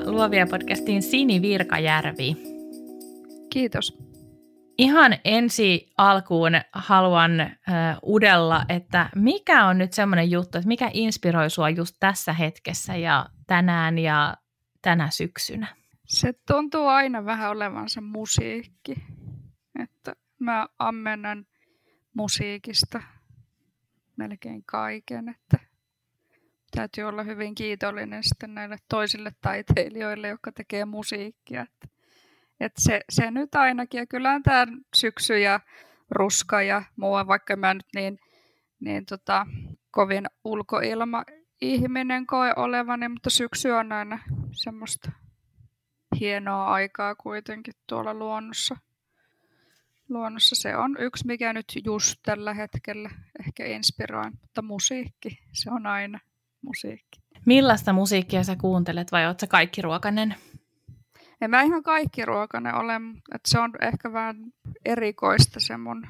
Tervetuloa 0.00 0.22
Luovia 0.22 0.46
podcastiin 0.46 1.02
Sini 1.02 1.42
Virkajärvi. 1.42 2.36
Kiitos. 3.52 3.98
Ihan 4.78 5.16
ensi 5.24 5.92
alkuun 5.98 6.52
haluan 6.72 7.40
äh, 7.40 7.50
udella, 8.06 8.64
että 8.68 9.10
mikä 9.14 9.66
on 9.66 9.78
nyt 9.78 9.92
semmoinen 9.92 10.30
juttu, 10.30 10.58
että 10.58 10.68
mikä 10.68 10.90
inspiroi 10.92 11.50
sua 11.50 11.70
just 11.70 11.96
tässä 12.00 12.32
hetkessä 12.32 12.96
ja 12.96 13.26
tänään 13.46 13.98
ja 13.98 14.36
tänä 14.82 15.10
syksynä? 15.10 15.66
Se 16.06 16.32
tuntuu 16.46 16.86
aina 16.86 17.24
vähän 17.24 17.50
olevan 17.50 17.88
se 17.88 18.00
musiikki. 18.00 18.94
Että 19.82 20.12
mä 20.38 20.68
ammennan 20.78 21.46
musiikista 22.14 23.02
melkein 24.16 24.62
kaiken, 24.66 25.28
että 25.28 25.58
täytyy 26.70 27.04
olla 27.04 27.22
hyvin 27.22 27.54
kiitollinen 27.54 28.24
sitten 28.24 28.54
näille 28.54 28.76
toisille 28.88 29.32
taiteilijoille, 29.40 30.28
jotka 30.28 30.52
tekee 30.52 30.84
musiikkia. 30.84 31.62
Että, 31.62 31.88
että 32.60 32.82
se, 32.82 33.00
se 33.10 33.30
nyt 33.30 33.54
ainakin, 33.54 33.98
ja 33.98 34.06
kyllä 34.06 34.40
tämä 34.44 34.66
syksy 34.94 35.38
ja 35.38 35.60
ruska 36.10 36.62
ja 36.62 36.82
muu, 36.96 37.26
vaikka 37.26 37.56
mä 37.56 37.74
nyt 37.74 37.86
niin, 37.94 38.18
niin 38.80 39.06
tota, 39.06 39.46
kovin 39.90 40.24
ulkoilma 40.44 41.24
ihminen 41.60 42.26
koe 42.26 42.52
olevani, 42.56 43.08
mutta 43.08 43.30
syksy 43.30 43.70
on 43.70 43.92
aina 43.92 44.18
semmoista 44.52 45.12
hienoa 46.20 46.64
aikaa 46.64 47.14
kuitenkin 47.14 47.74
tuolla 47.86 48.14
luonnossa. 48.14 48.76
Luonnossa 50.08 50.56
se 50.56 50.76
on 50.76 50.96
yksi, 51.00 51.26
mikä 51.26 51.52
nyt 51.52 51.72
just 51.84 52.20
tällä 52.22 52.54
hetkellä 52.54 53.10
ehkä 53.46 53.66
inspiroi, 53.66 54.30
mutta 54.30 54.62
musiikki, 54.62 55.38
se 55.52 55.70
on 55.70 55.86
aina 55.86 56.20
musiikki. 56.62 57.20
Millaista 57.46 57.92
musiikkia 57.92 58.44
sä 58.44 58.56
kuuntelet 58.56 59.12
vai 59.12 59.26
oot 59.26 59.40
sä 59.40 59.46
kaikki 59.46 59.82
ruokanen? 59.82 60.34
En 61.40 61.50
mä 61.50 61.62
ihan 61.62 61.82
kaikki 61.82 62.24
ruokanen 62.24 62.74
ole, 62.74 62.94
että 63.34 63.50
se 63.50 63.58
on 63.58 63.72
ehkä 63.80 64.12
vähän 64.12 64.36
erikoista 64.84 65.60
se 65.60 65.76
mun, 65.76 66.06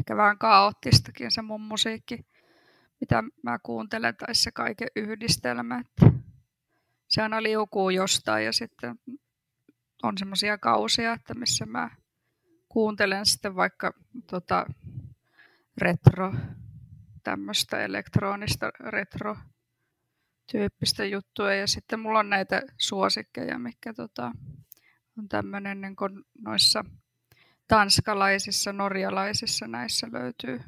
ehkä 0.00 0.16
vähän 0.16 0.38
kaoottistakin 0.38 1.30
se 1.30 1.42
mun 1.42 1.60
musiikki, 1.60 2.26
mitä 3.00 3.22
mä 3.42 3.58
kuuntelen, 3.62 4.16
tai 4.16 4.34
se 4.34 4.50
kaiken 4.52 4.88
yhdistelmä. 4.96 5.78
Että 5.80 6.18
se 7.08 7.22
aina 7.22 7.42
liukuu 7.42 7.90
jostain 7.90 8.44
ja 8.44 8.52
sitten 8.52 8.98
on 10.02 10.18
semmoisia 10.18 10.58
kausia, 10.58 11.12
että 11.12 11.34
missä 11.34 11.66
mä 11.66 11.90
kuuntelen 12.68 13.26
sitten 13.26 13.56
vaikka 13.56 13.92
tota, 14.30 14.66
retro, 15.78 16.34
tämmöistä 17.24 17.84
elektronista 17.84 18.70
retro 18.80 19.36
tyyppistä 20.52 21.04
juttua. 21.04 21.54
Ja 21.54 21.66
sitten 21.66 22.00
mulla 22.00 22.18
on 22.18 22.30
näitä 22.30 22.62
suosikkeja, 22.78 23.58
mikä 23.58 23.94
tota, 23.94 24.32
on 25.18 25.28
tämmöinen 25.28 25.80
niin 25.80 25.96
noissa 26.44 26.84
tanskalaisissa, 27.68 28.72
norjalaisissa 28.72 29.66
näissä 29.66 30.08
löytyy, 30.12 30.60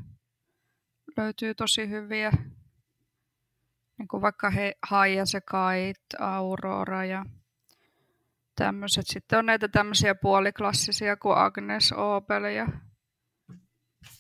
löytyy 1.17 1.55
tosi 1.55 1.89
hyviä. 1.89 2.31
Niin 3.99 4.09
kuin 4.09 4.21
vaikka 4.21 4.50
he, 4.50 4.75
Haija 4.83 5.27
se 5.27 5.41
Kait, 5.41 6.00
Aurora 6.19 7.05
ja 7.05 7.25
tämmöiset. 8.55 9.06
Sitten 9.06 9.38
on 9.38 9.47
näitä 9.47 9.69
tämmöisiä 9.69 10.15
puoliklassisia 10.15 11.17
kuin 11.17 11.38
Agnes 11.38 11.93
Opel 11.93 12.44
ja 12.44 12.67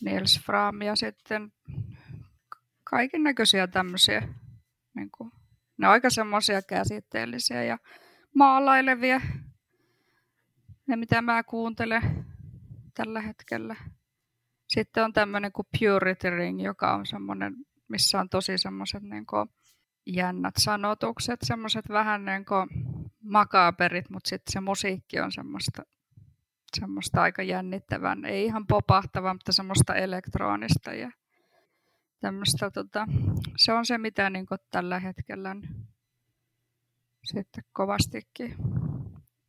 Niels 0.00 0.40
Fram 0.46 0.82
ja 0.82 0.96
sitten 0.96 1.52
kaiken 2.84 3.22
näköisiä 3.22 3.66
tämmöisiä 3.66 4.28
niin 4.94 5.10
kuin 5.18 5.32
ne 5.78 5.86
on 5.86 5.92
aika 5.92 6.10
semmoisia 6.10 6.62
käsitteellisiä 6.62 7.64
ja 7.64 7.78
maalailevia. 8.34 9.20
Ne, 10.86 10.96
mitä 10.96 11.22
mä 11.22 11.42
kuuntelen 11.42 12.02
tällä 12.94 13.20
hetkellä. 13.20 13.76
Sitten 14.68 15.04
on 15.04 15.12
tämmöinen 15.12 15.52
kuin 15.52 15.66
Purity 15.78 16.30
Ring, 16.30 16.62
joka 16.62 16.94
on 16.94 17.06
semmoinen, 17.06 17.54
missä 17.88 18.20
on 18.20 18.28
tosi 18.28 18.58
semmoiset 18.58 19.02
niin 19.02 19.26
jännät 20.06 20.54
sanotukset, 20.58 21.40
semmoiset 21.42 21.88
vähän 21.88 22.24
niin 22.24 22.44
kuin 22.44 22.68
makaperit, 23.22 24.10
mutta 24.10 24.28
sitten 24.28 24.52
se 24.52 24.60
musiikki 24.60 25.20
on 25.20 25.32
semmoista, 25.32 25.82
semmoista 26.80 27.22
aika 27.22 27.42
jännittävän, 27.42 28.24
ei 28.24 28.44
ihan 28.44 28.66
popahtavaa, 28.66 29.34
mutta 29.34 29.52
semmoista 29.52 29.94
elektronista 29.94 30.94
ja 30.94 31.10
tämmöistä, 32.20 32.70
tota, 32.70 33.06
se 33.56 33.72
on 33.72 33.86
se, 33.86 33.98
mitä 33.98 34.30
niin 34.30 34.46
tällä 34.70 34.98
hetkellä 34.98 35.56
sitten 37.24 37.64
kovastikin 37.72 38.54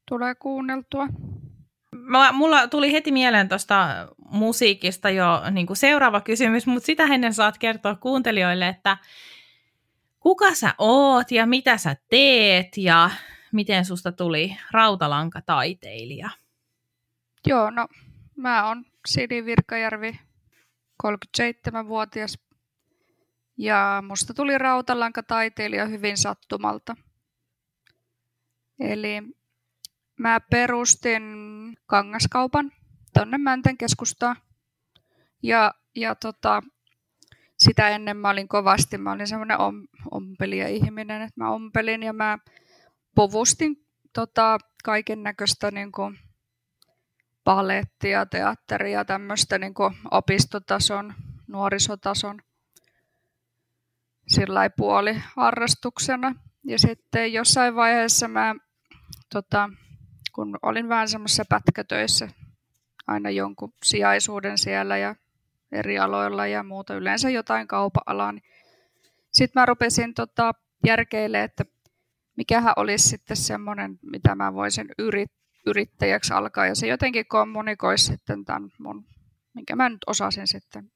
tulee 0.08 0.36
kuunneltua. 0.36 1.08
Mä, 1.96 2.32
mulla 2.32 2.68
tuli 2.68 2.92
heti 2.92 3.12
mieleen 3.12 3.50
tuosta 3.50 4.08
musiikista 4.18 5.10
jo 5.10 5.42
niin 5.52 5.68
kuin 5.68 5.78
seuraava 5.78 6.22
kysymys, 6.22 6.68
mutta 6.68 6.86
sitä 6.86 7.04
ennen 7.04 7.34
saat 7.34 7.58
kertoa 7.58 7.96
kuuntelijoille, 7.96 8.68
että 8.68 8.98
kuka 10.20 10.56
sä 10.56 10.76
oot 10.78 11.32
ja 11.32 11.46
mitä 11.46 11.78
sä 11.78 11.96
teet 12.10 12.78
ja 12.78 13.10
miten 13.52 13.86
susta 13.86 14.12
tuli 14.12 14.58
rautalankataiteilija? 14.72 16.30
Joo, 17.48 17.70
no 17.70 17.88
mä 18.36 18.68
oon 18.68 18.86
Sini 19.08 19.46
Virkajärvi, 19.46 20.20
37-vuotias 21.04 22.38
ja 23.60 24.04
musta 24.08 24.34
tuli 24.34 24.58
rautalankataiteilija 24.58 25.86
hyvin 25.86 26.18
sattumalta. 26.18 26.96
Eli 28.80 29.22
mä 30.20 30.40
perustin 30.40 31.24
kangaskaupan 31.86 32.72
tonne 33.14 33.38
Mäntän 33.38 33.78
keskustaan. 33.78 34.36
Ja, 35.44 35.74
ja 35.96 36.16
tota, 36.16 36.64
sitä 37.58 37.90
ennen 37.90 38.18
mä 38.18 38.30
olin 38.30 38.48
kovasti, 38.48 38.98
mä 38.98 39.12
olin 39.12 39.28
semmoinen 39.28 39.60
om, 39.60 39.88
ompelija 40.12 40.68
ihminen, 40.68 41.22
että 41.22 41.42
mä 41.44 41.52
ompelin 41.52 42.04
ja 42.04 42.14
mä 42.14 42.38
puvustin 43.16 43.88
tota, 44.14 44.58
kaiken 44.84 45.24
näköistä 45.24 45.72
niin 45.72 45.92
palettia, 47.44 48.26
teatteria, 48.26 49.06
tämmöistä 49.06 49.58
niin 49.58 49.74
opistotason, 50.12 51.14
nuorisotason 51.48 52.42
sillä 54.30 54.70
puoli 54.70 55.16
harrastuksena. 55.36 56.36
Ja 56.64 56.80
sitten 56.80 57.34
jossain 57.34 57.76
vaiheessa 57.76 58.28
mä, 58.28 58.56
tota, 59.34 59.70
kun 60.36 60.60
olin 60.62 60.90
vähän 60.90 61.10
semmoisessa 61.10 61.44
pätkätöissä, 61.50 62.30
aina 63.08 63.30
jonkun 63.30 63.74
sijaisuuden 63.84 64.58
siellä 64.58 64.98
ja 64.98 65.16
eri 65.72 66.00
aloilla 66.00 66.48
ja 66.48 66.64
muuta, 66.64 66.96
yleensä 66.96 67.30
jotain 67.30 67.68
kaupa-alaa, 67.68 68.32
niin 68.32 68.44
sitten 69.32 69.62
mä 69.62 69.66
rupesin 69.66 70.14
tota, 70.14 70.52
järkeilemään, 70.86 71.46
että 71.46 71.66
mikähän 72.38 72.74
olisi 72.76 73.10
sitten 73.10 73.38
semmoinen, 73.38 74.00
mitä 74.02 74.36
mä 74.36 74.54
voisin 74.54 74.90
yrit, 74.98 75.32
yrittäjäksi 75.66 76.34
alkaa. 76.34 76.66
Ja 76.66 76.76
se 76.76 76.88
jotenkin 76.88 77.26
kommunikoisi 77.28 78.06
sitten 78.06 78.46
tämän 78.46 78.70
mun, 78.80 79.06
minkä 79.54 79.76
mä 79.76 79.90
nyt 79.90 80.02
osasin 80.08 80.48
sitten 80.48 80.92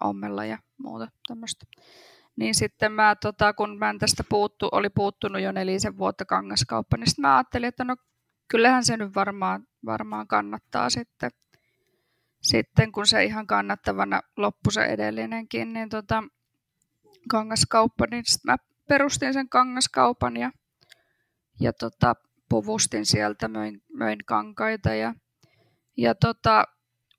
ommella 0.00 0.44
ja 0.44 0.58
muuta 0.78 1.08
tämmöistä. 1.26 1.66
Niin 2.36 2.54
sitten 2.54 2.92
mä, 2.92 3.16
tota, 3.16 3.52
kun 3.52 3.78
mä 3.78 3.94
tästä 3.98 4.24
puuttu, 4.28 4.68
oli 4.72 4.90
puuttunut 4.90 5.42
jo 5.42 5.52
nelisen 5.52 5.98
vuotta 5.98 6.24
kangaskauppa, 6.24 6.96
niin 6.96 7.06
sitten 7.06 7.22
mä 7.22 7.36
ajattelin, 7.36 7.68
että 7.68 7.84
no 7.84 7.96
kyllähän 8.48 8.84
se 8.84 8.96
nyt 8.96 9.14
varmaan, 9.14 9.66
varmaan 9.86 10.26
kannattaa 10.26 10.90
sitten, 10.90 11.30
sitten, 12.42 12.92
kun 12.92 13.06
se 13.06 13.24
ihan 13.24 13.46
kannattavana 13.46 14.20
loppu 14.36 14.70
se 14.70 14.84
edellinenkin, 14.84 15.72
niin 15.72 15.88
tota, 15.88 16.22
kangaskauppa, 17.28 18.06
niin 18.10 18.24
sitten 18.26 18.52
mä 18.52 18.56
perustin 18.88 19.32
sen 19.32 19.48
kangaskaupan 19.48 20.36
ja, 20.36 20.50
ja 21.60 21.72
tota, 21.72 22.14
puvustin 22.48 23.06
sieltä, 23.06 23.48
möin, 23.48 23.82
möin 23.92 24.18
kankaita 24.26 24.94
ja, 24.94 25.14
ja 25.96 26.14
tota, 26.14 26.64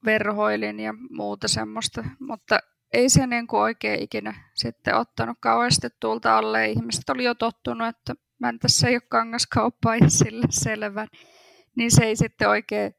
verhoilin 0.05 0.79
ja 0.79 0.93
muuta 1.09 1.47
semmoista, 1.47 2.03
mutta 2.19 2.59
ei 2.95 3.09
se 3.09 3.27
niin 3.27 3.47
kuin 3.47 3.61
oikein 3.61 4.03
ikinä 4.03 4.33
sitten 4.53 4.95
ottanut 4.95 5.37
kauheasti 5.39 5.87
tuulta 5.99 6.37
alle. 6.37 6.69
Ihmiset 6.69 7.09
oli 7.09 7.23
jo 7.23 7.35
tottunut, 7.35 7.87
että 7.87 8.15
mä 8.39 8.49
en 8.49 8.59
tässä 8.59 8.87
ei 8.87 8.95
ole 8.95 9.01
kangaskauppaa 9.09 9.95
ja 9.95 10.09
sille 10.09 10.47
selvä. 10.49 11.07
Niin 11.75 11.91
se 11.91 12.03
ei 12.03 12.15
sitten 12.15 12.49
oikein, 12.49 12.93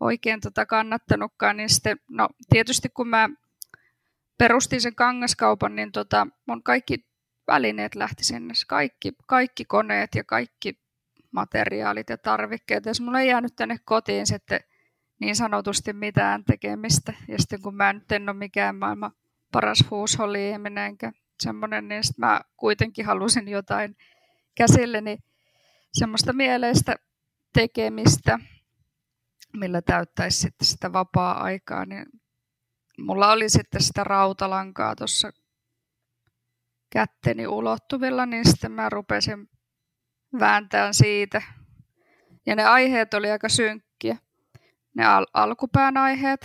oikein 0.00 0.40
tota 0.40 0.66
kannattanutkaan. 0.66 1.56
Niin 1.56 1.68
sitten, 1.68 2.00
no, 2.10 2.28
tietysti 2.50 2.88
kun 2.88 3.08
mä 3.08 3.28
perustin 4.38 4.80
sen 4.80 4.94
kangaskaupan, 4.94 5.76
niin 5.76 5.92
tota, 5.92 6.26
mun 6.46 6.62
kaikki 6.62 7.06
välineet 7.46 7.94
lähti 7.94 8.24
sinne. 8.24 8.54
Kaikki, 8.68 9.12
kaikki 9.26 9.64
koneet 9.64 10.14
ja 10.14 10.24
kaikki 10.24 10.82
materiaalit 11.30 12.10
ja 12.10 12.18
tarvikkeet. 12.18 12.86
Jos 12.86 13.00
mulla 13.00 13.20
ei 13.20 13.28
jäänyt 13.28 13.56
tänne 13.56 13.76
kotiin 13.84 14.26
sitten 14.26 14.60
niin 15.20 15.36
sanotusti 15.36 15.92
mitään 15.92 16.44
tekemistä. 16.44 17.12
Ja 17.28 17.38
sitten 17.38 17.62
kun 17.62 17.74
mä 17.74 17.92
nyt 17.92 18.12
en 18.12 18.28
ole 18.28 18.36
mikään 18.36 18.76
maailman 18.76 19.12
paras 19.52 19.84
huusholli-ihminen 19.90 20.96
semmoinen, 21.40 21.88
niin 21.88 22.02
mä 22.16 22.40
kuitenkin 22.56 23.06
halusin 23.06 23.48
jotain 23.48 23.96
käsilleni 24.56 25.18
semmoista 25.92 26.32
mieleistä 26.32 26.96
tekemistä, 27.52 28.38
millä 29.52 29.82
täyttäisi 29.82 30.38
sitten 30.38 30.66
sitä 30.66 30.92
vapaa-aikaa, 30.92 31.86
niin 31.86 32.06
mulla 32.98 33.32
oli 33.32 33.48
sitten 33.48 33.82
sitä 33.82 34.04
rautalankaa 34.04 34.96
tuossa 34.96 35.30
kätteni 36.90 37.46
ulottuvilla, 37.46 38.26
niin 38.26 38.48
sitten 38.48 38.72
mä 38.72 38.88
rupesin 38.88 39.48
vääntämään 40.40 40.94
siitä. 40.94 41.42
Ja 42.46 42.56
ne 42.56 42.64
aiheet 42.64 43.14
oli 43.14 43.30
aika 43.30 43.48
synkkiä. 43.48 44.16
Ne 44.94 45.06
al- 45.06 45.26
alkupään 45.34 45.96
aiheet, 45.96 46.40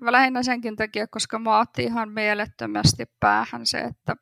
lähinnä 0.00 0.42
senkin 0.42 0.76
takia, 0.76 1.06
koska 1.06 1.38
mä 1.38 1.58
otti 1.58 1.82
ihan 1.82 2.12
mielettömästi 2.12 3.04
päähän 3.20 3.66
se, 3.66 3.78
että 3.78 4.16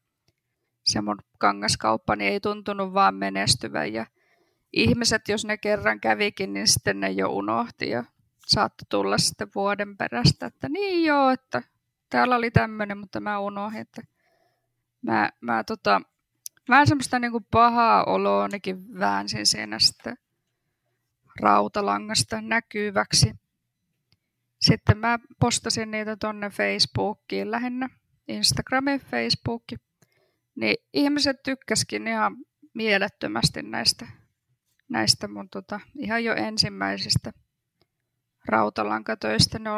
se 0.85 1.01
mun 1.01 1.19
kangaskauppani 1.39 2.27
ei 2.27 2.41
tuntunut 2.41 2.95
vaan 2.95 3.15
menestyvän. 3.15 3.93
Ja 3.93 4.07
ihmiset, 4.73 5.29
jos 5.29 5.45
ne 5.45 5.59
kerran 5.59 6.01
kävikin, 6.01 6.53
niin 6.53 6.69
sitten 6.69 7.01
ne 7.01 7.11
jo 7.11 7.29
unohti 7.29 7.91
ja 7.91 8.05
saattoi 8.47 8.87
tulla 8.91 9.19
sitten 9.19 9.49
vuoden 9.55 9.97
perästä, 9.97 10.47
että 10.47 10.69
niin 10.69 11.05
joo, 11.05 11.31
että 11.31 11.63
täällä 12.11 12.37
oli 12.37 12.51
tämmöinen, 12.51 12.99
mutta 12.99 13.21
mä 13.21 13.39
unohdin, 13.39 13.81
että 13.81 14.03
mä, 15.03 15.31
mä 15.41 15.65
tota, 15.65 16.01
vähän 16.69 16.87
semmoista 16.87 17.19
niin 17.19 17.33
kuin 17.33 17.47
pahaa 17.51 18.05
oloa 18.05 18.43
ainakin 18.43 18.99
väänsin 18.99 19.47
siinä 19.47 19.79
sitten 19.79 20.17
rautalangasta 21.41 22.41
näkyväksi. 22.41 23.40
Sitten 24.61 24.99
mä 24.99 25.19
postasin 25.41 25.91
niitä 25.91 26.17
tonne 26.17 26.51
Facebookiin 26.51 27.51
lähinnä, 27.51 27.89
Instagramin 28.29 29.01
Facebooki. 29.01 29.77
Niin 30.57 30.77
ihmiset 30.93 31.37
tykkäskin 31.45 32.09
ihan 32.09 32.37
mielettömästi 32.75 33.63
näistä, 33.63 34.07
näistä 34.89 35.29
mun 35.29 35.49
tota, 35.49 35.81
ihan 35.99 36.25
jo 36.25 36.35
ensimmäisistä 36.35 37.33
rautalankatöistä. 38.49 39.59
Ne 39.59 39.71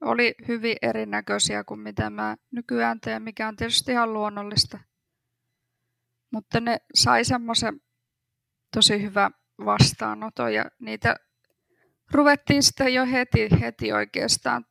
oli 0.00 0.34
hyvin 0.48 0.76
erinäköisiä 0.82 1.64
kuin 1.64 1.80
mitä 1.80 2.10
mä 2.10 2.36
nykyään 2.50 3.00
teen, 3.00 3.22
mikä 3.22 3.48
on 3.48 3.56
tietysti 3.56 3.92
ihan 3.92 4.12
luonnollista. 4.12 4.78
Mutta 6.32 6.60
ne 6.60 6.78
sai 6.94 7.24
semmoisen 7.24 7.80
tosi 8.74 9.02
hyvä 9.02 9.30
vastaanoton 9.64 10.54
ja 10.54 10.64
niitä 10.80 11.16
ruvettiin 12.12 12.62
sitten 12.62 12.94
jo 12.94 13.06
heti, 13.06 13.48
heti 13.60 13.92
oikeastaan 13.92 14.66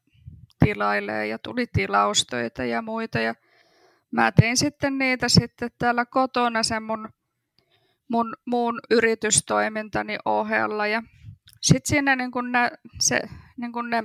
tilailee 0.66 1.28
ja 1.28 1.40
tuli 1.40 1.68
tilaustöitä 1.68 2.66
ja 2.66 2.82
muita. 2.82 3.20
Ja 3.20 3.36
mä 4.12 4.32
tein 4.32 4.58
sitten 4.58 4.98
niitä 4.98 5.30
sitten 5.30 5.70
täällä 5.80 6.06
kotona 6.06 6.64
sen 6.64 6.84
mun, 6.84 7.10
mun 8.10 8.34
muun 8.46 8.80
yritystoimintani 8.92 10.18
ohella. 10.26 10.88
Ja 10.88 11.04
sitten 11.62 11.90
siinä 11.90 12.16
niin 12.16 12.32
kun 12.32 12.52
ne, 12.52 12.72
se, 13.00 13.22
niin 13.58 13.72
kun 13.72 13.90
ne 13.90 14.04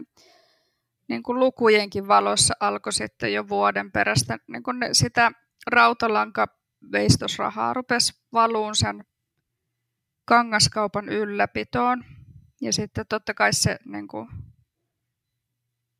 niin 1.08 1.22
kun 1.22 1.40
lukujenkin 1.40 2.08
valossa 2.08 2.54
alkoi 2.60 2.92
sitten 2.92 3.32
jo 3.32 3.48
vuoden 3.48 3.92
perästä 3.92 4.38
niin 4.48 4.62
kun 4.62 4.80
ne, 4.80 4.88
sitä 4.92 5.32
rautalanka 5.66 6.46
veistosrahaa 6.92 7.74
rupesi 7.74 8.12
valuun 8.32 8.76
sen 8.76 9.04
kangaskaupan 10.24 11.08
ylläpitoon. 11.08 12.04
Ja 12.60 12.72
sitten 12.72 13.06
totta 13.08 13.34
kai 13.34 13.52
se 13.52 13.78
niin 13.84 14.08
kuin, 14.08 14.28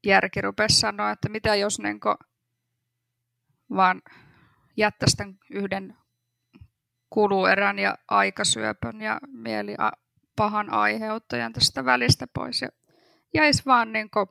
järki 0.07 0.41
rupesi 0.41 0.81
sanoa, 0.81 1.11
että 1.11 1.29
mitä 1.29 1.55
jos 1.55 1.79
niin 1.79 2.01
kuin, 2.01 2.17
vaan 3.77 4.03
jättäisi 4.77 5.17
tämän 5.17 5.39
yhden 5.51 5.97
kuluerän 7.11 7.79
ja 7.79 7.99
aikasyöpön 8.09 9.01
ja 9.01 9.21
mieli 9.27 9.77
pahan 10.37 10.73
aiheuttajan 10.73 11.53
tästä 11.53 11.85
välistä 11.85 12.27
pois. 12.35 12.63
Ja 12.63 12.69
jäisi 13.35 13.63
vaan 13.67 13.93
niin 13.93 14.11
kuin, 14.11 14.27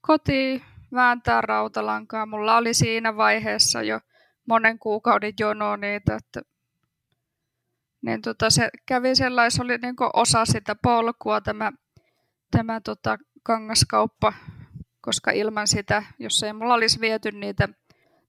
kotiin 0.00 0.62
vääntää 0.92 1.40
rautalankaa. 1.40 2.26
Mulla 2.26 2.56
oli 2.56 2.74
siinä 2.74 3.16
vaiheessa 3.16 3.82
jo 3.82 4.00
monen 4.48 4.78
kuukauden 4.78 5.32
jono 5.40 5.76
niitä, 5.76 6.16
että 6.16 6.42
niin 8.02 8.22
tota, 8.22 8.50
se 8.50 8.68
kävi 8.86 9.16
sellais, 9.16 9.60
oli 9.60 9.78
niin 9.78 9.96
osa 10.12 10.44
sitä 10.44 10.76
polkua 10.82 11.40
tämä, 11.40 11.72
tämä 12.50 12.80
tota, 12.80 13.18
kangaskauppa, 13.42 14.32
koska 15.00 15.30
ilman 15.30 15.68
sitä, 15.68 16.02
jos 16.18 16.42
ei 16.42 16.52
mulla 16.52 16.74
olisi 16.74 17.00
viety 17.00 17.32
niitä 17.32 17.68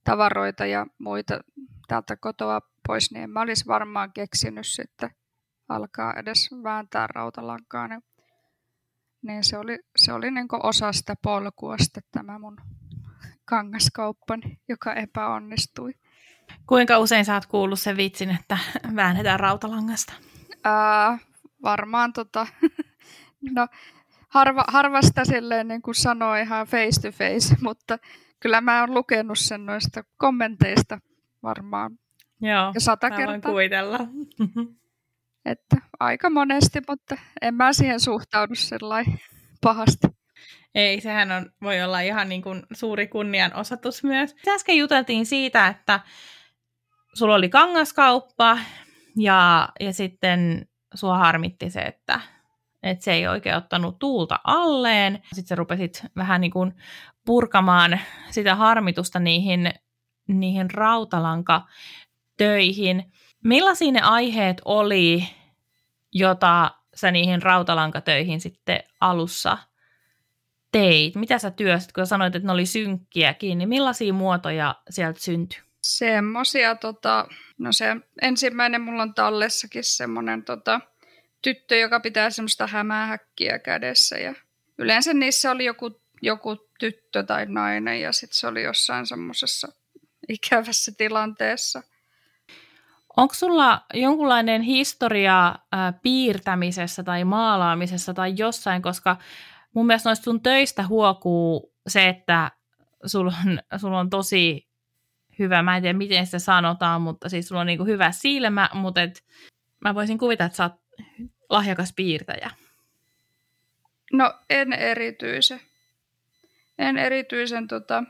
tavaroita 0.04 0.66
ja 0.66 0.86
muita 1.00 1.40
täältä 1.88 2.18
kotoa 2.18 2.60
pois, 2.88 3.12
niin 3.12 3.24
en 3.24 3.30
mä 3.30 3.42
olisi 3.42 3.68
varmaan 3.68 4.14
keksinyt 4.14 4.68
sitten 4.68 5.10
alkaa 5.70 6.14
edes 6.14 6.50
vääntää 6.64 7.08
rautalankaa. 7.08 7.88
Niin, 7.88 8.02
niin 9.22 9.44
se 9.44 9.58
oli, 9.58 9.80
se 9.96 10.14
oli 10.14 10.32
niin 10.32 10.48
osa 10.64 10.92
sitä 10.92 11.16
polkua 11.24 11.78
sitten 11.78 12.04
tämä 12.12 12.40
mun 12.40 12.58
kangaskauppani, 13.46 14.62
joka 14.70 14.94
epäonnistui. 14.94 15.94
Kuinka 16.68 17.00
usein 17.00 17.26
sä 17.26 17.34
oot 17.34 17.46
kuullut 17.46 17.80
sen 17.80 17.98
vitsin, 17.98 18.30
että 18.30 18.58
väännetään 18.96 19.40
rautalangasta? 19.40 20.14
Ää, 20.64 21.18
varmaan 21.64 22.14
tota, 22.14 22.48
no, 23.56 23.68
harva, 24.30 24.66
harvasta 24.68 25.26
silleen 25.26 25.68
niin 25.68 25.82
kuin 25.82 25.96
sanoo 25.96 26.36
ihan 26.36 26.68
face 26.68 27.02
to 27.02 27.12
face, 27.12 27.56
mutta 27.64 27.98
kyllä 28.40 28.62
mä 28.62 28.82
oon 28.82 28.94
lukenut 28.94 29.40
sen 29.40 29.66
noista 29.66 30.04
kommenteista 30.18 31.00
varmaan 31.44 31.92
Joo, 32.42 32.72
ja 32.74 32.80
sata 32.80 33.10
mä 33.10 33.18
kertaa. 33.18 33.52
kuvitella. 33.52 34.00
Että 35.46 35.78
aika 36.00 36.30
monesti, 36.30 36.82
mutta 36.88 37.18
en 37.42 37.56
mä 37.56 37.74
siihen 37.74 38.00
suhtaudu 38.00 38.56
sellainen 38.56 39.20
pahasti. 39.62 40.08
Ei, 40.76 41.02
sehän 41.02 41.32
on, 41.32 41.52
voi 41.62 41.84
olla 41.84 42.00
ihan 42.00 42.30
niin 42.30 42.42
kuin 42.42 42.64
suuri 42.74 43.08
kunnianosoitus 43.08 44.04
myös. 44.04 44.36
Äsken 44.48 44.78
juteltiin 44.78 45.26
siitä, 45.26 45.68
että 45.68 46.00
sulla 47.14 47.36
oli 47.36 47.50
kangaskauppa 47.50 48.58
ja, 49.18 49.70
ja 49.80 49.94
sitten 49.94 50.68
sua 50.94 51.18
harmitti 51.18 51.70
se, 51.70 51.82
että, 51.82 52.20
että 52.84 53.04
se 53.04 53.14
ei 53.14 53.28
oikein 53.28 53.56
ottanut 53.56 54.00
tuulta 54.00 54.40
alleen. 54.44 55.20
Sitten 55.24 55.48
sä 55.48 55.56
rupesit 55.56 56.06
vähän 56.16 56.42
niin 56.42 56.52
kuin 56.52 56.74
purkamaan 57.26 58.00
sitä 58.30 58.56
harmitusta 58.56 59.20
niihin, 59.20 59.74
niihin 60.28 60.72
rautalankatöihin. 60.72 63.12
Millaisia 63.44 63.92
ne 63.92 64.02
aiheet 64.02 64.62
oli, 64.66 65.28
jota 66.12 66.72
sä 66.96 67.12
niihin 67.12 67.42
rautalankatöihin 67.42 68.42
sitten 68.42 68.80
alussa 69.02 69.58
teit? 70.74 71.16
Mitä 71.16 71.40
sä 71.40 71.52
työsit, 71.52 71.92
kun 71.92 72.08
sanoit, 72.08 72.36
että 72.36 72.48
ne 72.48 72.54
oli 72.54 72.66
synkkiäkin, 72.66 73.58
niin 73.58 73.70
millaisia 73.70 74.14
muotoja 74.14 74.76
sieltä 74.90 75.20
syntyi? 75.20 75.60
Semmosia, 75.82 76.76
tota, 76.76 77.28
no 77.58 77.72
se 77.72 77.96
ensimmäinen 78.22 78.82
mulla 78.82 79.02
on 79.02 79.14
tallessakin 79.14 79.84
semmoinen 79.84 80.44
tota, 80.44 80.82
tyttö, 81.42 81.76
joka 81.76 82.00
pitää 82.00 82.30
semmoista 82.30 82.68
hämähäkkiä 82.68 83.60
kädessä 83.60 84.18
ja 84.18 84.34
yleensä 84.78 85.14
niissä 85.14 85.52
oli 85.52 85.66
joku, 85.66 86.02
joku 86.22 86.56
tyttö 86.80 87.24
tai 87.24 87.46
nainen 87.46 88.02
ja 88.02 88.12
sitten 88.12 88.40
se 88.40 88.48
oli 88.48 88.64
jossain 88.64 89.08
semmoisessa 89.08 89.68
ikävässä 90.30 90.92
tilanteessa. 90.98 91.84
Onko 93.18 93.34
sulla 93.34 93.82
jonkunlainen 93.94 94.62
historia 94.62 95.48
äh, 95.48 95.94
piirtämisessä 96.02 97.04
tai 97.04 97.24
maalaamisessa 97.24 98.14
tai 98.14 98.34
jossain, 98.38 98.82
koska 98.82 99.18
mun 99.74 99.88
mielestä 99.88 100.10
noista 100.10 100.24
sun 100.24 100.42
töistä 100.42 100.88
huokuu 100.88 101.74
se, 101.88 102.10
että 102.10 102.52
sulla 103.06 103.34
on, 103.46 103.80
sulla 103.80 104.00
on 104.00 104.10
tosi 104.10 104.68
hyvä, 105.40 105.64
mä 105.64 105.76
en 105.76 105.82
tiedä 105.82 105.98
miten 105.98 106.28
se 106.28 106.40
sanotaan, 106.40 107.02
mutta 107.02 107.30
siis 107.30 107.48
sulla 107.48 107.62
on 107.62 107.68
niin 107.68 107.86
hyvä 107.86 108.12
silmä, 108.12 108.70
mutta 108.74 109.02
et, 109.02 109.24
mä 109.80 109.96
voisin 109.96 110.18
kuvitella, 110.18 110.46
että 110.46 110.58
sä 110.58 110.64
oot 110.64 110.74
lahjakas 111.50 111.94
piirtäjä. 111.96 112.52
No 114.14 114.34
en 114.50 114.74
erityisen. 114.74 115.62
En 116.80 116.98
erityisen 116.98 117.68
tota, 117.68 118.04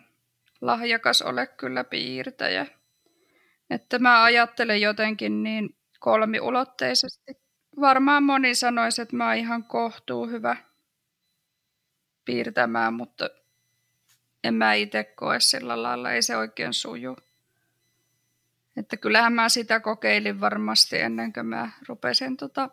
lahjakas 0.62 1.22
ole 1.22 1.48
kyllä 1.48 1.84
piirtäjä. 1.84 2.66
Että 3.70 4.00
mä 4.00 4.24
ajattelen 4.24 4.82
jotenkin 4.82 5.44
niin 5.44 5.76
kolmiulotteisesti. 6.00 7.38
Varmaan 7.80 8.24
moni 8.24 8.56
sanoisi, 8.56 9.02
että 9.02 9.16
mä 9.16 9.28
oon 9.28 9.36
ihan 9.36 9.64
kohtuu 9.64 10.28
hyvä 10.28 10.56
piirtämään, 12.26 12.94
mutta 12.94 13.30
en 14.44 14.54
mä 14.54 14.74
itse 14.74 15.04
koe 15.04 15.40
sillä 15.40 15.84
lailla, 15.84 16.12
ei 16.12 16.22
se 16.22 16.38
oikein 16.38 16.74
suju. 16.74 17.18
Että 18.78 18.98
kyllähän 18.98 19.34
mä 19.34 19.50
sitä 19.50 19.80
kokeilin 19.80 20.40
varmasti 20.40 21.00
ennen 21.00 21.34
kuin 21.34 21.46
mä 21.46 21.70
rupesin 21.88 22.38
tota 22.38 22.70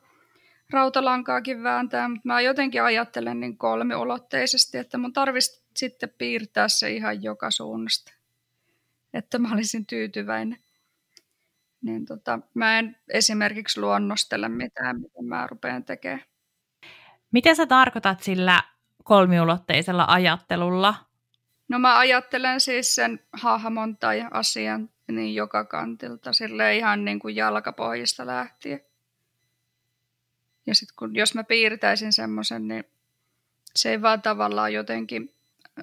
rautalankaakin 0.70 1.62
vääntää, 1.62 2.08
mutta 2.08 2.28
mä 2.28 2.40
jotenkin 2.40 2.82
ajattelen 2.82 3.40
niin 3.40 3.58
kolmiulotteisesti, 3.58 4.78
että 4.78 4.98
mun 4.98 5.12
tarvitsisi 5.12 5.64
sitten 5.76 6.14
piirtää 6.18 6.68
se 6.68 6.90
ihan 6.90 7.22
joka 7.22 7.50
suunnasta, 7.50 8.12
että 9.14 9.38
mä 9.38 9.52
olisin 9.52 9.86
tyytyväinen. 9.86 10.58
Niin 11.82 12.06
tota, 12.06 12.38
mä 12.54 12.78
en 12.78 12.96
esimerkiksi 13.08 13.80
luonnostele 13.80 14.48
mitään, 14.48 15.00
mitä 15.00 15.22
mä 15.22 15.46
rupean 15.46 15.84
tekemään. 15.84 16.22
Mitä 17.32 17.54
sä 17.54 17.66
tarkoitat 17.66 18.22
sillä 18.22 18.62
kolmiulotteisella 19.10 20.04
ajattelulla? 20.08 20.94
No 21.68 21.78
mä 21.78 21.98
ajattelen 21.98 22.60
siis 22.60 22.94
sen 22.94 23.20
hahmon 23.32 23.96
tai 23.96 24.24
asian 24.30 24.90
niin 25.12 25.34
joka 25.34 25.64
kantilta, 25.64 26.32
sille 26.32 26.76
ihan 26.76 27.04
niin 27.04 27.18
kuin 27.18 27.36
jalkapohjista 27.36 28.26
lähtien. 28.26 28.80
Ja 30.66 30.74
sitten 30.74 30.94
kun, 30.98 31.14
jos 31.14 31.34
mä 31.34 31.44
piirtäisin 31.44 32.12
semmoisen, 32.12 32.68
niin 32.68 32.84
se 33.76 33.90
ei 33.90 34.02
vaan 34.02 34.22
tavallaan 34.22 34.72
jotenkin 34.72 35.34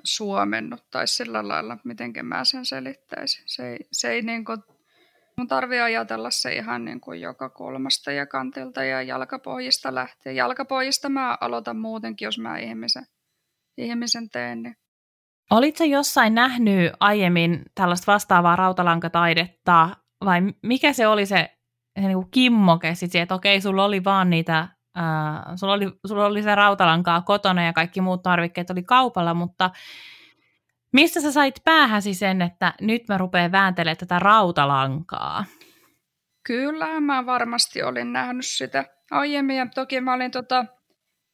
suomennuttaisi 0.03 1.15
sillä 1.15 1.48
lailla, 1.48 1.77
miten 1.84 2.13
mä 2.24 2.46
sen 2.46 2.65
selittäisin. 2.65 3.43
Se 3.46 3.69
ei, 3.69 3.77
se 3.91 4.12
ei 4.12 4.22
niin 4.22 4.46
kuin, 4.46 4.63
mun 5.38 5.48
tarvii 5.48 5.79
ajatella 5.79 6.31
se 6.31 6.53
ihan 6.53 6.86
niin 6.86 7.01
kuin 7.01 7.22
joka 7.22 7.50
kolmasta 7.50 8.12
ja 8.12 8.25
kantilta 8.25 8.84
ja 8.84 9.01
jalkapohjista 9.01 9.96
lähtien. 9.96 10.36
Jalkapohjista 10.36 11.10
mä 11.10 11.38
aloitan 11.41 11.77
muutenkin, 11.77 12.25
jos 12.25 12.39
mä 12.39 12.57
ihmisen, 12.57 13.07
ihmisen. 13.77 14.27
Niin. 14.36 14.75
Olitko 15.51 15.84
jossain 15.84 16.36
nähnyt 16.36 16.93
aiemmin 17.00 17.62
tällaista 17.75 18.12
vastaavaa 18.12 18.55
rautalankataidetta 18.55 19.89
vai 20.25 20.41
mikä 20.63 20.93
se 20.93 21.07
oli 21.07 21.25
se, 21.25 21.50
se 22.01 22.07
niin 22.07 22.17
kuin 22.17 22.31
kimmoke 22.31 22.96
sitten, 22.96 23.22
että 23.22 23.36
okei, 23.36 23.62
sulla 23.62 23.86
oli 23.86 24.03
vaan 24.03 24.29
niitä 24.29 24.67
Uh, 24.98 25.55
sulla, 25.55 25.74
oli, 25.74 25.86
sulla 26.07 26.25
oli 26.25 26.43
se 26.43 26.55
rautalankaa 26.55 27.22
kotona 27.22 27.65
ja 27.65 27.74
kaikki 27.74 28.01
muut 28.01 28.24
tarvikkeet 28.24 28.69
oli 28.69 28.84
kaupalla, 28.84 29.34
mutta 29.34 29.69
mistä 30.93 31.22
sä 31.22 31.31
sait 31.31 31.62
päähäsi 31.65 32.13
sen, 32.13 32.41
että 32.41 32.74
nyt 32.81 33.01
mä 33.07 33.17
rupean 33.17 33.51
vääntelemään 33.51 33.98
tätä 33.98 34.19
rautalankaa? 34.19 35.46
Kyllä, 36.43 37.00
mä 37.00 37.25
varmasti 37.25 37.84
olin 37.84 38.13
nähnyt 38.13 38.46
sitä 38.46 38.86
aiemmin 39.12 39.57
ja 39.57 39.67
toki 39.75 40.01
mä 40.01 40.13
olin 40.13 40.31
tota, 40.31 40.65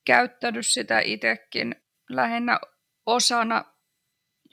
käyttänyt 0.06 0.68
sitä 0.68 1.00
itsekin 1.00 1.76
lähinnä 2.10 2.60
osana 3.06 3.66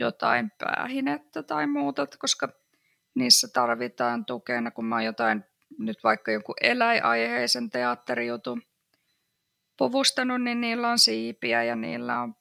jotain 0.00 0.50
päähinettä 0.58 1.42
tai 1.42 1.66
muuta, 1.66 2.06
koska 2.18 2.48
niissä 3.14 3.48
tarvitaan 3.52 4.24
tukena, 4.24 4.70
kun 4.70 4.84
mä 4.84 4.94
oon 4.94 5.04
jotain, 5.04 5.44
nyt 5.78 6.04
vaikka 6.04 6.32
joku 6.32 6.54
eläinaiheisen 6.60 7.70
teatterijutun 7.70 8.62
puvustanut, 9.76 10.42
niin 10.42 10.60
niillä 10.60 10.88
on 10.88 10.98
siipiä 10.98 11.64
ja 11.64 11.76
niillä 11.76 12.20
on 12.20 12.34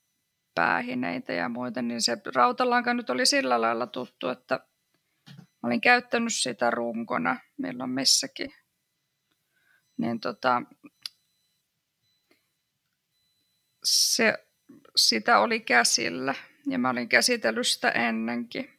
päähineitä 0.56 1.34
ja 1.34 1.50
muita, 1.50 1.82
niin 1.82 2.01
se 2.01 2.18
rautalanka 2.36 2.94
nyt 2.94 3.10
oli 3.10 3.25
sillä 3.25 3.62
lailla 3.62 3.88
tuttu, 3.88 4.30
että 4.30 4.60
olin 5.63 5.82
käyttänyt 5.82 6.34
sitä 6.34 6.72
runkona 6.72 7.38
milloin 7.58 7.89
missäkin. 7.89 8.51
Niin 9.98 10.20
tota, 10.20 10.62
se, 13.84 14.49
sitä 14.96 15.39
oli 15.39 15.60
käsillä 15.60 16.34
ja 16.67 16.79
mä 16.79 16.89
olin 16.89 17.10
käsitellyt 17.10 17.67
sitä 17.67 17.89
ennenkin. 17.89 18.69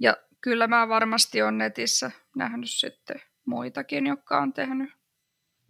Ja 0.00 0.16
kyllä 0.40 0.66
mä 0.66 0.88
varmasti 0.88 1.42
on 1.42 1.58
netissä 1.58 2.10
nähnyt 2.36 2.70
sitten 2.70 3.20
muitakin, 3.44 4.06
jotka 4.06 4.38
on 4.38 4.52
tehnyt 4.52 4.96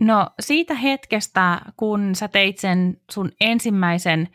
No 0.00 0.30
siitä 0.40 0.74
hetkestä, 0.74 1.60
kun 1.76 2.14
sä 2.14 2.28
teit 2.28 2.58
sen 2.58 3.00
sun 3.10 3.32
ensimmäisen 3.40 4.28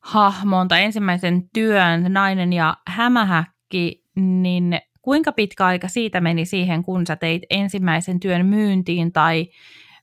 hahmon 0.00 0.68
tai 0.68 0.82
ensimmäisen 0.82 1.48
työn, 1.52 2.12
nainen 2.12 2.52
ja 2.52 2.76
hämähäkki, 2.86 4.04
niin 4.16 4.80
kuinka 5.02 5.32
pitkä 5.32 5.66
aika 5.66 5.88
siitä 5.88 6.20
meni 6.20 6.44
siihen, 6.44 6.82
kun 6.82 7.06
sä 7.06 7.16
teit 7.16 7.42
ensimmäisen 7.50 8.20
työn 8.20 8.46
myyntiin 8.46 9.12
tai 9.12 9.48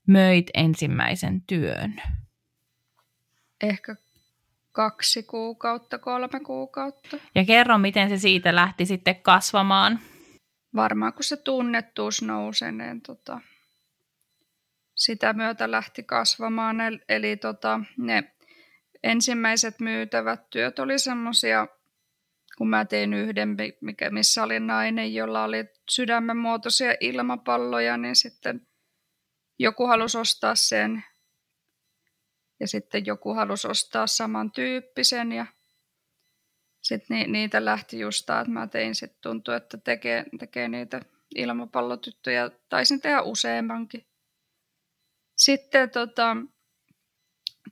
möit 0.07 0.49
ensimmäisen 0.53 1.41
työn? 1.41 2.01
Ehkä 3.63 3.95
kaksi 4.71 5.23
kuukautta, 5.23 5.97
kolme 5.97 6.39
kuukautta. 6.45 7.17
Ja 7.35 7.45
kerro, 7.45 7.77
miten 7.77 8.09
se 8.09 8.17
siitä 8.17 8.55
lähti 8.55 8.85
sitten 8.85 9.21
kasvamaan. 9.21 9.99
Varmaan 10.75 11.13
kun 11.13 11.23
se 11.23 11.37
tunnettuus 11.37 12.21
nousee, 12.21 12.71
niin 12.71 13.01
tota, 13.01 13.41
sitä 14.95 15.33
myötä 15.33 15.71
lähti 15.71 16.03
kasvamaan. 16.03 16.77
Eli 17.09 17.37
tota, 17.37 17.79
ne 17.97 18.23
ensimmäiset 19.03 19.79
myytävät 19.79 20.49
työt 20.49 20.79
oli 20.79 20.99
semmoisia, 20.99 21.67
kun 22.57 22.69
mä 22.69 22.85
tein 22.85 23.13
yhden, 23.13 23.57
mikä, 23.81 24.09
missä 24.09 24.43
oli 24.43 24.59
nainen, 24.59 25.13
jolla 25.13 25.43
oli 25.43 25.65
sydämen 25.89 26.37
muotoisia 26.37 26.93
ilmapalloja, 26.99 27.97
niin 27.97 28.15
sitten 28.15 28.67
joku 29.59 29.87
halusi 29.87 30.17
ostaa 30.17 30.55
sen 30.55 31.03
ja 32.61 32.67
sitten 32.67 33.05
joku 33.05 33.33
halusi 33.33 33.67
ostaa 33.67 34.07
samantyyppisen 34.07 35.31
ja 35.31 35.45
sitten 36.81 37.17
ni, 37.17 37.27
niitä 37.27 37.65
lähti 37.65 37.99
just 37.99 38.29
että 38.29 38.51
mä 38.51 38.67
tein 38.67 38.95
sitten 38.95 39.21
tuntui, 39.21 39.55
että 39.55 39.77
tekee, 39.77 40.25
tekee 40.39 40.67
niitä 40.67 41.01
ilmapallotyttöjä. 41.35 42.49
Taisin 42.69 43.01
tehdä 43.01 43.21
useammankin. 43.21 44.07
Sitten 45.37 45.89
tota, 45.89 46.37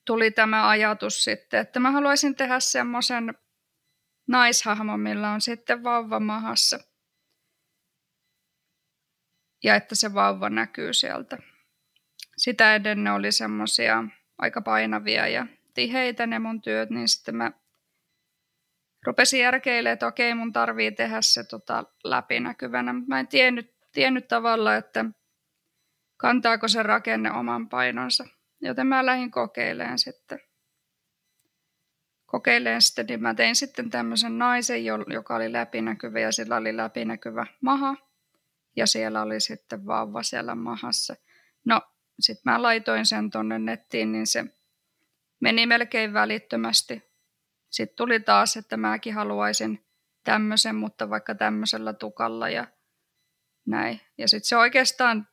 tuli 0.06 0.32
tämä 0.32 0.70
ajatus 0.70 1.24
sitten, 1.24 1.60
että 1.60 1.80
mä 1.80 1.92
haluaisin 1.92 2.36
tehdä 2.36 2.60
semmoisen 2.60 3.34
naishahmon, 4.28 5.00
millä 5.00 5.32
on 5.32 5.42
sitten 5.42 5.84
vauva 5.84 6.20
mahassa. 6.20 6.80
Ja 9.64 9.76
että 9.76 9.96
se 9.96 10.14
vauva 10.14 10.50
näkyy 10.50 10.94
sieltä. 10.94 11.38
Sitä 12.38 12.76
ennen 12.76 13.08
oli 13.08 13.32
semmoisia 13.32 14.04
aika 14.40 14.62
painavia 14.62 15.28
ja 15.28 15.48
tiheitä 15.74 16.28
ne 16.28 16.40
mun 16.40 16.62
työt, 16.62 16.90
niin 16.90 17.08
sitten 17.08 17.36
mä 17.36 17.52
rupesin 19.06 19.40
järkeilemään, 19.40 19.94
että 19.94 20.08
okei, 20.08 20.36
mun 20.36 20.54
tarvii 20.54 20.92
tehdä 20.92 21.18
se 21.22 21.44
tota 21.44 21.84
läpinäkyvänä. 22.04 22.94
Mä 23.08 23.20
en 23.20 23.28
tiennyt, 23.28 23.76
tiennyt 23.92 24.28
tavalla, 24.28 24.76
että 24.76 25.06
kantaako 26.18 26.68
se 26.68 26.84
rakenne 26.84 27.32
oman 27.32 27.70
painonsa. 27.70 28.26
Joten 28.62 28.88
mä 28.88 29.06
lähdin 29.06 29.32
kokeilemaan 29.32 30.00
sitten. 30.00 30.40
Kokeileen 32.26 32.82
sitten, 32.82 33.06
niin 33.06 33.22
mä 33.22 33.34
tein 33.34 33.56
sitten 33.56 33.90
tämmöisen 33.90 34.38
naisen, 34.38 34.86
joka 34.86 35.36
oli 35.36 35.54
läpinäkyvä 35.54 36.20
ja 36.20 36.32
sillä 36.32 36.56
oli 36.56 36.78
läpinäkyvä 36.78 37.46
maha. 37.62 37.96
Ja 38.76 38.88
siellä 38.88 39.22
oli 39.22 39.40
sitten 39.40 39.86
vauva 39.86 40.24
siellä 40.24 40.56
mahassa. 40.56 41.16
No, 41.66 41.82
sitten 42.20 42.54
mä 42.54 42.62
laitoin 42.62 43.06
sen 43.06 43.30
tonne 43.30 43.60
nettiin, 43.60 44.12
niin 44.12 44.28
se 44.28 44.46
meni 45.40 45.66
melkein 45.66 46.14
välittömästi. 46.14 47.04
Sitten 47.70 47.96
tuli 47.96 48.20
taas, 48.20 48.58
että 48.58 48.78
mäkin 48.78 49.14
haluaisin 49.14 49.86
tämmöisen, 50.24 50.76
mutta 50.76 51.10
vaikka 51.10 51.36
tämmöisellä 51.36 51.94
tukalla 51.94 52.50
ja 52.50 52.68
näin. 53.66 54.02
Ja 54.18 54.28
sitten 54.28 54.48
se 54.48 54.58
oikeastaan 54.58 55.28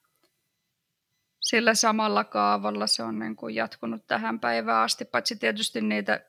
sillä 1.40 1.74
samalla 1.74 2.24
kaavalla 2.24 2.86
se 2.86 3.02
on 3.02 3.18
niin 3.18 3.36
kuin 3.36 3.54
jatkunut 3.54 4.06
tähän 4.06 4.40
päivään 4.40 4.82
asti, 4.82 5.04
paitsi 5.04 5.36
tietysti 5.36 5.80
niitä 5.80 6.20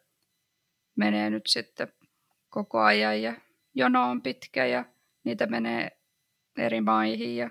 menee 0.95 1.29
nyt 1.29 1.47
sitten 1.47 1.93
koko 2.49 2.79
ajan 2.79 3.21
ja 3.21 3.33
jono 3.73 4.09
on 4.09 4.21
pitkä 4.21 4.65
ja 4.65 4.85
niitä 5.23 5.45
menee 5.45 5.99
eri 6.57 6.81
maihin 6.81 7.37
ja 7.37 7.49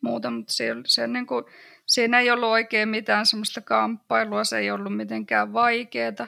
muuta, 0.00 0.30
mutta 0.30 0.52
se, 0.52 0.74
se 0.86 1.06
niin 1.06 1.26
kuin, 1.26 1.44
siinä 1.86 2.20
ei 2.20 2.30
ollut 2.30 2.48
oikein 2.48 2.88
mitään 2.88 3.26
semmoista 3.26 3.60
kamppailua, 3.60 4.44
se 4.44 4.58
ei 4.58 4.70
ollut 4.70 4.96
mitenkään 4.96 5.52
vaikeaa 5.52 6.26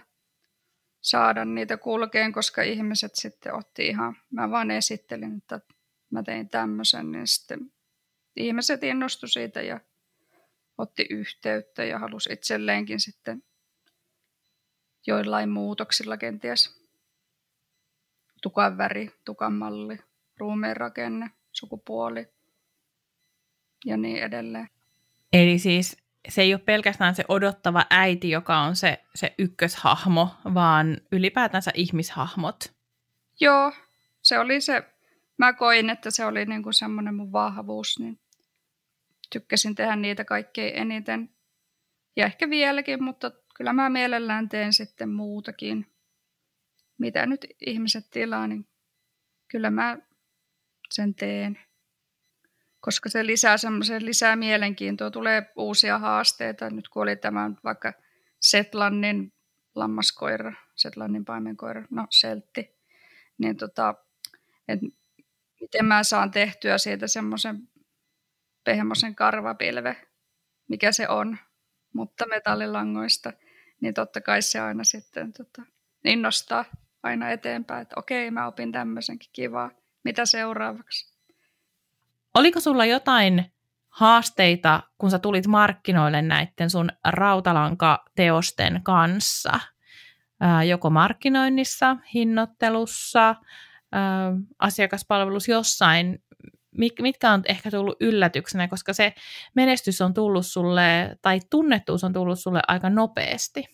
saada 1.00 1.44
niitä 1.44 1.76
kulkeen, 1.76 2.32
koska 2.32 2.62
ihmiset 2.62 3.14
sitten 3.14 3.54
otti 3.54 3.87
ihan, 3.87 4.16
mä 4.30 4.50
vaan 4.50 4.70
esittelin, 4.70 5.37
että 5.37 5.60
mä 6.10 6.22
tein 6.22 6.48
tämmöisen, 6.48 7.12
niin 7.12 7.26
sitten 7.26 7.72
ihmiset 8.37 8.82
innostu 8.82 9.26
siitä 9.26 9.62
ja 9.62 9.80
otti 10.78 11.06
yhteyttä 11.10 11.84
ja 11.84 11.98
halusi 11.98 12.32
itselleenkin 12.32 13.00
sitten 13.00 13.42
joillain 15.06 15.48
muutoksilla 15.48 16.16
kenties. 16.16 16.88
Tukan 18.42 18.78
väri, 18.78 19.10
tukan 19.25 19.52
malli, 19.52 19.98
ruumeen 20.38 20.76
rakenne, 20.76 21.30
sukupuoli 21.52 22.38
ja 23.85 23.97
niin 23.97 24.23
edelleen. 24.23 24.68
Eli 25.32 25.58
siis 25.58 25.97
se 26.28 26.42
ei 26.42 26.54
ole 26.54 26.62
pelkästään 26.64 27.14
se 27.14 27.25
odottava 27.28 27.87
äiti, 27.90 28.30
joka 28.30 28.58
on 28.58 28.76
se, 28.76 29.04
se 29.14 29.35
ykköshahmo, 29.38 30.28
vaan 30.54 31.00
ylipäätänsä 31.12 31.70
ihmishahmot. 31.75 32.73
Joo, 33.40 33.73
se 34.23 34.38
oli 34.38 34.61
se, 34.61 34.82
mä 35.38 35.52
koin, 35.52 35.90
että 35.90 36.11
se 36.11 36.25
oli 36.25 36.44
niinku 36.44 36.73
semmoinen 36.73 37.14
mun 37.14 37.32
vahvuus, 37.32 37.99
niin 37.99 38.20
tykkäsin 39.32 39.75
tehdä 39.75 39.97
niitä 39.97 40.25
kaikkein 40.25 40.76
eniten. 40.76 41.30
Ja 42.16 42.26
ehkä 42.26 42.50
vieläkin, 42.50 43.02
mutta 43.02 43.30
kyllä 43.54 43.73
mä 43.73 43.90
mielellään 43.90 44.49
teen 44.49 44.73
sitten 44.73 45.08
muutakin. 45.08 45.87
Mitä 46.99 47.26
nyt 47.26 47.47
ihmiset 47.66 48.11
tilaa, 48.11 48.47
niin 48.47 48.68
kyllä 49.49 49.70
mä 49.70 49.99
sen 50.90 51.14
teen. 51.14 51.58
Koska 52.80 53.08
se 53.08 53.26
lisää 53.26 53.56
semmoisen 53.56 54.06
lisää 54.06 54.37
mielenkiintoa, 54.37 55.11
tulee 55.11 55.52
uusia 55.56 55.99
haasteita. 55.99 56.70
Nyt 56.70 56.88
kun 56.88 57.02
oli 57.02 57.16
tämä 57.16 57.50
vaikka 57.64 57.92
Setlannin 58.40 59.32
lammaskoira, 59.75 60.52
Setlannin 60.75 61.25
paimenkoira, 61.25 61.85
no 61.90 62.06
seltti, 62.11 62.78
niin 63.38 63.56
tota, 63.56 63.94
et 64.68 64.80
miten 65.61 65.85
mä 65.85 66.04
saan 66.04 66.30
tehtyä 66.30 66.78
siitä 66.78 67.06
semmoisen 67.06 67.68
pehmoisen 68.64 69.14
karvapilve, 69.14 69.97
mikä 70.68 70.92
se 70.92 71.08
on, 71.08 71.38
mutta 71.92 72.26
metallilangoista, 72.26 73.32
niin 73.80 73.94
totta 73.94 74.20
kai 74.20 74.42
se 74.42 74.61
aina 74.61 74.85
sitten 74.85 75.32
tota, 75.32 75.62
innostaa 76.04 76.64
aina 77.02 77.30
eteenpäin, 77.30 77.82
että 77.82 77.94
okei, 77.99 78.30
mä 78.30 78.47
opin 78.47 78.73
tämmöisenkin 78.73 79.30
kivaa, 79.32 79.70
mitä 80.04 80.26
seuraavaksi. 80.26 81.17
Oliko 82.38 82.61
sulla 82.61 82.85
jotain 82.85 83.52
haasteita, 83.88 84.83
kun 84.99 85.11
sä 85.11 85.18
tulit 85.18 85.47
markkinoille 85.47 86.23
näiden 86.23 86.71
sun 86.71 86.90
rautalankateosten 87.04 88.80
kanssa? 88.83 89.61
Joko 90.68 90.90
markkinoinnissa, 90.90 91.97
hinnoittelussa, 92.14 93.35
ää, 93.92 94.33
asiakaspalvelus 94.59 95.49
jossain. 95.49 96.23
Mitkä 97.00 97.33
on 97.33 97.42
ehkä 97.45 97.71
tullut 97.71 97.97
yllätyksenä, 98.00 98.68
koska 98.68 98.92
se 98.92 99.14
menestys 99.54 100.00
on 100.00 100.14
tullut 100.14 100.47
sulle, 100.47 101.16
tai 101.23 101.40
tunnettuus 101.50 102.04
on 102.04 102.12
tullut 102.12 102.40
sulle 102.40 102.61
aika 102.68 102.90
nopeasti? 102.90 103.64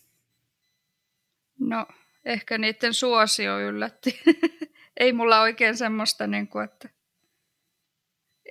No, 1.59 1.87
ehkä 2.25 2.59
niiden 2.59 2.95
suosio 2.95 3.61
yllätti. 3.61 4.21
ei 5.01 5.13
mulla 5.13 5.41
oikein 5.41 5.77
semmoista, 5.77 6.27
niin 6.27 6.49
kuin, 6.49 6.65
että 6.65 6.94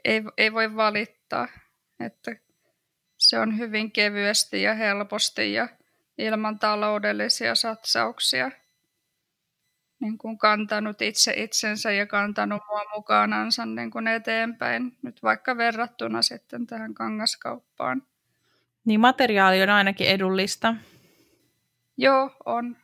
ei, 0.06 0.22
ei 0.38 0.54
voi 0.54 0.76
valittaa. 0.76 1.48
Että 2.00 2.36
se 3.18 3.40
on 3.40 3.58
hyvin 3.58 3.92
kevyesti 3.92 4.62
ja 4.62 4.74
helposti 4.74 5.54
ja 5.54 5.70
ilman 6.18 6.60
taloudellisia 6.60 7.56
satsauksia 7.56 8.52
niin 10.04 10.18
kuin 10.18 10.38
kantanut 10.38 11.02
itse 11.02 11.34
itsensä 11.38 11.92
ja 11.92 12.06
kantanut 12.06 12.62
mua 12.70 12.82
mukanansa 12.96 13.66
niin 13.66 13.92
kuin 13.92 14.08
eteenpäin, 14.08 14.98
nyt 15.02 15.24
vaikka 15.24 15.58
verrattuna 15.58 16.22
sitten 16.22 16.68
tähän 16.68 16.94
kangaskauppaan. 16.94 18.04
Niin 18.86 19.00
materiaali 19.00 19.62
on 19.62 19.70
ainakin 19.70 20.08
edullista. 20.08 20.76
Joo, 21.98 22.36
on. 22.46 22.78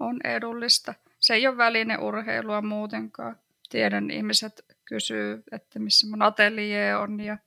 On 0.00 0.20
edullista. 0.24 0.94
Se 1.18 1.34
ei 1.34 1.46
ole 1.46 1.56
välineurheilua 1.56 2.62
muutenkaan. 2.62 3.36
Tiedän, 3.68 4.10
ihmiset 4.10 4.67
kysyy, 4.88 5.42
että 5.52 5.78
missä 5.78 6.06
mun 6.10 6.22
atelier 6.22 6.96
on 6.96 7.20
ja, 7.20 7.38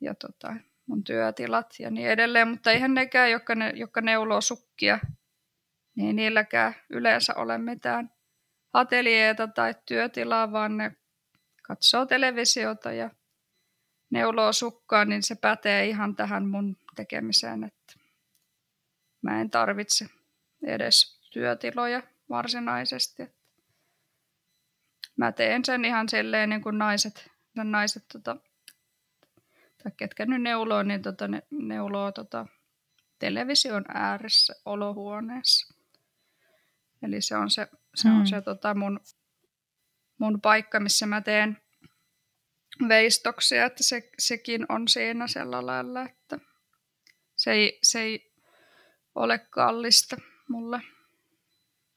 ja 0.00 0.14
tota, 0.14 0.56
mun 0.86 1.04
työtilat 1.04 1.74
ja 1.78 1.90
niin 1.90 2.08
edelleen, 2.08 2.48
mutta 2.48 2.72
eihän 2.72 2.94
nekään, 2.94 3.30
jotka, 3.30 3.54
ne, 3.54 3.72
jotka 3.76 4.00
neuloo 4.00 4.40
sukkia, 4.40 4.98
niin 5.96 6.06
ei 6.06 6.12
niilläkään 6.12 6.74
yleensä 6.90 7.34
ole 7.34 7.58
mitään 7.58 8.10
ateljeeta 8.72 9.48
tai 9.48 9.74
työtilaa, 9.86 10.52
vaan 10.52 10.76
ne 10.76 10.96
katsoo 11.62 12.06
televisiota 12.06 12.92
ja 12.92 13.10
neuloo 14.10 14.52
sukkaa, 14.52 15.04
niin 15.04 15.22
se 15.22 15.34
pätee 15.34 15.86
ihan 15.86 16.16
tähän 16.16 16.48
mun 16.48 16.76
tekemiseen, 16.96 17.64
että 17.64 17.92
mä 19.22 19.40
en 19.40 19.50
tarvitse 19.50 20.06
edes 20.66 21.20
työtiloja 21.32 22.02
varsinaisesti. 22.28 23.39
Mä 25.20 25.32
teen 25.32 25.64
sen 25.64 25.84
ihan 25.84 26.08
silleen 26.08 26.48
niin 26.48 26.62
kuin 26.62 26.78
naiset, 26.78 27.30
naiset 27.54 28.04
tota, 28.12 28.36
tai 29.82 29.92
ketkä 29.96 30.26
nyt 30.26 30.42
neuloo, 30.42 30.82
niin 30.82 31.02
tota, 31.02 31.28
ne 31.28 31.42
neuloo 31.50 32.12
tota, 32.12 32.46
television 33.18 33.84
ääressä 33.94 34.54
olohuoneessa. 34.64 35.74
Eli 37.02 37.20
se 37.20 37.36
on 37.36 37.50
se, 37.50 37.68
se, 37.94 38.08
mm. 38.08 38.20
on 38.20 38.26
se 38.26 38.40
tota, 38.40 38.74
mun, 38.74 39.00
mun 40.18 40.40
paikka, 40.40 40.80
missä 40.80 41.06
mä 41.06 41.20
teen 41.20 41.58
veistoksia, 42.88 43.66
että 43.66 43.82
se, 43.82 44.10
sekin 44.18 44.66
on 44.68 44.88
siinä 44.88 45.26
sillä 45.26 45.66
lailla, 45.66 46.02
että 46.02 46.38
se 47.36 47.52
ei, 47.52 47.78
se 47.82 48.00
ei 48.00 48.32
ole 49.14 49.38
kallista 49.38 50.16
mulle. 50.48 50.80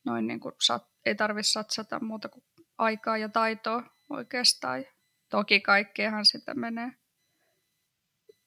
Noin 0.05 0.27
niin 0.27 0.39
kuin 0.39 0.55
sat, 0.62 0.88
ei 1.05 1.15
tarvitse 1.15 1.51
satsata 1.51 1.99
muuta 1.99 2.29
kuin 2.29 2.43
aikaa 2.77 3.17
ja 3.17 3.29
taitoa 3.29 3.83
oikeastaan. 4.09 4.86
Toki 5.29 5.59
kaikkeahan 5.59 6.25
sitä 6.25 6.53
menee. 6.53 6.91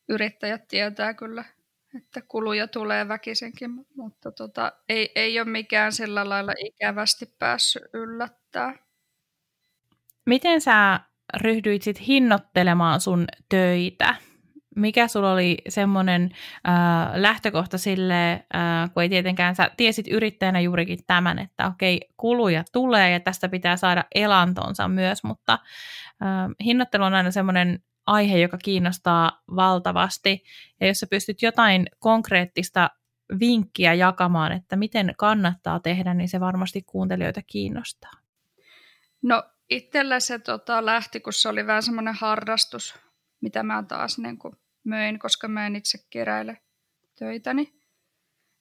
Yrittäjät 0.08 0.68
tietää 0.68 1.14
kyllä, 1.14 1.44
että 1.96 2.22
kuluja 2.28 2.68
tulee 2.68 3.08
väkisenkin, 3.08 3.70
mutta 3.96 4.32
tota, 4.32 4.72
ei, 4.88 5.12
ei 5.14 5.40
ole 5.40 5.48
mikään 5.48 5.92
sillä 5.92 6.28
lailla 6.28 6.52
ikävästi 6.58 7.26
päässyt 7.38 7.82
yllättää. 7.94 8.74
Miten 10.26 10.60
sä 10.60 11.00
ryhdyit 11.36 11.82
sit 11.82 12.06
hinnoittelemaan 12.06 13.00
sun 13.00 13.24
töitä? 13.48 14.14
Mikä 14.76 15.08
sulla 15.08 15.32
oli 15.32 15.58
semmoinen 15.68 16.30
äh, 16.68 16.74
lähtökohta 17.14 17.78
sille, 17.78 18.32
äh, 18.32 18.90
kun 18.94 19.02
ei 19.02 19.08
tietenkään 19.08 19.56
sä 19.56 19.70
tiesit 19.76 20.08
yrittäjänä 20.08 20.60
juurikin 20.60 20.98
tämän, 21.06 21.38
että 21.38 21.66
okei, 21.66 22.00
kuluja 22.16 22.64
tulee 22.72 23.10
ja 23.10 23.20
tästä 23.20 23.48
pitää 23.48 23.76
saada 23.76 24.04
elantonsa 24.14 24.88
myös, 24.88 25.24
mutta 25.24 25.52
äh, 25.52 26.28
hinnoittelu 26.64 27.04
on 27.04 27.14
aina 27.14 27.30
semmoinen 27.30 27.82
aihe, 28.06 28.38
joka 28.38 28.58
kiinnostaa 28.58 29.42
valtavasti. 29.56 30.44
Ja 30.80 30.86
jos 30.86 31.00
sä 31.00 31.06
pystyt 31.10 31.42
jotain 31.42 31.86
konkreettista 31.98 32.90
vinkkiä 33.40 33.94
jakamaan, 33.94 34.52
että 34.52 34.76
miten 34.76 35.14
kannattaa 35.18 35.80
tehdä, 35.80 36.14
niin 36.14 36.28
se 36.28 36.40
varmasti 36.40 36.82
kuuntelijoita 36.82 37.42
kiinnostaa. 37.46 38.12
No 39.22 39.42
itsellä 39.70 40.20
se 40.20 40.38
tota, 40.38 40.86
lähti, 40.86 41.20
kun 41.20 41.32
se 41.32 41.48
oli 41.48 41.66
vähän 41.66 41.82
semmoinen 41.82 42.14
harrastus, 42.14 42.94
mitä 43.40 43.62
mä 43.62 43.82
taas 43.82 44.18
niin 44.18 44.38
kuin 44.38 44.56
möin, 44.86 45.18
koska 45.18 45.48
mä 45.48 45.66
en 45.66 45.76
itse 45.76 45.98
keräile 46.10 46.62
töitäni. 47.18 47.74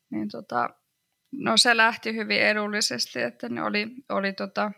Niin 0.09 0.29
tota, 0.29 0.69
no 1.31 1.57
se 1.57 1.77
lähti 1.77 2.15
hyvin 2.15 2.41
edullisesti, 2.41 3.21
että 3.21 3.49
ne 3.49 3.63
oli, 3.63 3.87
oli 4.09 4.33
tota 4.33 4.71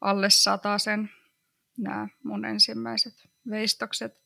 alle 0.00 0.28
sen 0.78 1.10
nämä 1.78 2.08
mun 2.24 2.44
ensimmäiset 2.44 3.28
veistokset. 3.50 4.22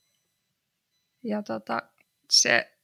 Ja 1.23 1.43
tota, 1.43 1.83
se 2.31 2.79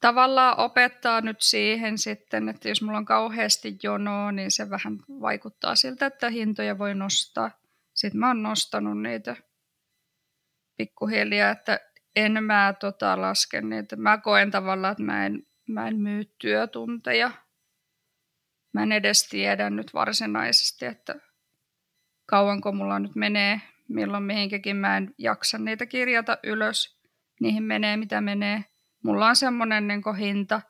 tavallaan 0.00 0.58
opettaa 0.58 1.20
nyt 1.20 1.40
siihen 1.40 1.98
sitten, 1.98 2.48
että 2.48 2.68
jos 2.68 2.82
mulla 2.82 2.98
on 2.98 3.04
kauheasti 3.04 3.78
jonoa, 3.82 4.32
niin 4.32 4.50
se 4.50 4.70
vähän 4.70 4.98
vaikuttaa 5.08 5.76
siltä, 5.76 6.06
että 6.06 6.30
hintoja 6.30 6.78
voi 6.78 6.94
nostaa. 6.94 7.50
Sitten 7.94 8.20
mä 8.20 8.28
oon 8.28 8.42
nostanut 8.42 9.02
niitä 9.02 9.36
pikkuhiljaa, 10.76 11.50
että 11.50 11.80
en 12.16 12.44
mä 12.44 12.74
tota 12.80 13.20
laske 13.20 13.60
niitä. 13.60 13.96
Mä 13.96 14.18
koen 14.18 14.50
tavallaan, 14.50 14.92
että 14.92 15.02
mä 15.02 15.26
en, 15.26 15.46
mä 15.68 15.88
en 15.88 15.96
myy 15.96 16.24
työtunteja. 16.38 17.30
Mä 18.72 18.82
en 18.82 18.92
edes 18.92 19.28
tiedä 19.28 19.70
nyt 19.70 19.94
varsinaisesti, 19.94 20.86
että 20.86 21.14
kauanko 22.26 22.72
mulla 22.72 22.98
nyt 22.98 23.14
menee, 23.14 23.60
milloin 23.88 24.22
mihinkäkin 24.22 24.76
mä 24.76 24.96
en 24.96 25.14
jaksa 25.18 25.58
niitä 25.58 25.86
kirjata 25.86 26.38
ylös. 26.42 27.00
Niihin 27.40 27.62
menee 27.62 27.96
mitä 27.96 28.20
menee. 28.20 28.64
Mulla 29.04 29.28
on 29.28 29.36
semmoinen 29.36 29.88
niin 29.88 30.16
hinta, 30.18 30.60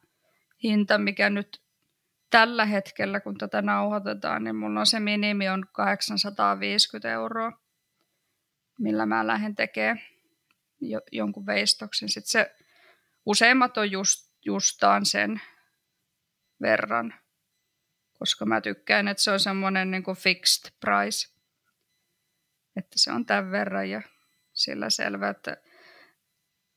hinta, 0.62 0.98
mikä 0.98 1.31
nyt 1.31 1.62
tällä 2.31 2.64
hetkellä, 2.64 3.20
kun 3.20 3.38
tätä 3.38 3.62
nauhoitetaan, 3.62 4.44
niin 4.44 4.57
mulla 4.57 4.81
on 4.81 4.87
se 4.87 5.00
minimi 5.00 5.48
on 5.48 5.64
850 5.72 7.11
euroa, 7.11 7.52
millä 8.78 9.07
mä 9.07 9.26
lähden 9.26 9.55
tekemään 9.55 10.12
jo, 10.83 11.01
jonkun 11.12 11.47
veistoksen. 11.47 12.09
Sitten 12.09 12.31
se, 12.31 12.55
useimmat 13.27 13.77
on 13.77 13.90
just, 13.90 14.33
justaan 14.45 15.07
sen 15.07 15.40
verran, 16.62 17.14
koska 18.18 18.47
mä 18.47 18.61
tykkään, 18.61 19.09
että 19.09 19.23
se 19.23 19.31
on 19.31 19.40
semmoinen 19.40 19.90
niin 19.90 20.05
fixed 20.18 20.73
price, 20.81 21.29
että 22.77 22.95
se 22.97 23.12
on 23.12 23.27
tämän 23.27 23.51
verran 23.51 23.90
ja 23.90 24.03
sillä 24.53 24.90
selvä, 24.90 25.29
että 25.29 25.57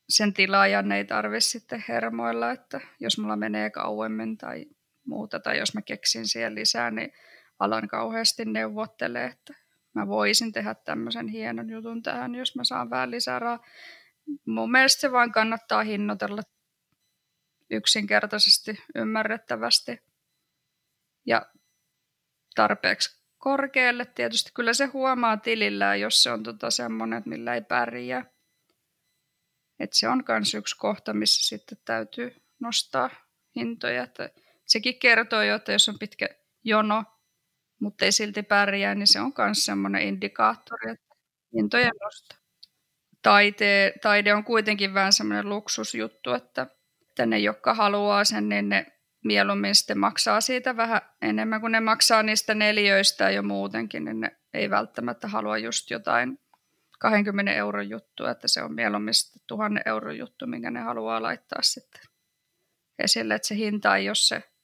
sen 0.10 0.34
tilaajan 0.34 0.92
ei 0.92 1.06
tarvitse 1.06 1.50
sitten 1.50 1.84
hermoilla, 1.88 2.52
että 2.52 2.82
jos 3.00 3.18
mulla 3.18 3.36
menee 3.36 3.70
kauemmin 3.70 4.38
tai 4.38 4.66
muuta, 5.06 5.40
tai 5.40 5.58
jos 5.58 5.74
mä 5.74 5.82
keksin 5.82 6.28
siihen 6.28 6.56
lisää, 6.56 6.92
niin 6.92 7.14
alan 7.60 7.88
kauheasti 7.88 8.46
neuvottelee, 8.46 9.26
että 9.26 9.65
mä 9.96 10.08
voisin 10.08 10.52
tehdä 10.52 10.76
tämmöisen 10.76 11.28
hienon 11.28 11.70
jutun 11.70 12.04
tähän, 12.04 12.36
jos 12.36 12.56
mä 12.56 12.64
saan 12.64 12.90
vähän 12.90 13.12
lisää 13.12 13.40
rahaa. 13.40 13.66
Mun 14.46 14.72
mielestä 14.72 15.02
se 15.02 15.12
vain 15.12 15.32
kannattaa 15.32 15.84
hinnoitella 15.84 16.42
yksinkertaisesti, 17.70 18.80
ymmärrettävästi 18.96 19.98
ja 21.26 21.46
tarpeeksi 22.56 23.26
korkealle. 23.38 24.06
Tietysti 24.06 24.52
kyllä 24.54 24.74
se 24.74 24.86
huomaa 24.86 25.38
tilillään, 25.38 26.00
jos 26.00 26.24
se 26.24 26.32
on 26.32 26.44
tota 26.44 26.72
semmoinen, 26.72 27.18
että 27.18 27.30
millä 27.30 27.56
ei 27.56 27.62
pärjää. 27.62 28.26
Et 29.80 29.94
se 29.94 30.08
on 30.08 30.24
myös 30.28 30.54
yksi 30.54 30.78
kohta, 30.78 31.14
missä 31.14 31.48
sitten 31.48 31.78
täytyy 31.86 32.36
nostaa 32.60 33.10
hintoja. 33.56 34.04
Että 34.04 34.30
sekin 34.66 35.00
kertoo 35.00 35.42
jo, 35.42 35.56
että 35.56 35.72
jos 35.72 35.90
on 35.90 36.00
pitkä 36.00 36.30
jono, 36.64 37.04
mutta 37.86 38.06
ei 38.06 38.12
silti 38.12 38.44
pärjää, 38.44 38.96
niin 38.96 39.08
se 39.08 39.20
on 39.20 39.34
myös 39.38 39.66
semmoinen 39.66 40.02
indikaattori, 40.02 40.92
että 40.92 41.16
hintojen 41.54 41.92
nosto. 42.04 42.36
Taite, 43.22 43.94
taide 44.02 44.34
on 44.34 44.44
kuitenkin 44.44 44.94
vähän 44.94 45.14
semmoinen 45.14 45.50
luksusjuttu, 45.50 46.34
että, 46.34 46.68
että 47.10 47.26
ne, 47.26 47.40
jotka 47.40 47.74
haluaa 47.74 48.24
sen, 48.24 48.50
niin 48.50 48.70
ne 48.70 48.86
mieluummin 49.26 49.76
sitten 49.76 50.00
maksaa 50.00 50.42
siitä 50.42 50.78
vähän 50.78 51.02
enemmän, 51.22 51.62
kuin 51.62 51.72
ne 51.72 51.80
maksaa 51.80 52.24
niistä 52.24 52.56
neljöistä 52.56 53.30
jo 53.30 53.44
muutenkin, 53.44 54.06
niin 54.06 54.20
ne 54.20 54.38
ei 54.54 54.70
välttämättä 54.70 55.28
halua 55.28 55.58
just 55.58 55.92
jotain 55.92 56.40
20 57.00 57.54
euron 57.54 57.90
juttua, 57.90 58.32
että 58.32 58.48
se 58.48 58.64
on 58.64 58.74
mieluummin 58.74 59.14
sitten 59.14 59.42
1000 59.48 59.82
euron 59.86 60.18
juttu, 60.18 60.48
minkä 60.48 60.72
ne 60.72 60.80
haluaa 60.80 61.22
laittaa 61.22 61.62
sitten 61.62 62.02
esille, 63.00 63.36
että 63.36 63.48
se 63.48 63.56
hinta 63.56 63.96
ei 63.96 64.10
ole 64.10 64.16
se 64.16 64.55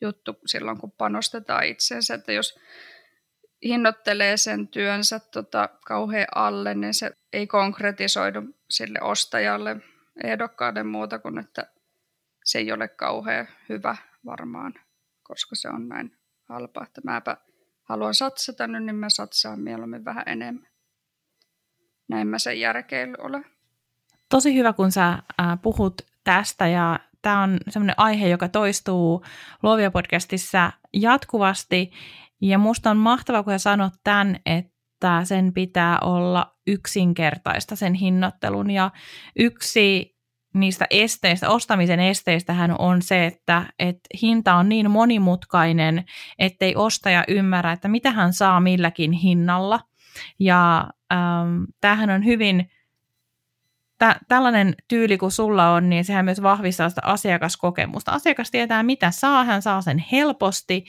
juttu 0.00 0.38
silloin, 0.46 0.78
kun 0.78 0.92
panostetaan 0.92 1.64
itsensä, 1.64 2.14
että 2.14 2.32
jos 2.32 2.58
hinnoittelee 3.64 4.36
sen 4.36 4.68
työnsä 4.68 5.20
tota, 5.20 5.68
kauhean 5.86 6.26
alle, 6.34 6.74
niin 6.74 6.94
se 6.94 7.10
ei 7.32 7.46
konkretisoidu 7.46 8.42
sille 8.70 8.98
ostajalle 9.02 9.76
ehdokkaiden 10.24 10.86
muuta 10.86 11.18
kuin, 11.18 11.38
että 11.38 11.66
se 12.44 12.58
ei 12.58 12.72
ole 12.72 12.88
kauhean 12.88 13.48
hyvä 13.68 13.96
varmaan, 14.26 14.74
koska 15.22 15.54
se 15.56 15.68
on 15.68 15.88
näin 15.88 16.16
halpa, 16.48 16.82
että 16.82 17.00
mäpä 17.04 17.36
haluan 17.82 18.14
satsata 18.14 18.66
nyt, 18.66 18.84
niin 18.84 18.96
mä 18.96 19.10
satsaan 19.10 19.60
mieluummin 19.60 20.04
vähän 20.04 20.24
enemmän. 20.26 20.70
Näin 22.08 22.28
mä 22.28 22.38
sen 22.38 22.60
järkeily 22.60 23.14
ole. 23.18 23.44
Tosi 24.28 24.54
hyvä, 24.54 24.72
kun 24.72 24.92
sä 24.92 25.08
äh, 25.08 25.22
puhut 25.62 26.02
tästä 26.24 26.66
ja 26.66 27.00
tämä 27.22 27.42
on 27.42 27.58
semmoinen 27.68 27.94
aihe, 27.98 28.28
joka 28.28 28.48
toistuu 28.48 29.24
Luovia 29.62 29.90
podcastissa 29.90 30.72
jatkuvasti 30.92 31.90
ja 32.40 32.58
musta 32.58 32.90
on 32.90 32.96
mahtavaa, 32.96 33.42
kun 33.42 33.52
sä 33.52 33.58
sanot 33.58 33.92
tämän, 34.04 34.36
että 34.46 35.24
sen 35.24 35.52
pitää 35.52 35.98
olla 35.98 36.56
yksinkertaista 36.66 37.76
sen 37.76 37.94
hinnoittelun 37.94 38.70
ja 38.70 38.90
yksi 39.38 40.16
niistä 40.54 40.86
esteistä, 40.90 41.50
ostamisen 41.50 42.00
esteistähän 42.00 42.80
on 42.80 43.02
se, 43.02 43.26
että, 43.26 43.62
että 43.78 44.00
hinta 44.22 44.54
on 44.54 44.68
niin 44.68 44.90
monimutkainen, 44.90 46.04
ettei 46.38 46.76
ostaja 46.76 47.24
ymmärrä, 47.28 47.72
että 47.72 47.88
mitä 47.88 48.10
hän 48.10 48.32
saa 48.32 48.60
milläkin 48.60 49.12
hinnalla. 49.12 49.80
Ja 50.40 50.90
ähm, 51.12 51.62
tämähän 51.80 52.10
on 52.10 52.24
hyvin, 52.24 52.70
tä, 54.00 54.16
tällainen 54.28 54.74
tyyli 54.88 55.18
kuin 55.18 55.32
sulla 55.32 55.70
on, 55.70 55.90
niin 55.90 56.04
sehän 56.04 56.24
myös 56.24 56.42
vahvistaa 56.42 56.88
sitä 56.88 57.00
asiakaskokemusta. 57.04 58.12
Asiakas 58.12 58.50
tietää, 58.50 58.82
mitä 58.82 59.10
saa, 59.10 59.44
hän 59.44 59.62
saa 59.62 59.80
sen 59.80 60.04
helposti 60.12 60.84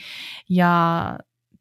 ja 0.50 1.04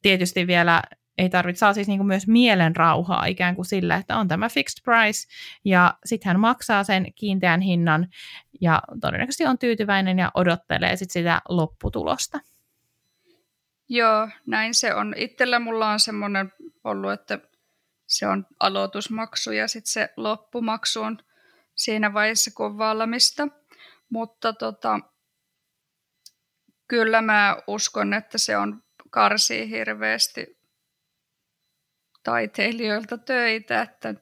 tietysti 0.03 0.47
vielä 0.47 0.83
ei 1.19 1.31
tarvitse, 1.31 1.59
saa 1.59 1.75
siis 1.75 1.89
niin 1.89 2.07
myös 2.07 2.27
mielen 2.27 2.77
rauhaa 2.77 3.27
ikään 3.27 3.55
kuin 3.55 3.67
sillä, 3.67 3.97
että 3.97 4.17
on 4.17 4.29
tämä 4.29 4.49
fixed 4.49 4.85
price 4.85 5.29
ja 5.65 5.95
sitten 6.05 6.29
hän 6.29 6.41
maksaa 6.41 6.85
sen 6.85 7.07
kiinteän 7.15 7.61
hinnan 7.61 8.09
ja 8.61 8.83
todennäköisesti 9.01 9.47
on 9.47 9.59
tyytyväinen 9.59 10.19
ja 10.19 10.31
odottelee 10.35 10.97
sit 10.97 11.11
sitä 11.11 11.43
lopputulosta. 11.49 12.41
Joo, 13.89 14.29
näin 14.47 14.75
se 14.75 14.95
on. 14.95 15.15
Itsellä 15.17 15.59
mulla 15.59 15.91
on 15.91 16.01
semmoinen 16.01 16.53
ollut, 16.85 17.13
että 17.13 17.39
se 18.07 18.27
on 18.27 18.47
aloitusmaksu 18.61 19.53
ja 19.53 19.69
sitten 19.69 19.93
se 19.93 20.09
loppumaksu 20.17 21.03
on 21.03 21.19
siinä 21.83 22.13
vaiheessa, 22.13 22.51
kun 22.55 22.67
on 22.67 22.79
valmista. 22.79 23.49
Mutta 24.11 24.53
tota, 24.53 25.01
kyllä 26.89 27.23
mä 27.23 27.57
uskon, 27.67 28.15
että 28.15 28.39
se 28.39 28.57
on 28.57 28.83
karsii 29.11 29.71
hirveästi 29.71 30.61
taiteilijoilta 32.25 33.19
töitä, 33.19 33.83
että, 33.83 34.15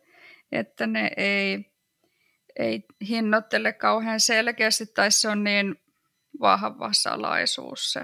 että 0.53 0.87
ne 0.87 1.11
ei, 1.17 1.73
ei 2.59 2.85
hinnoittele 3.09 3.73
kauhean 3.73 4.21
selkeästi 4.21 4.87
tai 4.87 5.11
se 5.11 5.29
on 5.29 5.45
niin 5.45 5.77
vahva 6.41 6.93
salaisuus 6.93 7.93
se, 7.93 8.01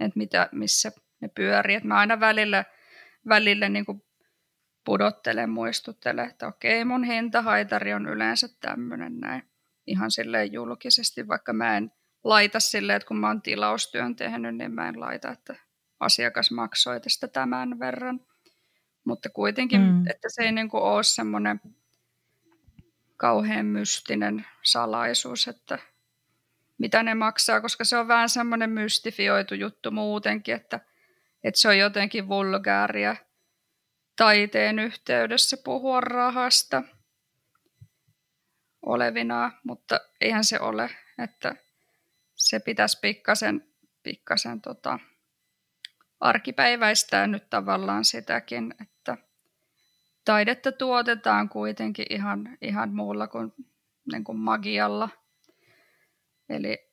että 0.00 0.18
mitä, 0.18 0.48
missä 0.52 0.92
ne 1.20 1.28
pyörii. 1.28 1.76
Että 1.76 1.88
mä 1.88 1.98
aina 1.98 2.20
välillä, 2.20 2.64
välillä 3.28 3.68
niin 3.68 3.86
kuin 3.86 4.02
pudottelen, 4.84 5.50
muistuttelen, 5.50 6.28
että 6.30 6.46
okei, 6.46 6.84
mun 6.84 7.04
hintahaitari 7.04 7.94
on 7.94 8.08
yleensä 8.08 8.48
tämmöinen 8.60 9.20
näin. 9.20 9.42
Ihan 9.86 10.10
silleen 10.10 10.52
julkisesti, 10.52 11.28
vaikka 11.28 11.52
mä 11.52 11.76
en 11.76 11.92
laita 12.24 12.60
silleen, 12.60 12.96
että 12.96 13.06
kun 13.08 13.16
mä 13.16 13.26
oon 13.26 13.42
tilaustyön 13.42 14.16
tehnyt, 14.16 14.56
niin 14.56 14.72
mä 14.72 14.88
en 14.88 15.00
laita, 15.00 15.30
että 15.30 15.54
asiakas 16.00 16.50
maksoi 16.50 17.00
tästä 17.00 17.28
tämän 17.28 17.78
verran. 17.78 18.20
Mutta 19.04 19.28
kuitenkin, 19.28 19.80
mm. 19.80 20.06
että 20.06 20.28
se 20.28 20.42
ei 20.42 20.52
niin 20.52 20.68
kuin 20.68 20.82
ole 20.82 21.02
semmoinen 21.02 21.60
kauhean 23.16 23.66
mystinen 23.66 24.46
salaisuus, 24.62 25.48
että 25.48 25.78
mitä 26.78 27.02
ne 27.02 27.14
maksaa, 27.14 27.60
koska 27.60 27.84
se 27.84 27.96
on 27.96 28.08
vähän 28.08 28.28
semmoinen 28.28 28.70
mystifioitu 28.70 29.54
juttu 29.54 29.90
muutenkin, 29.90 30.54
että, 30.54 30.80
että 31.44 31.60
se 31.60 31.68
on 31.68 31.78
jotenkin 31.78 32.28
vulgaaria 32.28 33.16
taiteen 34.20 34.78
yhteydessä 34.78 35.56
puhua 35.64 36.00
rahasta 36.00 36.82
olevina, 38.82 39.52
mutta 39.64 40.00
eihän 40.20 40.44
se 40.44 40.60
ole, 40.60 40.90
että 41.18 41.54
se 42.34 42.60
pitäisi 42.60 42.98
pikkasen, 43.00 43.68
pikkasen 44.02 44.60
tota, 44.60 44.98
arkipäiväistää 46.20 47.26
nyt 47.26 47.50
tavallaan 47.50 48.04
sitäkin, 48.04 48.74
että 48.82 49.16
taidetta 50.24 50.72
tuotetaan 50.72 51.48
kuitenkin 51.48 52.06
ihan, 52.10 52.58
ihan 52.60 52.94
muulla 52.94 53.26
kuin, 53.26 53.52
niin 54.12 54.24
kuin 54.24 54.38
magialla. 54.38 55.08
Eli 56.48 56.89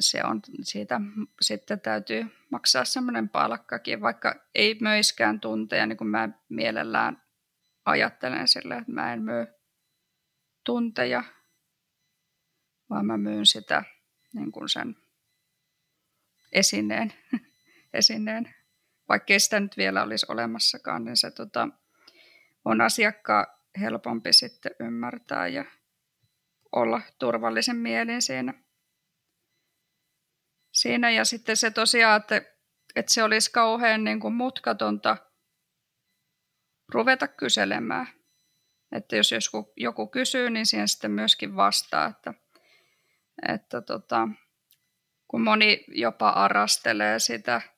se 0.00 0.24
on 0.24 0.40
siitä, 0.62 1.00
sitten 1.40 1.80
täytyy 1.80 2.26
maksaa 2.50 2.84
semmoinen 2.84 3.28
palkkakin, 3.28 4.00
vaikka 4.00 4.34
ei 4.54 4.78
möiskään 4.80 5.40
tunteja, 5.40 5.86
niin 5.86 5.96
kuin 5.96 6.08
mä 6.08 6.28
mielellään 6.48 7.22
ajattelen 7.84 8.48
sille, 8.48 8.76
että 8.76 8.92
mä 8.92 9.12
en 9.12 9.22
myy 9.22 9.46
tunteja, 10.64 11.24
vaan 12.90 13.06
mä 13.06 13.16
myyn 13.16 13.46
sitä 13.46 13.84
niin 14.32 14.52
kuin 14.52 14.68
sen 14.68 14.96
esineen, 16.52 17.12
esineen 17.92 18.54
vaikkei 19.08 19.40
sitä 19.40 19.60
nyt 19.60 19.76
vielä 19.76 20.02
olisi 20.02 20.26
olemassakaan, 20.28 21.04
niin 21.04 21.16
se 21.16 21.30
tota, 21.30 21.68
on 22.64 22.80
asiakkaan 22.80 23.46
helpompi 23.80 24.32
sitten 24.32 24.72
ymmärtää 24.80 25.48
ja 25.48 25.64
olla 26.72 27.00
turvallisen 27.18 27.76
mielin 27.76 28.22
siinä. 28.22 28.54
Siinä. 30.74 31.10
Ja 31.10 31.24
sitten 31.24 31.56
se 31.56 31.70
tosiaan, 31.70 32.20
että, 32.20 32.42
että 32.96 33.12
se 33.12 33.22
olisi 33.22 33.52
kauhean 33.52 34.04
niin 34.04 34.20
kuin 34.20 34.34
mutkatonta 34.34 35.16
ruveta 36.92 37.28
kyselemään. 37.28 38.06
Että 38.92 39.16
jos 39.16 39.32
joku, 39.32 39.72
joku 39.76 40.06
kysyy, 40.06 40.50
niin 40.50 40.66
siihen 40.66 40.88
sitten 40.88 41.10
myöskin 41.10 41.56
vastaa, 41.56 42.06
että, 42.06 42.34
että 43.48 43.80
tota, 43.80 44.28
kun 45.28 45.40
moni 45.40 45.84
jopa 45.88 46.28
arastelee 46.28 47.18
sitä– 47.18 47.62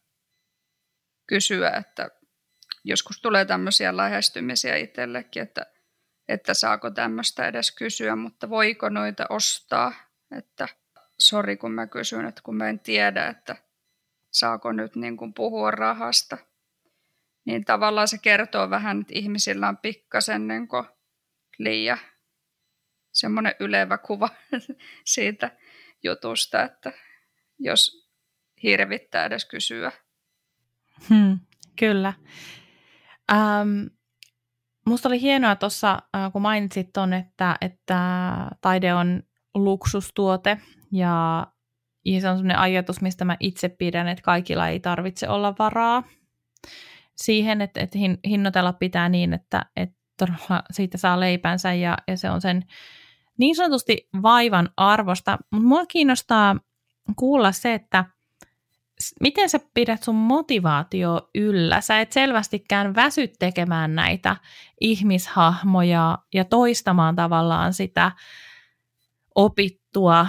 kysyä, 1.26 1.70
että 1.70 2.11
joskus 2.85 3.20
tulee 3.20 3.44
tämmöisiä 3.44 3.96
lähestymisiä 3.96 4.76
itsellekin, 4.76 5.42
että, 5.42 5.66
että 6.28 6.54
saako 6.54 6.90
tämmöistä 6.90 7.48
edes 7.48 7.70
kysyä, 7.70 8.16
mutta 8.16 8.50
voiko 8.50 8.88
noita 8.88 9.26
ostaa, 9.30 9.92
että 10.37 10.68
sori 11.18 11.57
kun 11.57 11.72
mä 11.72 11.87
kysyn, 11.87 12.26
että 12.26 12.40
kun 12.44 12.57
mä 12.57 12.68
en 12.68 12.81
tiedä, 12.81 13.26
että 13.26 13.57
saako 14.31 14.72
nyt 14.72 14.96
niin 14.96 15.16
kuin 15.16 15.35
puhua 15.35 15.70
rahasta, 15.70 16.38
niin 17.44 17.64
tavallaan 17.64 18.09
se 18.09 18.18
kertoo 18.18 18.70
vähän, 18.70 19.00
että 19.00 19.12
ihmisillä 19.16 19.68
on 19.68 19.76
pikkasen 19.76 20.48
niin 20.48 20.68
liian 21.59 21.98
semmoinen 23.12 23.55
ylevä 23.61 23.98
kuva 23.98 24.29
siitä 25.14 25.50
jutusta, 26.02 26.62
että 26.62 26.92
jos 27.59 28.09
hirvittää 28.62 29.24
edes 29.24 29.44
kysyä. 29.44 29.92
Hmm, 31.09 31.38
kyllä. 31.79 32.12
Ähm, 33.33 33.87
musta 34.87 35.09
oli 35.09 35.20
hienoa 35.20 35.57
tuossa, 35.57 35.98
äh, 36.16 36.33
kun 36.33 36.42
mainitsit 36.42 36.92
ton, 36.92 37.12
että, 37.12 37.57
että 37.61 38.00
taide 38.61 38.94
on 38.94 39.22
luksustuote 39.55 40.59
ja, 40.92 41.46
ja 42.05 42.20
se 42.20 42.29
on 42.29 42.37
sellainen 42.37 42.59
ajatus, 42.59 43.01
mistä 43.01 43.25
mä 43.25 43.37
itse 43.40 43.68
pidän, 43.68 44.09
että 44.09 44.22
kaikilla 44.22 44.68
ei 44.68 44.81
tarvitse 44.81 45.29
olla 45.29 45.55
varaa. 45.59 46.03
siihen, 47.16 47.61
että, 47.61 47.81
että 47.81 47.99
hinnoitella 48.29 48.72
pitää 48.72 49.09
niin, 49.09 49.33
että, 49.33 49.66
että 49.77 49.96
siitä 50.72 50.99
saa 50.99 51.20
leipänsä 51.20 51.72
ja, 51.72 51.96
ja 52.09 52.16
se 52.16 52.31
on 52.31 52.40
sen 52.40 52.62
niin 53.38 53.57
sanotusti 53.57 54.09
vaivan 54.22 54.68
arvosta. 54.77 55.38
Mutta 55.53 55.66
mua 55.66 55.87
kiinnostaa 55.87 56.57
kuulla 57.16 57.53
se, 57.53 57.75
että 57.75 58.05
miten 59.20 59.49
sä 59.49 59.61
pidät 59.75 60.03
sun 60.03 60.14
motivaatio 60.14 61.29
yllä? 61.35 61.81
Sä 61.81 62.01
et 62.01 62.12
selvästikään 62.12 62.94
väsy 62.94 63.29
tekemään 63.38 63.94
näitä 63.94 64.37
ihmishahmoja 64.81 66.18
ja 66.35 66.44
toistamaan 66.44 67.16
tavallaan 67.16 67.75
sitä 67.75 68.12
opittua. 69.35 70.27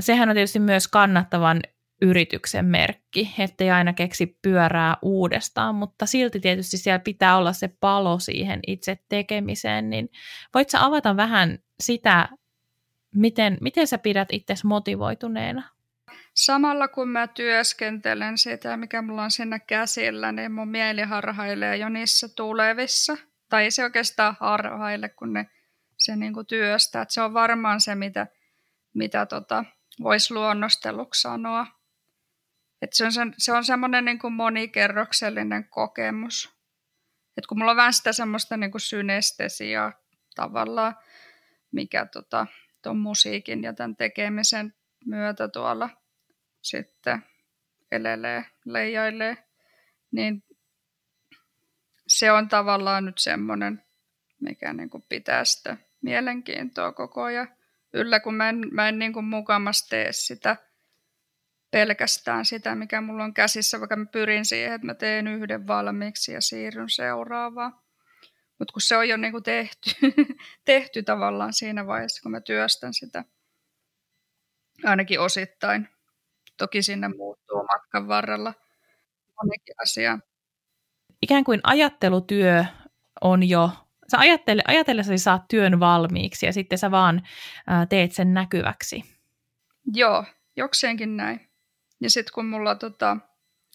Sehän 0.00 0.28
on 0.28 0.34
tietysti 0.34 0.60
myös 0.60 0.88
kannattavan 0.88 1.60
yrityksen 2.02 2.64
merkki, 2.64 3.34
ettei 3.38 3.70
aina 3.70 3.92
keksi 3.92 4.38
pyörää 4.42 4.96
uudestaan, 5.02 5.74
mutta 5.74 6.06
silti 6.06 6.40
tietysti 6.40 6.76
siellä 6.78 6.98
pitää 6.98 7.36
olla 7.36 7.52
se 7.52 7.68
palo 7.80 8.18
siihen 8.18 8.60
itse 8.66 8.98
tekemiseen, 9.08 9.90
niin 9.90 10.08
voit 10.54 10.70
sä 10.70 10.84
avata 10.84 11.16
vähän 11.16 11.58
sitä, 11.80 12.28
miten, 13.14 13.58
miten 13.60 13.86
sä 13.86 13.98
pidät 13.98 14.28
itsesi 14.32 14.66
motivoituneena? 14.66 15.62
Samalla 16.34 16.88
kun 16.88 17.08
mä 17.08 17.26
työskentelen 17.26 18.38
sitä, 18.38 18.76
mikä 18.76 19.02
mulla 19.02 19.22
on 19.22 19.30
sinne 19.30 19.60
käsillä, 19.60 20.32
niin 20.32 20.52
mun 20.52 20.68
mieli 20.68 21.02
harhailee 21.02 21.76
jo 21.76 21.88
niissä 21.88 22.28
tulevissa. 22.36 23.16
Tai 23.48 23.64
ei 23.64 23.70
se 23.70 23.84
oikeastaan 23.84 24.36
harhaile, 24.40 25.08
kun 25.08 25.32
ne 25.32 25.46
se 25.96 26.16
niin 26.16 26.34
työstää. 26.48 27.02
Et 27.02 27.10
se 27.10 27.22
on 27.22 27.34
varmaan 27.34 27.80
se, 27.80 27.94
mitä, 27.94 28.26
mitä 28.98 29.26
tota, 29.26 29.64
voisi 30.02 30.34
luonnosteluksi 30.34 31.20
sanoa. 31.20 31.66
Et 32.82 32.92
se 32.92 33.04
on, 33.04 33.12
se, 33.12 33.20
se 33.38 33.52
on 33.52 33.64
semmoinen 33.64 34.04
niin 34.04 34.18
kuin 34.18 34.32
monikerroksellinen 34.32 35.68
kokemus. 35.68 36.58
Et 37.36 37.46
kun 37.46 37.58
mulla 37.58 37.70
on 37.70 37.76
vähän 37.76 37.92
sitä 37.92 38.12
semmoista 38.12 38.56
niin 38.56 38.70
kuin 38.70 38.80
synestesiaa 38.80 39.92
tavallaan, 40.34 40.96
mikä 41.72 42.06
tota, 42.06 42.46
ton 42.82 42.96
musiikin 42.96 43.62
ja 43.62 43.72
tämän 43.72 43.96
tekemisen 43.96 44.74
myötä 45.06 45.48
tuolla 45.48 45.90
sitten 46.62 47.22
elelee, 47.92 48.44
leijailee, 48.64 49.36
niin 50.10 50.44
se 52.06 52.32
on 52.32 52.48
tavallaan 52.48 53.04
nyt 53.04 53.18
semmoinen, 53.18 53.82
mikä 54.40 54.72
niin 54.72 54.90
kuin 54.90 55.04
pitää 55.08 55.44
sitä 55.44 55.76
mielenkiintoa 56.02 56.92
koko 56.92 57.22
ajan 57.22 57.57
yllä, 57.92 58.20
kun 58.20 58.34
mä 58.34 58.48
en, 58.48 58.62
mä 58.72 58.88
en 58.88 58.98
niin 58.98 59.12
kuin 59.12 59.24
mukamas 59.24 59.88
tee 59.88 60.12
sitä 60.12 60.56
pelkästään 61.70 62.44
sitä, 62.44 62.74
mikä 62.74 63.00
mulla 63.00 63.24
on 63.24 63.34
käsissä, 63.34 63.80
vaikka 63.80 63.96
mä 63.96 64.06
pyrin 64.06 64.44
siihen, 64.44 64.72
että 64.72 64.86
mä 64.86 64.94
teen 64.94 65.28
yhden 65.28 65.66
valmiiksi 65.66 66.32
ja 66.32 66.40
siirryn 66.40 66.90
seuraavaan. 66.90 67.72
Mutta 68.58 68.72
kun 68.72 68.82
se 68.82 68.96
on 68.96 69.08
jo 69.08 69.16
niin 69.16 69.32
kuin 69.32 69.42
tehty, 69.42 69.90
tehty 70.64 71.02
tavallaan 71.02 71.52
siinä 71.52 71.86
vaiheessa, 71.86 72.22
kun 72.22 72.30
mä 72.30 72.40
työstän 72.40 72.94
sitä, 72.94 73.24
ainakin 74.84 75.20
osittain. 75.20 75.88
Toki 76.56 76.82
sinne 76.82 77.08
muuttuu 77.08 77.62
matkan 77.62 78.08
varrella 78.08 78.54
monikin 79.42 79.74
asia. 79.82 80.18
Ikään 81.22 81.44
kuin 81.44 81.60
ajattelutyö 81.62 82.64
on 83.20 83.48
jo, 83.48 83.70
sä 84.10 84.18
ajattele, 84.18 84.62
ajatellessasi 84.68 85.18
saat 85.18 85.42
työn 85.48 85.80
valmiiksi 85.80 86.46
ja 86.46 86.52
sitten 86.52 86.78
sä 86.78 86.90
vaan 86.90 87.22
ää, 87.66 87.86
teet 87.86 88.12
sen 88.12 88.34
näkyväksi. 88.34 89.02
Joo, 89.94 90.24
jokseenkin 90.56 91.16
näin. 91.16 91.50
Ja 92.00 92.10
sitten 92.10 92.32
kun 92.34 92.46
mulla 92.46 92.74
tota, 92.74 93.16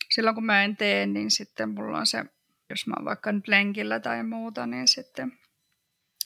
silloin 0.10 0.36
kun 0.36 0.46
mä 0.46 0.63
en 0.63 0.78
tee, 0.78 1.06
niin 1.06 1.32
sitten 1.32 1.69
mulla 1.69 1.98
on 1.98 2.06
se, 2.06 2.26
jos 2.69 2.88
mä 2.88 2.93
oon 2.98 3.06
vaikka 3.06 3.32
nyt 3.32 3.48
lenkillä 3.48 4.00
tai 4.00 4.24
muuta, 4.24 4.67
niin 4.67 4.88
sitten 4.88 5.39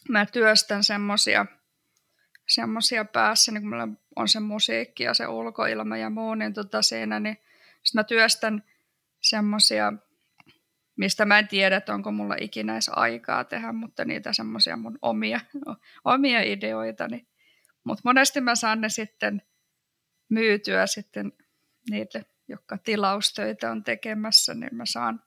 mä 0.10 0.26
työstän 0.26 0.84
semmosia 0.84 1.46
semmosia 2.48 3.06
päässä, 3.06 3.52
niin 3.52 3.62
kun 3.62 3.70
mulla 3.70 3.88
on 4.16 4.28
se 4.28 4.40
musiikki 4.40 5.04
ja 5.04 5.14
se 5.14 5.28
ulkoilma 5.28 5.98
ja 5.98 6.10
muu, 6.10 6.36
niin 6.36 6.54
tota 6.54 6.82
siinä, 6.82 7.20
niin 7.20 7.38
sit 7.84 7.94
mä 7.94 8.04
työstän 8.04 8.64
semmosia, 9.22 9.94
mistä 10.98 11.26
mä 11.26 11.40
en 11.40 11.48
tiedä, 11.48 11.78
että 11.78 11.94
onko 11.94 12.12
mulla 12.12 12.36
ikinä 12.42 12.74
edes 12.74 12.90
aikaa 12.96 13.44
tehdä, 13.44 13.72
mutta 13.72 14.06
niitä 14.06 14.34
semmosia 14.34 14.78
mun 14.78 15.00
omia, 15.02 15.40
omia 16.06 16.42
ideoita. 16.42 17.08
Niin. 17.08 17.28
Mutta 17.84 18.02
monesti 18.04 18.42
mä 18.42 18.56
saan 18.56 18.82
ne 18.82 18.90
sitten 18.90 19.42
myytyä 20.30 20.88
sitten 20.88 21.34
niille, 21.90 22.26
jotka 22.48 22.78
tilaustöitä 22.78 23.72
on 23.72 23.84
tekemässä, 23.84 24.54
niin 24.54 24.76
mä 24.76 24.86
saan 24.86 25.24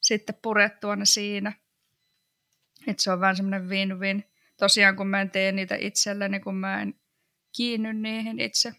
sitten 0.00 0.38
purettua 0.42 0.96
ne 0.96 1.04
siinä. 1.04 1.52
Että 2.86 3.02
se 3.02 3.12
on 3.12 3.20
vähän 3.20 3.36
semmoinen 3.36 3.68
win-win. 3.68 4.24
Tosiaan 4.56 4.96
kun 4.96 5.06
mä 5.06 5.20
en 5.20 5.30
tee 5.30 5.52
niitä 5.52 5.76
itselleni, 5.80 6.40
kun 6.40 6.54
mä 6.54 6.82
en 6.82 6.94
kiinny 7.56 7.92
niihin 7.92 8.40
itse, 8.40 8.72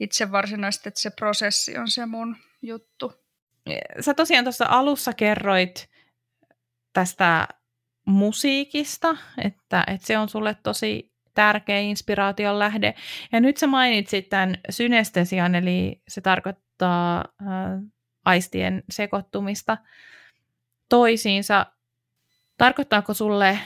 itse 0.00 0.32
varsinaisesti, 0.32 0.88
että 0.88 1.00
se 1.00 1.10
prosessi 1.10 1.78
on 1.78 1.90
se 1.90 2.06
mun 2.06 2.36
juttu. 2.62 3.25
Sä 4.00 4.14
tosiaan 4.14 4.44
tuossa 4.44 4.66
alussa 4.68 5.12
kerroit 5.12 5.90
tästä 6.92 7.48
musiikista, 8.06 9.16
että, 9.38 9.84
että 9.86 10.06
se 10.06 10.18
on 10.18 10.28
sulle 10.28 10.56
tosi 10.62 11.12
tärkeä 11.34 11.78
inspiraation 11.78 12.58
lähde. 12.58 12.94
Ja 13.32 13.40
nyt 13.40 13.56
sä 13.56 13.66
mainitsit 13.66 14.28
tämän 14.28 14.58
synestesian, 14.70 15.54
eli 15.54 16.02
se 16.08 16.20
tarkoittaa 16.20 17.24
äh, 17.42 17.48
aistien 18.24 18.82
sekoittumista 18.90 19.76
toisiinsa. 20.88 21.66
Tarkoittaako 22.58 23.14
sulle 23.14 23.58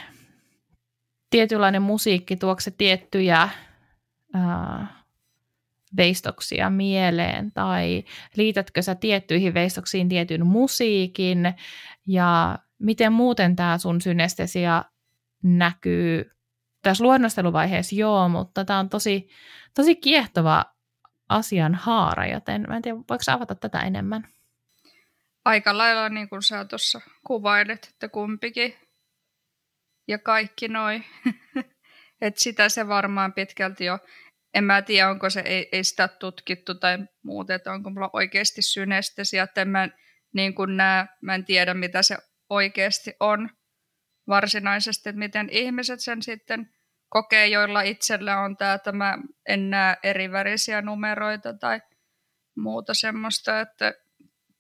tietynlainen 1.31 1.83
musiikki, 1.83 2.37
tuokse 2.37 2.65
se 2.65 2.77
tiettyjä 2.77 3.43
äh, 3.43 5.00
veistoksia 5.97 6.71
mieleen, 6.71 7.53
tai 7.53 8.05
liitätkö 8.37 8.83
sä 8.83 8.95
tiettyihin 8.95 9.55
veistoksiin 9.55 10.09
tietyn 10.09 10.47
musiikin, 10.47 11.55
ja 12.07 12.59
miten 12.79 13.13
muuten 13.13 13.57
tämä 13.57 13.79
sun 13.79 14.01
synestesia 14.01 14.85
näkyy 15.43 16.31
tässä 16.83 17.05
luonnosteluvaiheessa 17.05 17.97
joo, 17.97 18.29
mutta 18.29 18.65
tämä 18.65 18.79
on 18.79 18.89
tosi, 18.89 19.29
tosi 19.75 19.97
kiehtova 19.97 20.65
asian 21.29 21.75
haara, 21.75 22.27
joten 22.27 22.65
mä 22.69 22.77
en 22.77 22.83
tiedä, 22.83 22.97
voiko 22.97 23.23
avata 23.27 23.55
tätä 23.55 23.79
enemmän? 23.79 24.29
Aika 25.45 25.79
lailla 25.79 26.09
niin 26.09 26.29
kuin 26.29 26.43
sä 26.43 26.65
tuossa 26.65 27.01
kuvailet, 27.27 27.89
että 27.93 28.09
kumpikin 28.09 28.75
ja 30.09 30.19
kaikki 30.19 30.69
noi. 30.69 31.03
Et 32.21 32.37
sitä 32.37 32.69
se 32.69 32.89
varmaan 32.89 33.33
pitkälti 33.33 33.85
jo, 33.85 33.99
en 34.55 34.65
mä 34.65 34.83
tiedä 34.83 35.11
onko 35.11 35.31
se, 35.31 35.41
ei, 35.41 35.69
ei 35.73 35.85
sitä 35.85 36.09
tutkittu 36.09 36.75
tai 36.75 36.99
muuta, 37.23 37.55
että 37.55 37.73
onko 37.73 37.91
mulla 37.91 38.11
oikeasti 38.13 38.63
synestesia, 38.63 39.43
että 39.43 39.63
en 39.63 39.69
mä, 39.69 39.89
niin 40.33 40.55
kuin 40.55 40.77
näe, 40.77 41.07
mä 41.23 41.35
en 41.35 41.45
tiedä 41.45 41.75
mitä 41.75 42.03
se 42.03 42.17
oikeasti 42.51 43.15
on 43.21 43.51
varsinaisesti, 44.29 45.09
että 45.09 45.19
miten 45.19 45.49
ihmiset 45.51 46.01
sen 46.01 46.23
sitten 46.23 46.71
kokee, 47.09 47.47
joilla 47.47 47.83
itsellä 47.83 48.41
on 48.41 48.57
tämä, 48.57 48.73
että 48.75 48.93
mä 48.93 49.19
en 49.49 49.71
näe 49.71 49.97
eri 50.03 50.33
värisiä 50.33 50.83
numeroita 50.83 51.55
tai 51.55 51.81
muuta 52.57 52.95
semmoista, 52.95 53.61
että 53.61 53.95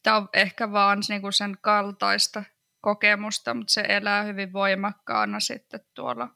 tämä 0.02 0.16
on 0.16 0.28
ehkä 0.32 0.72
vaan 0.72 1.02
niinku 1.08 1.32
sen 1.32 1.58
kaltaista 1.60 2.44
kokemusta, 2.80 3.54
mutta 3.54 3.72
se 3.72 3.84
elää 3.88 4.22
hyvin 4.22 4.52
voimakkaana 4.52 5.40
sitten 5.40 5.80
tuolla 5.94 6.28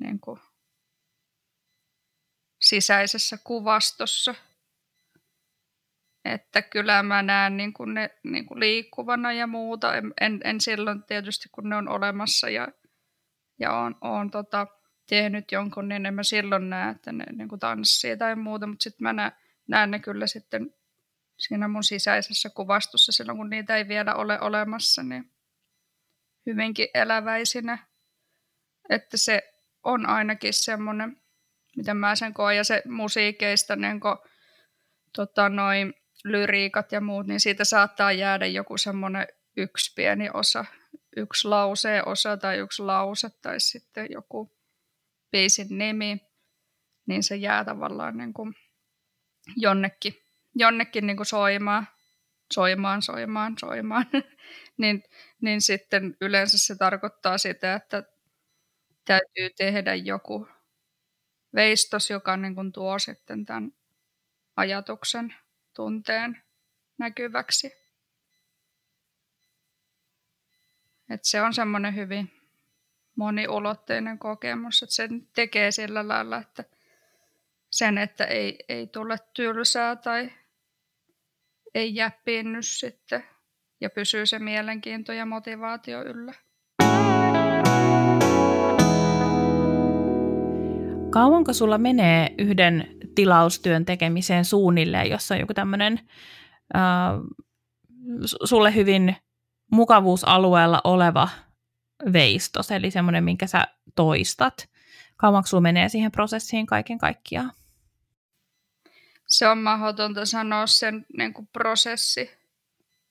niin 0.00 0.20
kuin 0.20 0.40
sisäisessä 2.60 3.38
kuvastossa. 3.44 4.34
Että 6.24 6.62
kyllä 6.62 7.02
mä 7.02 7.22
näen 7.22 7.56
niin 7.56 7.72
kuin 7.72 7.94
ne 7.94 8.10
niin 8.22 8.46
kuin 8.46 8.60
liikkuvana 8.60 9.32
ja 9.32 9.46
muuta. 9.46 9.94
En, 9.94 10.14
en, 10.20 10.40
en 10.44 10.60
silloin 10.60 11.02
tietysti, 11.02 11.48
kun 11.52 11.68
ne 11.68 11.76
on 11.76 11.88
olemassa 11.88 12.50
ja, 12.50 12.68
ja 13.58 13.72
on, 13.72 13.96
on 14.00 14.30
tota, 14.30 14.66
tehnyt 15.08 15.52
jonkun, 15.52 15.88
niin 15.88 16.06
en 16.06 16.14
mä 16.14 16.22
silloin 16.22 16.70
näe, 16.70 16.90
että 16.90 17.12
ne 17.12 17.24
niin 17.32 17.48
kuin 17.48 17.58
tanssii 17.58 18.16
tai 18.16 18.36
muuta. 18.36 18.66
Mutta 18.66 18.82
sitten 18.82 19.02
mä 19.02 19.12
näen, 19.12 19.32
näen 19.68 19.90
ne 19.90 19.98
kyllä 19.98 20.26
sitten 20.26 20.74
siinä 21.38 21.68
mun 21.68 21.84
sisäisessä 21.84 22.50
kuvastossa 22.50 23.12
silloin, 23.12 23.38
kun 23.38 23.50
niitä 23.50 23.76
ei 23.76 23.88
vielä 23.88 24.14
ole 24.14 24.40
olemassa, 24.40 25.02
niin 25.02 25.32
hyvinkin 26.46 26.88
eläväisinä. 26.94 27.78
Että 28.88 29.16
se 29.16 29.54
on 29.82 30.06
ainakin 30.06 30.54
semmoinen, 30.54 31.19
miten 31.80 31.96
mä 31.96 32.16
sen 32.16 32.34
koen, 32.34 32.56
ja 32.56 32.64
se 32.64 32.82
musiikeista 32.88 33.76
niin 33.76 34.00
kun, 34.00 34.18
tota, 35.16 35.48
noin 35.48 35.94
lyriikat 36.24 36.92
ja 36.92 37.00
muut, 37.00 37.26
niin 37.26 37.40
siitä 37.40 37.64
saattaa 37.64 38.12
jäädä 38.12 38.46
joku 38.46 38.78
semmoinen 38.78 39.26
yksi 39.56 39.94
pieni 39.94 40.28
osa, 40.34 40.64
yksi 41.16 41.48
lauseen 41.48 42.08
osa 42.08 42.36
tai 42.36 42.58
yksi 42.58 42.82
lause 42.82 43.28
tai 43.42 43.60
sitten 43.60 44.06
joku 44.10 44.52
biisin 45.30 45.78
nimi, 45.78 46.20
niin 47.06 47.22
se 47.22 47.36
jää 47.36 47.64
tavallaan 47.64 48.16
niin 48.16 48.32
kuin 48.32 48.54
jonnekin, 49.56 50.14
jonnekin 50.54 51.06
niin 51.06 51.16
kuin 51.16 51.26
soimaan. 51.26 51.88
soimaan, 52.54 53.02
soimaan, 53.02 53.54
soimaan, 53.60 54.06
niin, 54.80 55.02
niin 55.42 55.60
sitten 55.60 56.16
yleensä 56.20 56.58
se 56.58 56.76
tarkoittaa 56.76 57.38
sitä, 57.38 57.74
että 57.74 58.02
täytyy 59.04 59.50
tehdä 59.56 59.94
joku 59.94 60.48
veistos, 61.54 62.10
joka 62.10 62.36
niin 62.36 62.54
kuin 62.54 62.72
tuo 62.72 62.98
sitten 62.98 63.44
tämän 63.44 63.72
ajatuksen, 64.56 65.34
tunteen 65.74 66.42
näkyväksi. 66.98 67.72
Et 71.10 71.24
se 71.24 71.42
on 71.42 71.54
semmoinen 71.54 71.94
hyvin 71.94 72.40
moniulotteinen 73.16 74.18
kokemus, 74.18 74.82
että 74.82 74.94
sen 74.94 75.28
tekee 75.34 75.70
sillä 75.70 76.08
lailla, 76.08 76.38
että 76.38 76.64
sen, 77.70 77.98
että 77.98 78.24
ei, 78.24 78.64
ei 78.68 78.86
tule 78.86 79.16
tylsää 79.34 79.96
tai 79.96 80.32
ei 81.74 81.94
jää 81.94 82.10
pinnys 82.24 82.80
sitten 82.80 83.24
ja 83.80 83.90
pysyy 83.90 84.26
se 84.26 84.38
mielenkiinto 84.38 85.12
ja 85.12 85.26
motivaatio 85.26 86.02
yllä. 86.04 86.34
Kauanko 91.10 91.52
sulla 91.52 91.78
menee 91.78 92.34
yhden 92.38 92.96
tilaustyön 93.14 93.84
tekemiseen 93.84 94.44
suunnilleen, 94.44 95.10
jossa 95.10 95.34
on 95.34 95.40
joku 95.40 95.54
tämmöinen 95.54 96.00
äh, 96.76 96.82
sulle 98.44 98.74
hyvin 98.74 99.16
mukavuusalueella 99.72 100.80
oleva 100.84 101.28
veistos, 102.12 102.70
eli 102.70 102.90
semmoinen, 102.90 103.24
minkä 103.24 103.46
sä 103.46 103.66
toistat. 103.96 104.68
Kauanko 105.16 105.46
sulla 105.46 105.60
menee 105.60 105.88
siihen 105.88 106.12
prosessiin 106.12 106.66
kaiken 106.66 106.98
kaikkiaan? 106.98 107.52
Se 109.26 109.48
on 109.48 109.58
mahdotonta 109.58 110.26
sanoa 110.26 110.66
sen 110.66 111.06
niin 111.16 111.34
kuin 111.34 111.48
prosessi, 111.52 112.30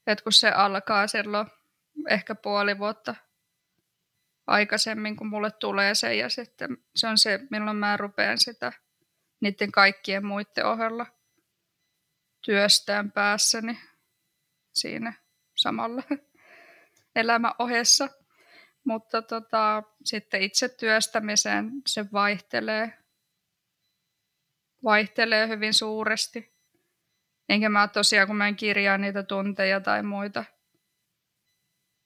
että 0.08 0.24
kun 0.24 0.34
se 0.34 0.52
alkaa 0.52 1.08
silloin 1.08 1.48
ehkä 2.10 2.36
puoli 2.36 2.78
vuotta 2.78 3.16
aikaisemmin, 4.50 5.16
kun 5.16 5.28
mulle 5.28 5.52
tulee 5.52 5.96
se, 5.96 6.16
ja 6.16 6.30
sitten 6.30 6.78
se 6.96 7.08
on 7.08 7.18
se, 7.18 7.40
milloin 7.52 7.78
mä 7.78 7.98
rupean 7.98 8.38
sitä 8.38 8.74
niiden 9.42 9.72
kaikkien 9.72 10.26
muiden 10.26 10.66
ohella 10.66 11.06
työstään 12.42 13.12
päässäni 13.12 13.80
siinä 14.74 15.14
samalla 15.56 16.04
elämän 17.16 17.54
ohessa. 17.60 18.10
Mutta 18.84 19.22
tota, 19.22 19.84
sitten 20.06 20.42
itse 20.42 20.70
työstämiseen 20.70 21.72
se 21.88 22.06
vaihtelee, 22.12 22.94
vaihtelee 24.84 25.48
hyvin 25.48 25.74
suuresti. 25.74 26.60
Enkä 27.50 27.70
mä 27.70 27.88
tosiaan, 27.88 28.28
kun 28.28 28.36
mä 28.36 28.48
en 28.48 28.56
kirjaa 28.56 28.98
niitä 28.98 29.24
tunteja 29.24 29.80
tai 29.80 30.04
muita 30.04 30.46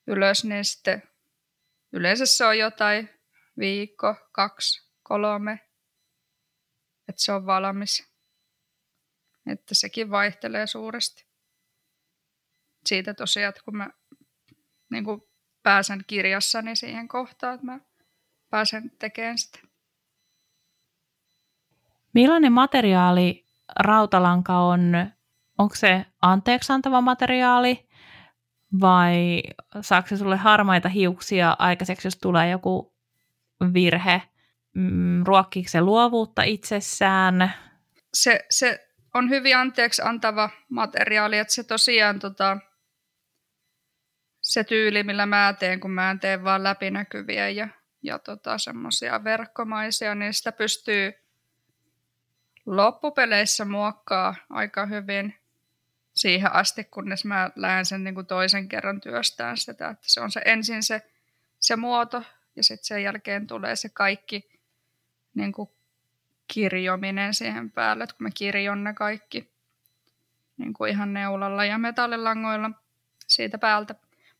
ylös, 0.08 0.46
niin 0.46 0.66
sitten 0.66 1.13
yleensä 1.94 2.26
se 2.26 2.46
on 2.46 2.58
jotain 2.58 3.10
viikko, 3.60 4.16
kaksi, 4.32 4.92
kolme, 5.04 5.60
että 7.10 7.22
se 7.22 7.32
on 7.32 7.46
valmis. 7.46 8.14
Että 9.48 9.76
sekin 9.76 10.10
vaihtelee 10.10 10.68
suuresti. 10.68 11.26
Siitä 12.86 13.14
tosiaan, 13.14 13.50
että 13.50 13.62
kun 13.66 13.78
mä 13.78 13.90
niin 14.92 15.04
kuin 15.04 15.22
pääsen 15.64 16.04
kirjassani 16.08 16.76
siihen 16.76 17.08
kohtaan, 17.08 17.56
että 17.56 17.66
mä 17.66 17.80
pääsen 18.50 18.92
tekemään 19.00 19.38
sitä. 19.38 19.60
Millainen 22.14 22.54
materiaali 22.54 23.46
rautalanka 23.80 24.58
on? 24.58 24.94
Onko 25.58 25.76
se 25.76 26.06
anteeksiantava 26.22 27.02
materiaali 27.02 27.90
vai 28.82 29.44
saako 29.82 30.08
se 30.08 30.18
sulle 30.18 30.38
harmaita 30.38 30.90
hiuksia 30.90 31.56
aikaiseksi, 31.60 32.08
jos 32.08 32.18
tulee 32.18 32.50
joku 32.50 32.94
virhe? 33.74 34.22
Mm, 34.74 35.24
ruokkiiko 35.26 35.70
se 35.70 35.82
luovuutta 35.82 36.44
itsessään? 36.44 37.54
Se, 38.14 38.46
se 38.50 38.88
on 39.14 39.30
hyvin 39.30 39.58
anteeksi 39.58 40.02
antava 40.06 40.50
materiaali, 40.70 41.38
että 41.38 41.54
se 41.54 41.64
tosiaan 41.64 42.20
tota, 42.20 42.58
se 44.42 44.64
tyyli, 44.64 45.04
millä 45.04 45.26
mä 45.26 45.56
teen, 45.60 45.80
kun 45.80 45.92
mä 45.92 46.18
teen 46.22 46.44
vaan 46.44 46.64
läpinäkyviä 46.64 47.50
ja, 47.50 47.68
ja 48.04 48.20
tota, 48.20 48.58
semmoisia 48.58 49.24
verkkomaisia, 49.24 50.16
niin 50.16 50.34
sitä 50.34 50.52
pystyy 50.52 51.14
loppupeleissä 52.66 53.66
muokkaa 53.66 54.36
aika 54.50 54.86
hyvin 54.86 55.43
siihen 56.14 56.54
asti, 56.54 56.84
kunnes 56.84 57.26
mä 57.26 57.52
lähden 57.56 57.86
sen 57.86 58.04
niin 58.04 58.16
kuin 58.16 58.26
toisen 58.26 58.70
kerran 58.70 59.02
työstään 59.02 59.58
sitä, 59.58 59.90
että 59.90 60.06
se 60.10 60.22
on 60.22 60.32
se 60.32 60.42
ensin 60.46 60.84
se, 60.84 61.10
se 61.60 61.76
muoto 61.76 62.24
ja 62.56 62.64
sitten 62.64 62.86
sen 62.86 63.04
jälkeen 63.04 63.48
tulee 63.48 63.76
se 63.76 63.90
kaikki 63.90 64.60
niin 65.34 65.52
kuin 65.52 65.70
kirjominen 66.48 67.34
siihen 67.34 67.72
päälle, 67.72 68.04
että 68.04 68.16
kun 68.16 68.24
mä 68.24 68.30
kirjon 68.34 68.84
ne 68.84 68.94
kaikki 68.94 69.54
niin 70.58 70.74
kuin 70.74 70.92
ihan 70.92 71.14
neulalla 71.14 71.66
ja 71.66 71.78
metallilangoilla 71.78 72.72
siitä 73.28 73.58
päältä. 73.58 73.96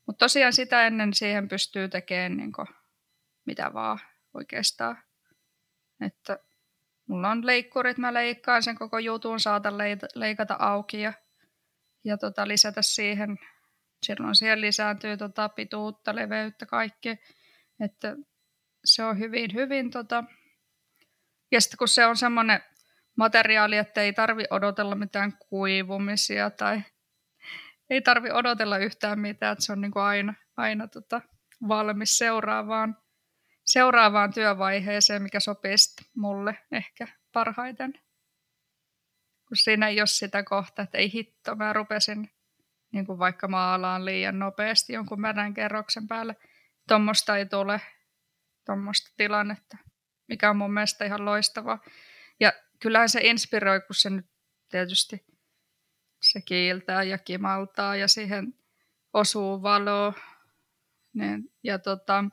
Mutta 0.06 0.26
tosiaan 0.26 0.54
sitä 0.54 0.88
ennen 0.88 1.14
siihen 1.14 1.48
pystyy 1.48 1.90
tekemään 1.90 2.38
niin 2.38 2.52
kuin, 2.52 2.68
mitä 3.46 3.74
vaan 3.74 4.00
oikeastaan. 4.34 4.98
Että 6.02 6.40
mulla 7.08 7.30
on 7.30 7.46
leikkurit, 7.46 7.98
mä 7.98 8.14
leikkaan 8.14 8.64
sen 8.64 8.76
koko 8.76 9.00
jutun, 9.00 9.40
saatan 9.40 9.78
leikata 10.16 10.56
auki 10.60 11.02
ja, 11.02 11.14
ja 12.04 12.18
tota, 12.18 12.48
lisätä 12.48 12.82
siihen. 12.82 13.38
Silloin 14.06 14.36
siihen 14.36 14.62
lisääntyy 14.62 15.18
tota, 15.18 15.50
pituutta, 15.50 16.16
leveyttä, 16.16 16.66
kaikkea. 16.66 17.16
Että 17.80 18.16
se 18.86 19.04
on 19.04 19.20
hyvin, 19.20 19.54
hyvin 19.54 19.92
tota... 19.92 20.24
Ja 21.52 21.62
sitten 21.62 21.78
kun 21.78 21.88
se 21.88 22.06
on 22.06 22.18
semmoinen 22.18 22.60
materiaali, 23.18 23.78
että 23.78 24.02
ei 24.02 24.14
tarvi 24.14 24.44
odotella 24.50 24.96
mitään 24.96 25.34
kuivumisia 25.50 26.50
tai 26.50 26.82
ei 27.90 28.02
tarvi 28.02 28.32
odotella 28.32 28.78
yhtään 28.78 29.20
mitään, 29.20 29.54
että 29.54 29.66
se 29.66 29.72
on 29.72 29.82
niin 29.82 29.92
kuin 29.92 30.04
aina, 30.04 30.34
aina 30.58 30.88
tota 30.88 31.22
valmis 31.68 32.18
seuraavaan, 32.18 32.98
seuraavaan 33.66 34.34
työvaiheeseen, 34.34 35.22
mikä 35.24 35.40
sopii 35.40 35.76
mulle 36.16 36.58
ehkä 36.72 37.08
parhaiten. 37.34 37.94
Kun 39.48 39.58
siinä 39.58 39.88
ei 39.88 40.02
ole 40.02 40.08
sitä 40.08 40.44
kohtaa, 40.44 40.84
että 40.84 40.98
ei 40.98 41.14
hitto, 41.14 41.56
mä 41.56 41.74
rupesin 41.74 42.30
niin 42.92 43.06
kuin 43.06 43.20
vaikka 43.20 43.48
maalaan 43.48 44.06
liian 44.06 44.40
nopeasti 44.40 44.94
jonkun 44.94 45.22
märän 45.22 45.54
kerroksen 45.54 46.08
päälle. 46.08 46.36
Tuommoista 46.88 47.38
ei 47.38 47.46
tule, 47.46 47.82
tuommoista 48.66 49.12
tilannetta, 49.18 49.78
mikä 50.28 50.50
on 50.50 50.58
mun 50.58 50.74
mielestä 50.74 51.06
ihan 51.06 51.26
loistavaa. 51.26 51.80
Ja 52.40 52.54
kyllähän 52.80 53.10
se 53.10 53.20
inspiroi, 53.24 53.82
kun 53.82 53.96
se 53.96 54.10
nyt 54.10 54.26
tietysti 54.70 55.26
se 56.22 56.42
kiiltää 56.42 57.04
ja 57.04 57.18
kimaltaa 57.18 57.96
ja 57.96 58.08
siihen 58.08 58.54
osuu 59.14 59.62
valo. 59.62 60.14
Niin, 61.14 61.54
ja 61.64 61.80
tota, 61.80 62.24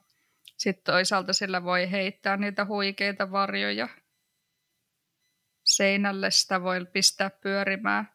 sitten 0.56 0.94
toisaalta 0.94 1.32
sillä 1.32 1.64
voi 1.64 1.90
heittää 1.90 2.36
niitä 2.36 2.64
huikeita 2.64 3.30
varjoja 3.30 3.88
seinälle. 5.70 6.30
Sitä 6.30 6.62
voi 6.62 6.86
pistää 6.92 7.30
pyörimään 7.30 8.12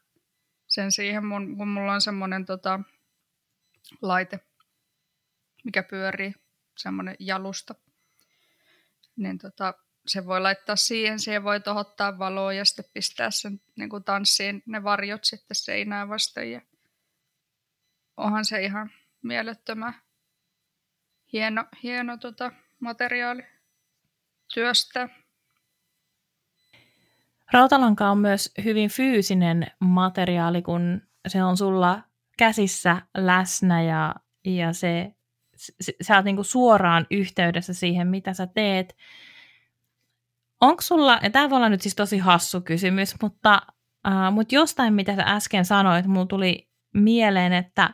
sen 0.68 0.92
siihen, 0.92 1.26
mun, 1.26 1.58
kun 1.58 1.68
mulla 1.68 1.94
on 1.94 2.02
semmoinen 2.02 2.46
tota, 2.46 2.80
laite, 4.02 4.40
mikä 5.64 5.84
pyörii, 5.84 6.34
semmoinen 6.78 7.16
jalusta. 7.20 7.76
Niin 9.16 9.38
tota, 9.38 9.74
se 10.08 10.26
voi 10.26 10.42
laittaa 10.42 10.76
siihen, 10.76 11.20
siihen 11.20 11.44
voi 11.44 11.60
tohottaa 11.60 12.20
valoa 12.20 12.54
ja 12.54 12.66
sitten 12.66 12.86
pistää 12.94 13.32
sen 13.32 13.62
niin 13.76 13.90
kuin 13.90 14.04
tanssiin 14.04 14.64
ne 14.66 14.84
varjot 14.84 15.24
sitten 15.24 15.56
seinää 15.56 16.10
vasten. 16.10 16.52
Ja 16.52 16.62
onhan 18.18 18.46
se 18.46 18.64
ihan 18.64 18.92
mielettömän 19.24 20.02
hieno, 21.34 21.66
hieno 21.84 22.18
tota, 22.18 22.52
materiaali 22.80 23.44
työstä. 24.54 25.10
Rautalanka 27.54 28.10
on 28.10 28.18
myös 28.18 28.52
hyvin 28.64 28.90
fyysinen 28.90 29.68
materiaali, 29.80 30.62
kun 30.62 31.02
se 31.28 31.44
on 31.44 31.58
sulla 31.58 32.02
käsissä 32.38 33.02
läsnä 33.18 33.82
ja, 33.82 34.16
ja 34.46 34.74
se, 34.74 35.16
sä 36.02 36.16
oot 36.16 36.26
niinku 36.26 36.44
suoraan 36.44 37.08
yhteydessä 37.12 37.74
siihen, 37.74 38.08
mitä 38.08 38.34
sä 38.34 38.48
teet. 38.48 38.96
Onko 40.62 40.82
sulla, 40.82 41.20
ja 41.24 41.30
tämä 41.30 41.50
voi 41.50 41.58
olla 41.58 41.70
nyt 41.70 41.82
siis 41.82 41.96
tosi 41.96 42.18
hassu 42.18 42.62
kysymys, 42.62 43.16
mutta, 43.22 43.62
äh, 44.08 44.34
mutta 44.34 44.56
jostain, 44.56 44.94
mitä 44.94 45.16
sä 45.16 45.24
äsken 45.26 45.66
sanoit, 45.66 46.06
mulla 46.06 46.26
tuli 46.26 46.70
mieleen, 46.94 47.54
että 47.54 47.94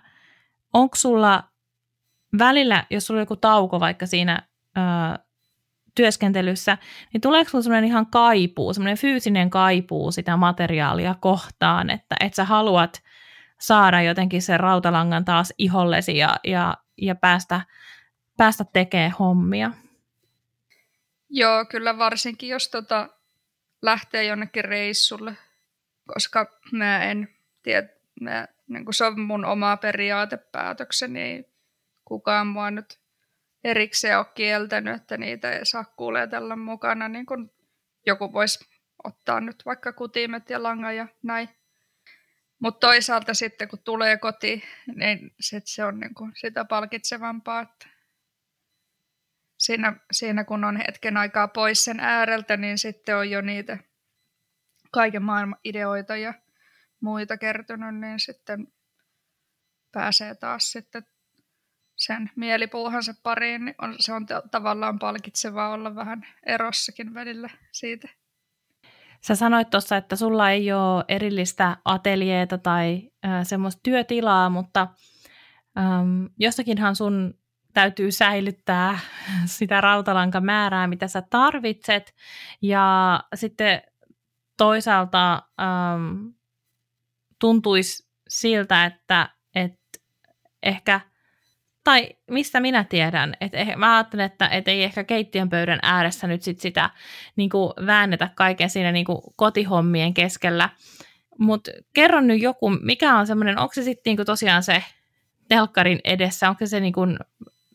onko 0.73 0.95
sulla 0.95 1.43
välillä, 2.37 2.85
jos 2.89 3.07
sulla 3.07 3.17
on 3.17 3.21
joku 3.21 3.35
tauko 3.35 3.79
vaikka 3.79 4.05
siinä 4.05 4.47
äh, 4.77 5.19
työskentelyssä, 5.95 6.77
niin 7.13 7.21
tuleeko 7.21 7.49
sulla 7.49 7.61
sellainen 7.61 7.89
ihan 7.89 8.05
kaipuu, 8.05 8.73
semmoinen 8.73 8.97
fyysinen 8.97 9.49
kaipuu 9.49 10.11
sitä 10.11 10.37
materiaalia 10.37 11.15
kohtaan, 11.19 11.89
että 11.89 12.15
et 12.19 12.33
sä 12.33 12.45
haluat 12.45 13.03
saada 13.59 14.01
jotenkin 14.01 14.41
sen 14.41 14.59
rautalangan 14.59 15.25
taas 15.25 15.53
ihollesi 15.57 16.17
ja, 16.17 16.35
ja, 16.43 16.77
ja 16.97 17.15
päästä, 17.15 17.61
päästä 18.37 18.65
tekemään 18.73 19.11
hommia. 19.11 19.71
Joo, 21.29 21.65
kyllä 21.65 21.97
varsinkin 21.97 22.49
jos 22.49 22.69
tota 22.69 23.09
lähtee 23.81 24.23
jonnekin 24.23 24.65
reissulle, 24.65 25.37
koska 26.13 26.59
mä 26.71 27.03
en 27.03 27.27
tiedä, 27.63 27.87
mä, 28.21 28.47
niin 28.67 28.85
se 28.91 29.05
on 29.05 29.19
mun 29.19 29.45
oma 29.45 29.77
periaatepäätökseni, 29.77 31.21
ei 31.21 31.45
kukaan 32.05 32.47
mua 32.47 32.71
nyt 32.71 33.00
erikseen 33.63 34.17
ole 34.17 34.25
kieltänyt, 34.35 34.95
että 34.95 35.17
niitä 35.17 35.51
ei 35.51 35.65
saa 35.65 35.83
kuljetella 35.83 36.55
mukana, 36.55 37.07
niin 37.07 37.25
kun 37.25 37.51
joku 38.05 38.33
voisi 38.33 38.69
ottaa 39.03 39.41
nyt 39.41 39.63
vaikka 39.65 39.93
kutimet 39.93 40.49
ja 40.49 40.63
langa 40.63 40.91
ja 40.91 41.07
näin. 41.23 41.49
Mutta 42.59 42.87
toisaalta 42.87 43.33
sitten 43.33 43.67
kun 43.67 43.83
tulee 43.83 44.17
kotiin, 44.17 44.63
niin 44.95 45.35
sit 45.39 45.63
se 45.67 45.85
on 45.85 45.99
niin 45.99 46.13
kuin 46.13 46.31
sitä 46.35 46.65
palkitsevampaa, 46.65 47.61
että 47.61 47.87
siinä, 49.57 49.95
siinä 50.11 50.43
kun 50.43 50.63
on 50.63 50.77
hetken 50.77 51.17
aikaa 51.17 51.47
pois 51.47 51.83
sen 51.83 51.99
ääreltä, 51.99 52.57
niin 52.57 52.77
sitten 52.77 53.17
on 53.17 53.29
jo 53.29 53.41
niitä 53.41 53.77
kaiken 54.91 55.23
maailman 55.23 55.59
ideoita 55.63 56.17
ja 56.17 56.33
muita 56.99 57.37
kertynyt, 57.37 57.95
niin 57.95 58.19
sitten 58.19 58.67
pääsee 59.91 60.35
taas 60.35 60.71
sitten 60.71 61.03
sen 62.05 62.29
mielipuuhansa 62.35 63.13
pariin, 63.23 63.65
niin 63.65 63.75
on, 63.81 63.95
se 63.99 64.13
on 64.13 64.25
tavallaan 64.51 64.99
palkitsevaa 64.99 65.73
olla 65.73 65.95
vähän 65.95 66.27
erossakin 66.45 67.13
välillä 67.13 67.49
siitä. 67.71 68.09
Sä 69.21 69.35
sanoit 69.35 69.69
tuossa, 69.69 69.97
että 69.97 70.15
sulla 70.15 70.51
ei 70.51 70.71
ole 70.71 71.05
erillistä 71.07 71.77
ateljeeta 71.85 72.57
tai 72.57 73.11
äh, 73.25 73.47
semmoista 73.47 73.79
työtilaa, 73.83 74.49
mutta 74.49 74.87
ähm, 75.77 76.25
jossakinhan 76.39 76.95
sun 76.95 77.33
täytyy 77.73 78.11
säilyttää 78.11 78.99
sitä 79.45 79.81
rautalankamäärää, 79.81 80.87
mitä 80.87 81.07
sä 81.07 81.23
tarvitset. 81.29 82.15
Ja 82.61 83.19
sitten 83.35 83.81
toisaalta 84.57 85.33
ähm, 85.61 86.27
tuntuisi 87.39 88.09
siltä, 88.27 88.85
että, 88.85 89.29
että 89.55 89.99
ehkä, 90.63 91.01
tai 91.83 92.09
mistä 92.31 92.59
minä 92.59 92.83
tiedän, 92.83 93.33
että 93.41 93.57
eh, 93.57 93.75
mä 93.75 93.95
ajattelen, 93.95 94.25
että, 94.25 94.47
että 94.47 94.71
ei 94.71 94.83
ehkä 94.83 95.03
keittiön 95.03 95.49
pöydän 95.49 95.79
ääressä 95.81 96.27
nyt 96.27 96.41
sit 96.41 96.59
sitä 96.59 96.89
niin 97.35 97.49
kuin 97.49 97.73
väännetä 97.85 98.29
kaiken 98.35 98.69
siinä 98.69 98.91
niin 98.91 99.05
kuin 99.05 99.21
kotihommien 99.35 100.13
keskellä. 100.13 100.69
Mutta 101.39 101.71
kerron 101.93 102.27
nyt 102.27 102.41
joku, 102.41 102.69
mikä 102.69 103.17
on 103.17 103.27
semmoinen, 103.27 103.59
onko 103.59 103.73
se 103.73 103.83
sitten 103.83 104.15
niin 104.15 104.25
tosiaan 104.25 104.63
se 104.63 104.83
telkkarin 105.47 105.99
edessä, 106.03 106.49
onko 106.49 106.65
se 106.65 106.79
niin 106.79 106.93
kuin 106.93 107.17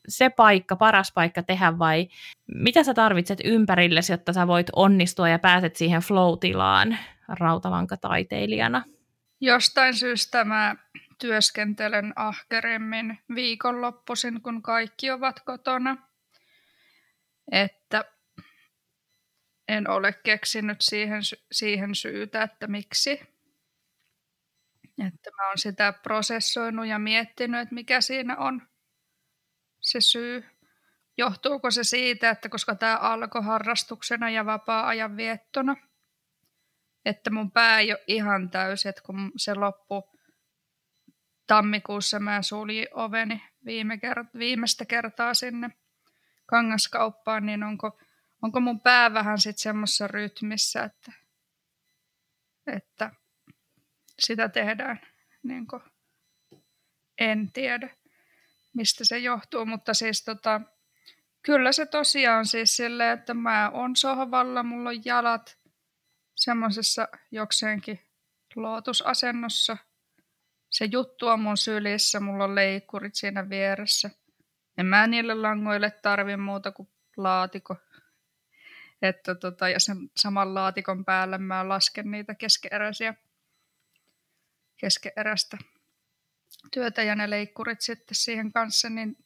se 0.08 0.30
paikka, 0.30 0.76
paras 0.76 1.12
paikka 1.12 1.42
tehdä 1.42 1.78
vai 1.78 2.08
mitä 2.54 2.84
sä 2.84 2.94
tarvitset 2.94 3.38
ympärillesi, 3.44 4.12
jotta 4.12 4.32
sä 4.32 4.46
voit 4.46 4.66
onnistua 4.76 5.28
ja 5.28 5.38
pääset 5.38 5.76
siihen 5.76 6.02
flow-tilaan 6.02 6.98
rautalankataiteilijana? 7.28 8.82
Jostain 9.40 9.94
syystä 9.94 10.44
mä 10.44 10.74
työskentelen 11.18 12.12
ahkeremmin 12.16 13.18
viikonloppuisin, 13.34 14.42
kun 14.42 14.62
kaikki 14.62 15.10
ovat 15.10 15.40
kotona. 15.40 15.96
Että 17.52 18.04
en 19.68 19.90
ole 19.90 20.12
keksinyt 20.12 20.80
siihen, 20.80 21.20
siihen 21.52 21.94
syytä, 21.94 22.42
että 22.42 22.66
miksi. 22.66 23.20
Että 25.06 25.30
mä 25.36 25.48
oon 25.48 25.58
sitä 25.58 25.92
prosessoinut 25.92 26.86
ja 26.86 26.98
miettinyt, 26.98 27.60
että 27.60 27.74
mikä 27.74 28.00
siinä 28.00 28.36
on 28.36 28.62
se 29.80 30.00
syy. 30.00 30.44
Johtuuko 31.18 31.70
se 31.70 31.84
siitä, 31.84 32.30
että 32.30 32.48
koska 32.48 32.74
tämä 32.74 32.96
alkoi 32.96 33.42
harrastuksena 33.42 34.30
ja 34.30 34.46
vapaa-ajan 34.46 35.16
viettona, 35.16 35.76
että 37.04 37.30
mun 37.30 37.50
pää 37.50 37.80
ei 37.80 37.92
ole 37.92 38.04
ihan 38.06 38.50
täysi, 38.50 38.88
että 38.88 39.02
kun 39.02 39.32
se 39.36 39.54
loppu 39.54 40.15
tammikuussa 41.46 42.20
mä 42.20 42.42
suljin 42.42 42.86
oveni 42.94 43.42
viime 43.64 43.94
kert- 43.94 44.38
viimeistä 44.38 44.84
kertaa 44.84 45.34
sinne 45.34 45.70
kangaskauppaan, 46.46 47.46
niin 47.46 47.62
onko, 47.62 48.00
onko 48.42 48.60
mun 48.60 48.80
pää 48.80 49.14
vähän 49.14 49.38
sitten 49.38 49.62
semmoisessa 49.62 50.06
rytmissä, 50.06 50.82
että, 50.82 51.12
että 52.66 53.10
sitä 54.18 54.48
tehdään, 54.48 55.00
niin 55.42 55.66
kuin, 55.66 55.82
en 57.18 57.52
tiedä 57.52 57.96
mistä 58.76 59.04
se 59.04 59.18
johtuu, 59.18 59.66
mutta 59.66 59.94
siis 59.94 60.24
tota, 60.24 60.60
kyllä 61.42 61.72
se 61.72 61.86
tosiaan 61.86 62.46
siis 62.46 62.76
silleen, 62.76 63.18
että 63.18 63.34
mä 63.34 63.70
oon 63.70 63.96
sohvalla, 63.96 64.62
mulla 64.62 64.88
on 64.88 65.04
jalat 65.04 65.58
semmoisessa 66.34 67.08
jokseenkin 67.30 68.00
lootusasennossa. 68.56 69.76
Se 70.76 70.84
juttu 70.84 71.28
on 71.28 71.40
mun 71.40 71.56
sylissä, 71.56 72.20
mulla 72.20 72.44
on 72.44 72.54
leikkurit 72.54 73.14
siinä 73.14 73.48
vieressä. 73.48 74.10
En 74.78 74.86
mä 74.86 75.06
niille 75.06 75.34
langoille 75.34 75.90
tarvi 75.90 76.36
muuta 76.36 76.72
kuin 76.72 76.88
laatiko. 77.16 77.76
Että 79.02 79.34
tota, 79.34 79.68
ja 79.68 79.80
sen 79.80 80.10
saman 80.16 80.54
laatikon 80.54 81.04
päälle 81.04 81.38
mä 81.38 81.68
lasken 81.68 82.10
niitä 82.10 82.34
keskeeräisiä 82.34 83.14
keskeeräistä 84.76 85.58
työtä 86.70 87.02
ja 87.02 87.14
ne 87.14 87.30
leikkurit 87.30 87.80
sitten 87.80 88.14
siihen 88.14 88.52
kanssa, 88.52 88.90
niin 88.90 89.24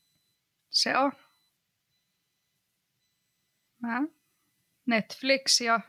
se 0.68 0.96
on 0.96 1.12
mä 3.78 4.02
Netflix 4.86 5.60
ja 5.60 5.80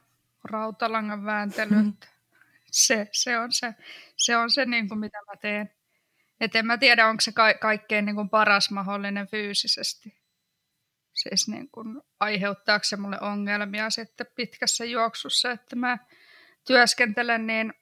rautalangan 0.43 1.26
vääntely. 1.26 1.76
Mm. 1.76 1.93
Se, 2.72 3.09
se 3.11 3.39
on 3.39 3.51
se, 3.51 3.74
se, 4.17 4.38
on 4.38 4.51
se 4.51 4.65
niin 4.65 4.89
kuin 4.89 4.99
mitä 4.99 5.17
mä 5.17 5.34
teen. 5.41 5.72
Et 6.39 6.55
en 6.55 6.65
mä 6.65 6.78
tiedä, 6.78 7.07
onko 7.07 7.22
se 7.22 7.32
ka- 7.32 7.53
kaikkein 7.53 8.05
niin 8.05 8.15
kuin 8.15 8.30
paras 8.30 8.72
mahdollinen 8.72 9.28
fyysisesti. 9.28 10.22
Siis 11.13 11.47
niin 11.47 11.69
kuin, 11.72 12.01
aiheuttaako 12.19 12.84
se 12.84 12.97
mulle 12.97 13.17
ongelmia 13.22 13.89
sitten 13.89 14.28
pitkässä 14.36 14.86
juoksussa, 14.86 15.51
että 15.51 15.76
mä 15.76 15.97
työskentelen 16.67 17.47
niin, 17.47 17.74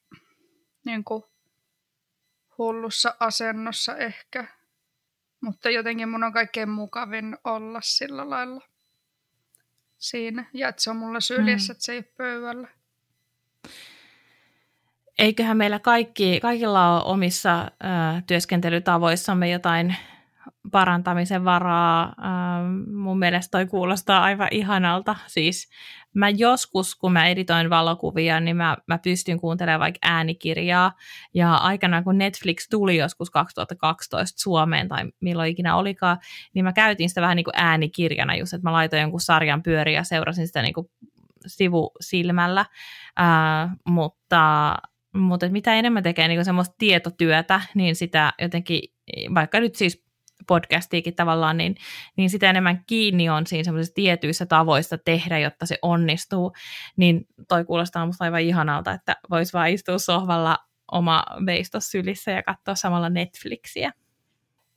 niin 0.86 1.04
kuin 1.04 1.24
hullussa 2.58 3.16
asennossa 3.20 3.98
ehkä. 3.98 4.48
Mutta 5.42 5.70
jotenkin 5.70 6.10
mun 6.10 6.24
on 6.24 6.34
kaikkein 6.34 6.70
mukavin 6.70 7.38
olla 7.44 7.82
sillä 7.84 8.30
lailla 8.30 8.62
siinä. 9.98 10.46
Ja 10.54 10.68
että 10.70 10.82
se 10.82 10.90
on 10.90 10.96
mulla 10.96 11.20
syljessä, 11.20 11.74
mm. 11.74 11.76
että 11.76 11.86
se 11.86 11.92
ei 11.92 11.98
ole 11.98 12.14
pöydällä. 12.18 12.68
Eiköhän 15.20 15.58
meillä 15.58 15.80
kaikki, 15.80 16.40
kaikilla 16.42 16.96
ole 16.96 17.04
omissa 17.04 17.62
ö, 17.62 17.68
työskentelytavoissamme 18.28 19.50
jotain 19.50 19.96
parantamisen 20.72 21.46
varaa. 21.46 22.04
Ähm, 22.04 22.94
mun 22.94 23.20
mielestä 23.20 23.52
toi 23.52 23.68
kuulostaa 23.68 24.24
aivan 24.24 24.48
ihanalta. 24.52 25.16
Siis 25.28 25.70
mä 26.14 26.30
joskus, 26.30 26.96
kun 26.96 27.14
mä 27.14 27.28
editoin 27.28 27.70
valokuvia, 27.70 28.40
niin 28.40 28.58
mä, 28.58 28.78
mä 28.88 28.98
pystyn 28.98 29.40
kuuntelemaan 29.40 29.80
vaikka 29.80 30.00
äänikirjaa. 30.02 30.92
Ja 31.34 31.56
aikanaan, 31.56 32.04
kun 32.04 32.18
Netflix 32.18 32.68
tuli 32.70 32.98
joskus 32.98 33.30
2012 33.30 34.42
Suomeen 34.42 34.88
tai 34.88 35.06
milloin 35.20 35.52
ikinä 35.52 35.76
olikaan, 35.76 36.18
niin 36.54 36.66
mä 36.66 36.74
käytin 36.74 37.10
sitä 37.10 37.22
vähän 37.22 37.36
niin 37.36 37.46
kuin 37.46 37.58
äänikirjana 37.58 38.36
just, 38.36 38.54
että 38.54 38.68
mä 38.68 38.74
laitoin 38.74 39.02
jonkun 39.02 39.22
sarjan 39.22 39.64
pyöriä 39.64 40.00
ja 40.00 40.04
seurasin 40.04 40.48
sitä 40.48 40.62
niin 40.62 40.74
kuin 40.74 40.90
sivusilmällä. 41.48 42.66
Äh, 43.20 43.70
mutta 43.86 44.76
mutta 45.22 45.50
mitä 45.50 45.74
enemmän 45.74 46.04
tekee 46.04 46.28
niin 46.28 46.46
semmoista 46.46 46.76
tietotyötä, 46.78 47.62
niin 47.76 47.96
sitä 47.96 48.34
jotenkin, 48.42 48.82
vaikka 49.36 49.60
nyt 49.60 49.76
siis 49.76 50.04
podcastiikin 50.48 51.16
tavallaan, 51.16 51.58
niin, 51.58 51.76
niin 52.18 52.30
sitä 52.30 52.50
enemmän 52.50 52.84
kiinni 52.88 53.30
on 53.30 53.48
siinä 53.48 53.64
semmoisissa 53.64 53.96
tietyissä 53.96 54.46
tavoissa 54.46 54.98
tehdä, 54.98 55.40
jotta 55.40 55.66
se 55.66 55.78
onnistuu, 55.82 56.54
niin 56.98 57.28
toi 57.48 57.66
kuulostaa 57.66 58.06
musta 58.06 58.24
aivan 58.24 58.42
ihanalta, 58.42 58.92
että 58.92 59.16
voisi 59.30 59.54
vaan 59.54 59.70
istua 59.70 59.98
sohvalla 59.98 60.58
oma 60.92 61.24
veistos 61.46 61.92
sylissä 61.92 62.32
ja 62.32 62.44
katsoa 62.44 62.76
samalla 62.76 63.10
Netflixiä. 63.10 63.92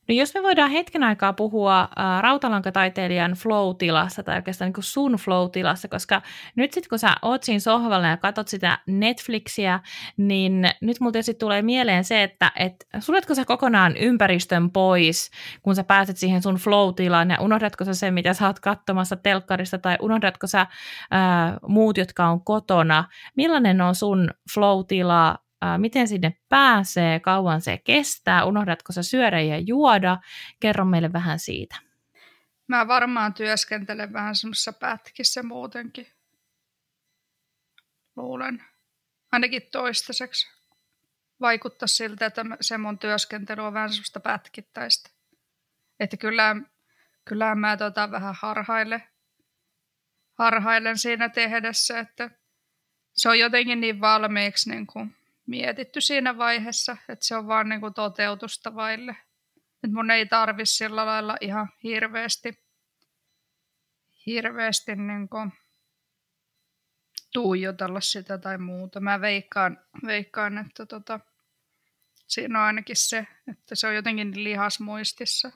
No 0.08 0.14
jos 0.14 0.34
me 0.34 0.42
voidaan 0.42 0.70
hetken 0.70 1.02
aikaa 1.02 1.32
puhua 1.32 1.80
äh, 1.80 2.22
rautalankataiteilijan 2.22 3.32
flow-tilassa 3.32 4.22
tai 4.22 4.36
oikeastaan 4.36 4.72
niin 4.76 4.82
sun 4.82 5.12
flow-tilassa, 5.12 5.88
koska 5.88 6.22
nyt 6.56 6.72
sitten 6.72 6.88
kun 6.88 6.98
sä 6.98 7.16
oot 7.22 7.42
siinä 7.42 7.60
sohvalla 7.60 8.06
ja 8.06 8.16
katsot 8.16 8.48
sitä 8.48 8.78
Netflixiä, 8.86 9.80
niin 10.16 10.70
nyt 10.80 11.00
mulla 11.00 11.12
tietysti 11.12 11.34
tulee 11.34 11.62
mieleen 11.62 12.04
se, 12.04 12.22
että 12.22 12.52
et, 12.56 12.86
suljetko 13.00 13.34
sä 13.34 13.44
kokonaan 13.44 13.96
ympäristön 13.96 14.70
pois, 14.70 15.30
kun 15.62 15.74
sä 15.74 15.84
pääset 15.84 16.16
siihen 16.16 16.42
sun 16.42 16.54
flow-tilaan 16.54 17.30
ja 17.30 17.40
unohdatko 17.40 17.84
sä 17.84 17.94
sen, 17.94 18.14
mitä 18.14 18.34
sä 18.34 18.46
oot 18.46 18.60
katsomassa 18.60 19.16
telkkarista 19.16 19.78
tai 19.78 19.96
unohdatko 20.00 20.46
sä 20.46 20.60
äh, 20.60 20.68
muut, 21.68 21.96
jotka 21.96 22.26
on 22.26 22.44
kotona. 22.44 23.04
Millainen 23.36 23.80
on 23.80 23.94
sun 23.94 24.30
flow-tila 24.54 25.38
miten 25.78 26.08
sinne 26.08 26.36
pääsee, 26.48 27.20
kauan 27.20 27.60
se 27.60 27.78
kestää, 27.78 28.44
unohdatko 28.44 28.92
sä 28.92 29.02
syödä 29.02 29.40
ja 29.40 29.58
juoda, 29.58 30.18
kerro 30.60 30.84
meille 30.84 31.12
vähän 31.12 31.38
siitä. 31.38 31.76
Mä 32.68 32.88
varmaan 32.88 33.34
työskentelen 33.34 34.12
vähän 34.12 34.36
semmoisessa 34.36 34.72
pätkissä 34.72 35.42
muutenkin. 35.42 36.06
Luulen. 38.16 38.64
Ainakin 39.32 39.62
toistaiseksi. 39.72 40.48
Vaikuttaa 41.40 41.86
siltä, 41.86 42.26
että 42.26 42.44
se 42.60 42.78
mun 42.78 42.98
työskentely 42.98 43.62
on 43.62 43.74
vähän 43.74 43.90
semmoista 43.90 44.20
pätkittäistä. 44.20 45.10
Että 46.00 46.16
kyllä, 46.16 46.56
kyllä 47.24 47.54
mä 47.54 47.76
tota 47.76 48.10
vähän 48.10 48.34
harhaille, 48.40 49.08
harhailen 50.38 50.98
siinä 50.98 51.28
tehdessä, 51.28 51.98
että 51.98 52.30
se 53.12 53.28
on 53.28 53.38
jotenkin 53.38 53.80
niin 53.80 54.00
valmiiksi 54.00 54.70
niin 54.70 54.86
kuin 54.86 55.16
mietitty 55.52 56.00
siinä 56.00 56.38
vaiheessa, 56.38 56.96
että 57.08 57.26
se 57.26 57.36
on 57.36 57.46
vaan 57.46 57.68
niin 57.68 57.80
kuin 57.80 57.94
toteutusta 57.94 58.74
vaille. 58.74 59.16
Että 59.56 59.94
mun 59.94 60.10
ei 60.10 60.26
tarvi 60.26 60.66
sillä 60.66 61.06
lailla 61.06 61.36
ihan 61.40 61.68
hirveästi, 61.82 62.64
hirveästi 64.26 64.96
niin 64.96 65.28
kuin 65.28 65.52
tuijotella 67.32 68.00
sitä 68.00 68.38
tai 68.38 68.58
muuta. 68.58 69.00
Mä 69.00 69.20
veikkaan, 69.20 69.80
veikkaan 70.06 70.58
että 70.58 70.86
tota, 70.86 71.20
siinä 72.26 72.58
on 72.58 72.66
ainakin 72.66 72.96
se, 72.96 73.26
että 73.48 73.74
se 73.74 73.86
on 73.86 73.94
jotenkin 73.94 74.44
lihasmuistissa 74.44 75.52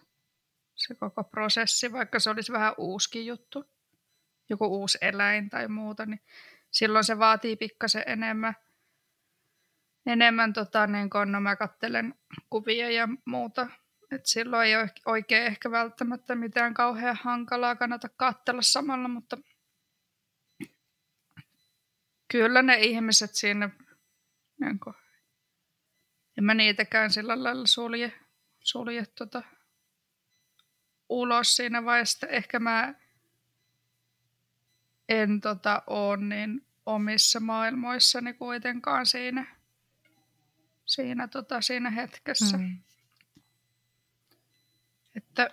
se 0.74 0.94
koko 0.94 1.24
prosessi, 1.24 1.92
vaikka 1.92 2.20
se 2.20 2.30
olisi 2.30 2.52
vähän 2.52 2.74
uuskin 2.78 3.26
juttu, 3.26 3.64
joku 4.48 4.66
uusi 4.66 4.98
eläin 5.00 5.50
tai 5.50 5.68
muuta, 5.68 6.06
niin 6.06 6.20
silloin 6.70 7.04
se 7.04 7.18
vaatii 7.18 7.56
pikkasen 7.56 8.02
enemmän, 8.06 8.56
enemmän 10.06 10.52
tota, 10.52 10.86
niin 10.86 11.10
kun, 11.10 11.32
no 11.32 11.40
mä 11.40 11.56
kattelen 11.56 12.14
kuvia 12.50 12.90
ja 12.90 13.08
muuta. 13.24 13.66
Et 14.10 14.26
silloin 14.26 14.68
ei 14.68 14.74
oikein 15.06 15.46
ehkä 15.46 15.70
välttämättä 15.70 16.34
mitään 16.34 16.74
kauhean 16.74 17.18
hankalaa 17.22 17.76
kannata 17.76 18.08
katsella 18.08 18.62
samalla, 18.62 19.08
mutta 19.08 19.36
kyllä 22.28 22.62
ne 22.62 22.78
ihmiset 22.78 23.34
siinä, 23.34 23.70
niin 24.60 24.80
kun, 24.80 24.94
en 26.38 26.44
mä 26.44 26.54
niitäkään 26.54 27.10
sillä 27.10 27.42
lailla 27.42 27.66
sulje, 27.66 28.12
sulje 28.60 29.06
tota, 29.06 29.42
ulos 31.08 31.56
siinä 31.56 31.84
vaiheessa. 31.84 32.26
Ehkä 32.26 32.58
mä 32.58 32.94
en 35.08 35.40
tota, 35.40 35.82
ole 35.86 36.16
niin 36.16 36.66
omissa 36.86 37.40
maailmoissani 37.40 38.34
kuitenkaan 38.34 39.06
siinä, 39.06 39.55
siinä, 40.86 41.28
tota, 41.28 41.60
siinä 41.60 41.90
hetkessä. 41.90 42.56
Mm. 42.56 42.78
Että 45.16 45.50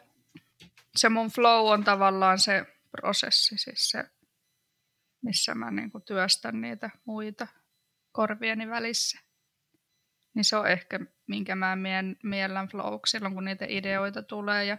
se 0.96 1.10
mun 1.10 1.30
flow 1.30 1.72
on 1.72 1.84
tavallaan 1.84 2.40
se 2.40 2.66
prosessi, 2.92 3.58
siis 3.58 3.90
se, 3.90 4.04
missä 5.22 5.56
mä 5.56 5.72
niin 5.72 5.92
kuin 5.92 6.04
työstän 6.04 6.62
niitä 6.62 6.90
muita 7.06 7.48
korvieni 8.12 8.70
välissä. 8.70 9.20
Niin 10.34 10.46
se 10.46 10.56
on 10.58 10.68
ehkä, 10.68 11.00
minkä 11.28 11.56
mä 11.56 11.76
mien, 11.76 12.18
miellän 12.24 12.68
flow 12.68 13.00
silloin, 13.08 13.34
kun 13.34 13.46
niitä 13.46 13.66
ideoita 13.70 14.24
tulee 14.24 14.66
ja 14.66 14.78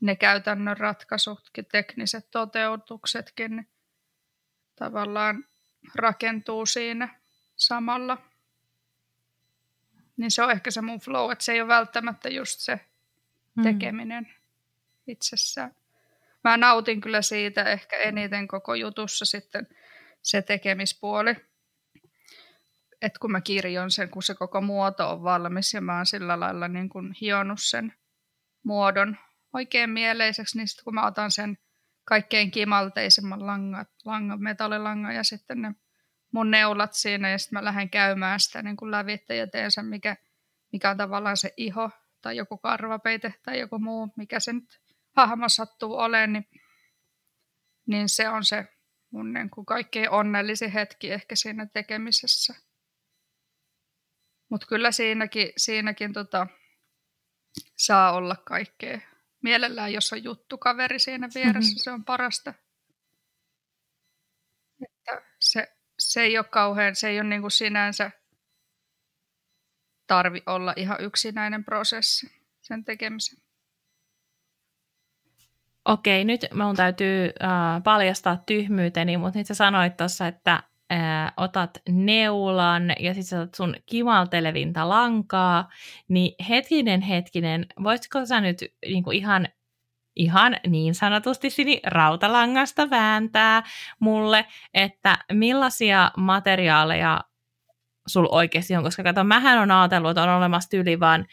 ne 0.00 0.16
käytännön 0.16 0.76
ratkaisutkin, 0.76 1.66
tekniset 1.66 2.30
toteutuksetkin, 2.30 3.56
niin 3.56 3.68
tavallaan 4.76 5.44
rakentuu 5.94 6.66
siinä 6.66 7.20
samalla. 7.56 8.25
Niin 10.16 10.30
se 10.30 10.42
on 10.42 10.50
ehkä 10.50 10.70
se 10.70 10.80
mun 10.80 11.00
flow, 11.00 11.32
että 11.32 11.44
se 11.44 11.52
ei 11.52 11.60
ole 11.60 11.68
välttämättä 11.68 12.28
just 12.28 12.60
se 12.60 12.80
mm. 13.54 13.62
tekeminen 13.62 14.24
mm. 14.24 15.12
itsessään. 15.12 15.74
Mä 16.44 16.56
nautin 16.56 17.00
kyllä 17.00 17.22
siitä 17.22 17.62
ehkä 17.64 17.96
eniten 17.96 18.48
koko 18.48 18.74
jutussa 18.74 19.24
sitten 19.24 19.68
se 20.22 20.42
tekemispuoli. 20.42 21.36
Että 23.02 23.18
kun 23.20 23.32
mä 23.32 23.40
kirjon 23.40 23.90
sen, 23.90 24.10
kun 24.10 24.22
se 24.22 24.34
koko 24.34 24.60
muoto 24.60 25.10
on 25.10 25.22
valmis 25.22 25.74
ja 25.74 25.80
mä 25.80 25.96
oon 25.96 26.06
sillä 26.06 26.40
lailla 26.40 26.68
niin 26.68 26.88
kuin 26.88 27.14
hionut 27.20 27.62
sen 27.62 27.94
muodon 28.62 29.16
oikein 29.52 29.90
mieleiseksi, 29.90 30.58
niin 30.58 30.68
sitten 30.68 30.84
kun 30.84 30.94
mä 30.94 31.06
otan 31.06 31.30
sen 31.30 31.58
kaikkein 32.04 32.50
kimalteisemman 32.50 33.46
langan, 33.46 33.86
langan, 34.04 34.42
metallilangan 34.42 35.14
ja 35.14 35.24
sitten 35.24 35.62
ne 35.62 35.74
mun 36.32 36.50
neulat 36.50 36.94
siinä 36.94 37.30
ja 37.30 37.38
sitten 37.38 37.58
mä 37.58 37.64
lähden 37.64 37.90
käymään 37.90 38.40
sitä 38.40 38.62
niin 38.62 38.76
kuin 38.76 38.90
lävitse 38.90 39.36
ja 39.36 39.46
teen 39.46 39.70
sen, 39.70 39.86
mikä, 39.86 40.16
mikä 40.72 40.90
on 40.90 40.96
tavallaan 40.96 41.36
se 41.36 41.54
iho 41.56 41.90
tai 42.22 42.36
joku 42.36 42.58
karvapeite 42.58 43.34
tai 43.42 43.58
joku 43.60 43.78
muu, 43.78 44.12
mikä 44.16 44.40
se 44.40 44.52
nyt 44.52 44.80
hahmo 45.16 45.48
sattuu 45.48 45.94
olemaan, 45.94 46.32
niin, 46.32 46.48
niin 47.86 48.08
se 48.08 48.28
on 48.28 48.44
se 48.44 48.64
mun 49.10 49.32
niin 49.32 49.50
kuin 49.50 49.66
kaikkein 49.66 50.10
onnellisin 50.10 50.70
hetki 50.70 51.12
ehkä 51.12 51.36
siinä 51.36 51.66
tekemisessä. 51.66 52.54
Mutta 54.50 54.66
kyllä 54.66 54.90
siinäkin, 54.90 55.52
siinäkin 55.56 56.12
tota, 56.12 56.46
saa 57.76 58.12
olla 58.12 58.36
kaikkea 58.36 59.00
Mielellään, 59.46 59.92
jos 59.92 60.12
on 60.12 60.24
juttukaveri 60.24 60.98
siinä 60.98 61.28
vieressä, 61.34 61.70
mm-hmm. 61.70 61.82
se 61.82 61.90
on 61.90 62.04
parasta. 62.04 62.54
Että 64.82 65.22
se, 65.40 65.75
se 65.98 66.20
ei 66.22 66.38
ole 66.38 66.46
kauhean, 66.50 66.96
se 66.96 67.08
ei 67.08 67.20
ole 67.20 67.28
niin 67.28 67.40
kuin 67.40 67.50
sinänsä 67.50 68.10
tarvi 70.06 70.42
olla 70.46 70.72
ihan 70.76 71.00
yksinäinen 71.00 71.64
prosessi 71.64 72.30
sen 72.60 72.84
tekemisen. 72.84 73.38
Okei, 75.84 76.24
nyt 76.24 76.46
minun 76.54 76.76
täytyy 76.76 77.24
äh, 77.42 77.82
paljastaa 77.84 78.42
tyhmyyteni, 78.46 79.16
mutta 79.16 79.38
nyt 79.38 79.46
sä 79.46 79.54
sanoit 79.54 79.96
tuossa, 79.96 80.26
että 80.26 80.62
ää, 80.90 81.32
otat 81.36 81.70
neulan 81.88 82.92
ja 83.00 83.14
sitten 83.14 83.24
sä 83.24 83.40
otat 83.40 83.54
sun 83.54 83.74
kimaltelevinta 83.86 84.88
lankaa, 84.88 85.70
niin 86.08 86.44
hetkinen 86.48 87.00
hetkinen, 87.00 87.66
voisitko 87.82 88.26
sä 88.26 88.40
nyt 88.40 88.58
niinku 88.86 89.10
ihan, 89.10 89.48
ihan 90.16 90.56
niin 90.66 90.94
sanotusti 90.94 91.50
sini 91.50 91.80
rautalangasta 91.86 92.90
vääntää 92.90 93.62
mulle, 94.00 94.46
että 94.74 95.18
millaisia 95.32 96.10
materiaaleja 96.16 97.20
sul 98.06 98.26
oikeasti 98.30 98.76
on, 98.76 98.82
koska 98.82 99.02
kato, 99.02 99.24
mähän 99.24 99.58
on 99.58 99.70
ajatellut, 99.70 100.10
että 100.10 100.22
on 100.22 100.28
olemassa 100.28 100.70
tyyli 100.70 101.00
vaan 101.00 101.26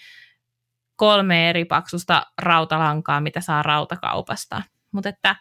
kolme 0.96 1.50
eri 1.50 1.66
paksusta 1.66 2.26
rautalankaa, 2.42 3.22
mitä 3.22 3.42
saa 3.42 3.64
rautakaupasta. 3.64 4.62
Mutta 4.92 5.10
että 5.10 5.36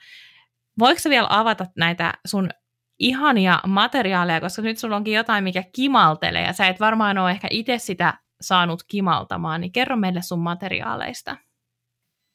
voiko 0.79 1.01
vielä 1.09 1.27
avata 1.31 1.67
näitä 1.77 2.15
sun 2.27 2.51
ihania 2.99 3.61
materiaaleja, 3.67 4.41
koska 4.41 4.63
nyt 4.63 4.79
sulla 4.79 4.97
onkin 4.97 5.15
jotain, 5.15 5.45
mikä 5.45 5.65
kimaltelee, 5.73 6.43
ja 6.43 6.53
sä 6.53 6.67
et 6.67 6.81
varmaan 6.81 7.19
ole 7.19 7.31
ehkä 7.31 7.49
itse 7.51 7.79
sitä 7.79 8.15
saanut 8.41 8.83
kimaltamaan, 8.83 9.61
niin 9.61 9.73
kerro 9.73 9.97
meille 9.97 10.23
sun 10.23 10.39
materiaaleista. 10.39 11.37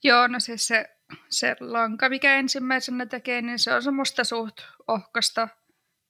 Joo, 0.03 0.27
no 0.27 0.39
siis 0.39 0.67
se, 0.67 0.96
se 1.29 1.55
lanka, 1.59 2.09
mikä 2.09 2.35
ensimmäisenä 2.35 3.05
tekee, 3.05 3.41
niin 3.41 3.59
se 3.59 3.73
on 3.73 3.83
semmoista 3.83 4.23
suht 4.23 4.61
ohkasta 4.87 5.47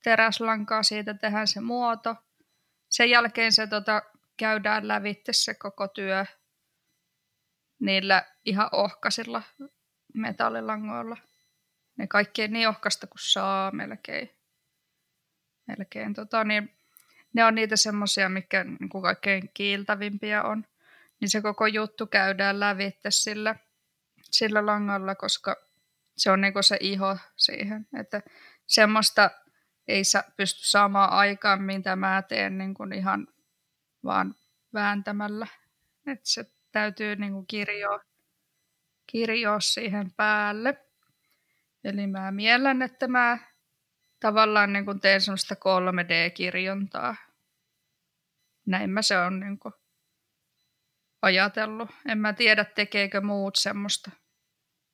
teräslankaa, 0.03 0.83
siitä 0.83 1.13
tehdään 1.13 1.47
se 1.47 1.61
muoto. 1.61 2.15
Sen 2.89 3.09
jälkeen 3.09 3.51
se 3.51 3.67
tota, 3.67 4.01
käydään 4.37 4.87
lävitte 4.87 5.33
se 5.33 5.53
koko 5.53 5.87
työ 5.87 6.25
niillä 7.79 8.23
ihan 8.45 8.69
ohkasilla 8.71 9.43
metallilangoilla. 10.13 11.17
Ne 11.97 12.07
kaikki 12.07 12.47
niin 12.47 12.69
ohkasta 12.69 13.07
kuin 13.07 13.19
saa 13.21 13.71
melkein 13.71 14.37
melkein. 15.67 16.13
Tota, 16.13 16.43
niin 16.43 16.77
ne 17.33 17.45
on 17.45 17.55
niitä 17.55 17.75
semmoisia, 17.75 18.29
mikä 18.29 18.63
niin 18.63 18.89
kuin 18.89 19.01
kaikkein 19.01 19.49
kiiltävimpiä 19.53 20.43
on. 20.43 20.65
Niin 21.19 21.29
se 21.29 21.41
koko 21.41 21.67
juttu 21.67 22.07
käydään 22.07 22.59
lävitte 22.59 23.11
sillä, 23.11 23.55
sillä 24.31 24.65
langalla, 24.65 25.15
koska 25.15 25.55
se 26.17 26.31
on 26.31 26.41
niin 26.41 26.53
kuin 26.53 26.63
se 26.63 26.77
iho 26.81 27.17
siihen. 27.35 27.87
Että 27.99 28.21
semmoista 28.67 29.29
ei 29.87 30.03
saa, 30.03 30.23
pysty 30.37 30.67
saamaan 30.67 31.09
aikaan, 31.09 31.61
mitä 31.61 31.95
mä 31.95 32.21
teen 32.21 32.57
niin 32.57 32.93
ihan 32.95 33.27
vaan 34.03 34.35
vääntämällä. 34.73 35.47
Että 36.07 36.29
se 36.29 36.45
täytyy 36.71 37.15
niin 37.15 37.47
kirjoa, 37.47 37.99
kirjoa 39.07 39.59
siihen 39.59 40.11
päälle. 40.11 40.85
Eli 41.83 42.07
mä 42.07 42.31
miellän, 42.31 42.81
että 42.81 43.07
mä 43.07 43.37
tavallaan 44.19 44.73
niin 44.73 44.99
teen 45.01 45.21
semmoista 45.21 45.55
3D-kirjontaa. 45.55 47.15
Näin 48.65 48.89
mä 48.89 49.01
se 49.01 49.17
on 49.17 49.39
niin 49.39 49.59
kuin 49.59 49.73
ajatellut. 51.21 51.89
En 52.07 52.17
mä 52.17 52.33
tiedä, 52.33 52.65
tekeekö 52.65 53.21
muut 53.21 53.55
semmoista. 53.55 54.11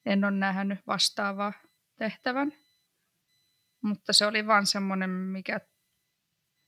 En 0.05 0.25
ole 0.25 0.31
nähnyt 0.31 0.79
vastaavaa 0.87 1.53
tehtävän. 1.97 2.53
Mutta 3.81 4.13
se 4.13 4.25
oli 4.25 4.47
vaan 4.47 4.65
semmoinen, 4.65 5.09
mikä 5.09 5.59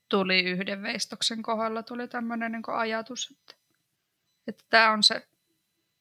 tuli 0.08 0.40
yhden 0.40 0.82
veistoksen 0.82 1.42
kohdalla 1.42 1.82
tuli 1.82 2.08
tämmöinen 2.08 2.52
niin 2.52 2.62
ajatus, 2.66 3.30
että, 3.30 3.54
että 4.46 4.64
tämä 4.70 4.90
on 4.90 5.02
se, 5.02 5.28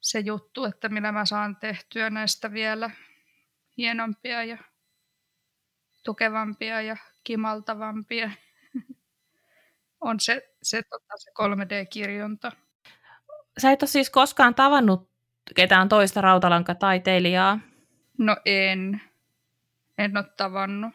se 0.01 0.19
juttu, 0.19 0.65
että 0.65 0.89
millä 0.89 1.11
mä 1.11 1.25
saan 1.25 1.55
tehtyä 1.55 2.09
näistä 2.09 2.51
vielä 2.51 2.91
hienompia 3.77 4.43
ja 4.43 4.57
tukevampia 6.03 6.81
ja 6.81 6.97
kimaltavampia. 7.23 8.31
on 10.01 10.19
se, 10.19 10.55
se, 10.63 10.83
tota, 10.83 11.13
se 11.17 11.31
3D-kirjonta. 11.31 12.51
Sä 13.57 13.71
et 13.71 13.83
ole 13.83 13.89
siis 13.89 14.09
koskaan 14.09 14.55
tavannut 14.55 15.09
ketään 15.55 15.89
toista 15.89 16.21
rautalankataiteilijaa? 16.21 17.59
No 18.17 18.37
en. 18.45 19.01
En 19.97 20.17
ole 20.17 20.25
tavannut. 20.37 20.93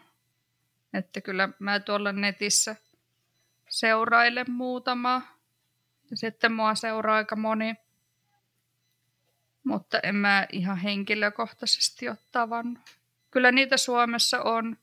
Että 0.95 1.21
kyllä 1.21 1.49
mä 1.59 1.81
tuolla 1.81 2.13
netissä 2.13 2.77
seurailen 3.69 4.51
muutama. 4.51 5.23
Ja 6.11 6.17
sitten 6.17 6.53
mua 6.53 6.75
seuraa 6.75 7.17
aika 7.17 7.37
moni. 7.37 7.75
Mutta 9.65 10.01
en 10.03 10.15
mä 10.15 10.47
ihan 10.53 10.77
henkilökohtaisesti 10.77 12.09
ole 12.09 12.19
tavannut. 12.33 12.83
Kyllä 13.31 13.53
niitä 13.53 13.77
Suomessa 13.77 14.43
on, 14.43 14.77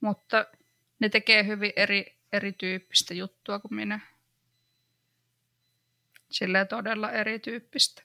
mutta 0.00 0.46
ne 0.98 1.08
tekee 1.08 1.46
hyvin 1.46 1.72
eri, 1.76 2.16
erityyppistä 2.32 3.14
juttua 3.14 3.58
kuin 3.58 3.74
minä. 3.74 4.00
Sillä 6.30 6.64
todella 6.64 7.10
erityyppistä. 7.10 8.02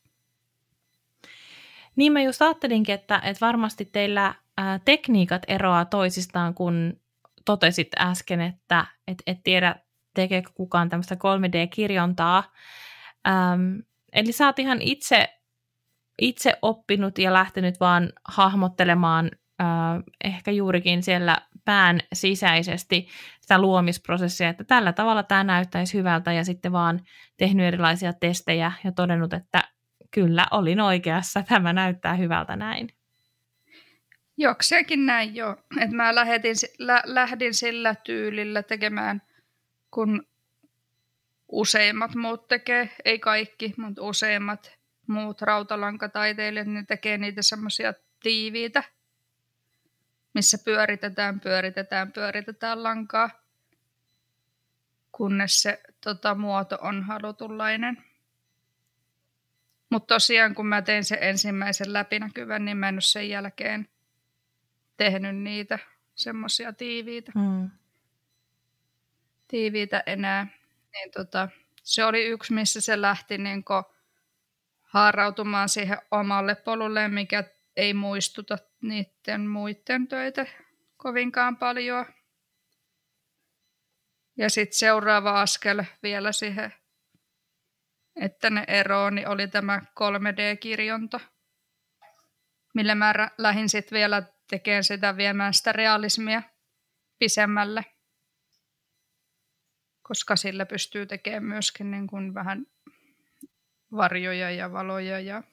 Niin 1.95 2.13
mä 2.13 2.21
just 2.21 2.41
ajattelinkin, 2.41 2.95
että, 2.95 3.21
että 3.23 3.45
varmasti 3.45 3.85
teillä 3.85 4.35
ää, 4.57 4.79
tekniikat 4.79 5.41
eroaa 5.47 5.85
toisistaan, 5.85 6.53
kun 6.53 6.99
totesit 7.45 7.87
äsken, 7.99 8.41
että 8.41 8.85
et, 9.07 9.23
et 9.27 9.37
tiedä 9.43 9.75
tekeekö 10.13 10.49
kukaan 10.53 10.89
tämmöistä 10.89 11.15
3D-kirjontaa. 11.15 12.43
Ähm, 13.27 13.79
eli 14.13 14.31
sä 14.31 14.45
oot 14.45 14.59
ihan 14.59 14.81
itse, 14.81 15.39
itse 16.21 16.57
oppinut 16.61 17.17
ja 17.17 17.33
lähtenyt 17.33 17.79
vaan 17.79 18.13
hahmottelemaan 18.25 19.31
ehkä 20.23 20.51
juurikin 20.51 21.03
siellä 21.03 21.37
pään 21.65 21.99
sisäisesti 22.13 23.07
sitä 23.41 23.61
luomisprosessia, 23.61 24.49
että 24.49 24.63
tällä 24.63 24.93
tavalla 24.93 25.23
tämä 25.23 25.43
näyttäisi 25.43 25.97
hyvältä 25.97 26.33
ja 26.33 26.45
sitten 26.45 26.71
vaan 26.71 26.99
tehnyt 27.37 27.65
erilaisia 27.65 28.13
testejä 28.13 28.71
ja 28.83 28.91
todennut, 28.91 29.33
että 29.33 29.63
kyllä 30.11 30.47
olin 30.51 30.79
oikeassa, 30.79 31.43
tämä 31.49 31.73
näyttää 31.73 32.15
hyvältä 32.15 32.55
näin. 32.55 32.89
Jokseenkin 34.37 35.05
näin 35.05 35.35
jo. 35.35 35.55
että 35.81 35.95
mä 35.95 36.15
lähetin, 36.15 36.55
lä, 36.79 37.01
lähdin 37.05 37.53
sillä 37.53 37.95
tyylillä 37.95 38.63
tekemään, 38.63 39.21
kun 39.91 40.27
useimmat 41.51 42.15
muut 42.15 42.47
tekee, 42.47 42.89
ei 43.05 43.19
kaikki, 43.19 43.73
mutta 43.77 44.01
useimmat 44.01 44.71
muut 45.07 45.41
rautalankataiteilijat, 45.41 46.67
ne 46.67 46.83
tekee 46.87 47.17
niitä 47.17 47.41
semmoisia 47.41 47.93
tiiviitä, 48.23 48.83
missä 50.33 50.57
pyöritetään, 50.65 51.39
pyöritetään, 51.39 52.11
pyöritetään 52.11 52.83
lankaa, 52.83 53.29
kunnes 55.11 55.61
se 55.61 55.81
tota, 56.01 56.35
muoto 56.35 56.77
on 56.81 57.03
halutunlainen. 57.03 58.03
Mutta 59.89 60.13
tosiaan, 60.13 60.55
kun 60.55 60.67
mä 60.67 60.81
tein 60.81 61.03
sen 61.03 61.17
ensimmäisen 61.21 61.93
läpinäkyvän, 61.93 62.65
niin 62.65 62.77
mä 62.77 62.89
en 62.89 62.95
ole 62.95 63.01
sen 63.01 63.29
jälkeen 63.29 63.89
tehnyt 64.97 65.35
niitä 65.35 65.79
semmoisia 66.15 66.73
tiiviitä, 66.73 67.31
mm. 67.35 67.69
tiiviitä 69.47 70.03
enää. 70.05 70.47
Niin 70.93 71.11
tota, 71.11 71.49
se 71.83 72.05
oli 72.05 72.25
yksi, 72.25 72.53
missä 72.53 72.81
se 72.81 73.01
lähti 73.01 73.37
niin 73.37 73.63
haarautumaan 74.81 75.69
siihen 75.69 75.97
omalle 76.11 76.55
polulle, 76.55 77.07
mikä 77.07 77.43
ei 77.75 77.93
muistuta 77.93 78.57
niiden 78.83 79.47
muiden 79.47 80.07
töitä 80.07 80.45
kovinkaan 80.97 81.57
paljon. 81.57 82.05
Ja 84.37 84.49
sitten 84.49 84.77
seuraava 84.77 85.41
askel 85.41 85.83
vielä 86.03 86.31
siihen, 86.31 86.73
että 88.15 88.49
ne 88.49 88.63
eroaa, 88.67 89.11
niin 89.11 89.27
oli 89.27 89.47
tämä 89.47 89.79
3D-kirjonta, 89.79 91.19
millä 92.73 92.95
mä 92.95 93.13
lähdin 93.37 93.69
sitten 93.69 93.95
vielä 93.95 94.23
tekemään 94.49 94.83
sitä 94.83 95.17
viemään 95.17 95.53
sitä 95.53 95.71
realismia 95.71 96.41
pisemmälle, 97.19 97.85
koska 100.01 100.35
sillä 100.35 100.65
pystyy 100.65 101.05
tekemään 101.05 101.43
myöskin 101.43 101.91
niin 101.91 102.07
kuin 102.07 102.33
vähän 102.33 102.65
varjoja 103.91 104.51
ja 104.51 104.71
valoja 104.71 105.19
ja 105.19 105.43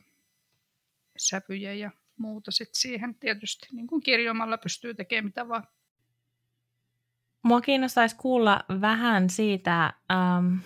sävyjä 1.18 1.74
ja 1.74 1.90
muuta 2.20 2.50
sit 2.50 2.74
siihen. 2.74 3.14
Tietysti 3.14 3.68
niin 3.72 3.86
kuin 3.86 4.02
kirjoimalla 4.02 4.58
pystyy 4.58 4.94
tekemään 4.94 5.24
mitä 5.24 5.48
vaan. 5.48 5.66
Mua 7.42 7.60
kiinnostaisi 7.60 8.16
kuulla 8.16 8.64
vähän 8.80 9.30
siitä 9.30 9.92
ähm, 10.12 10.56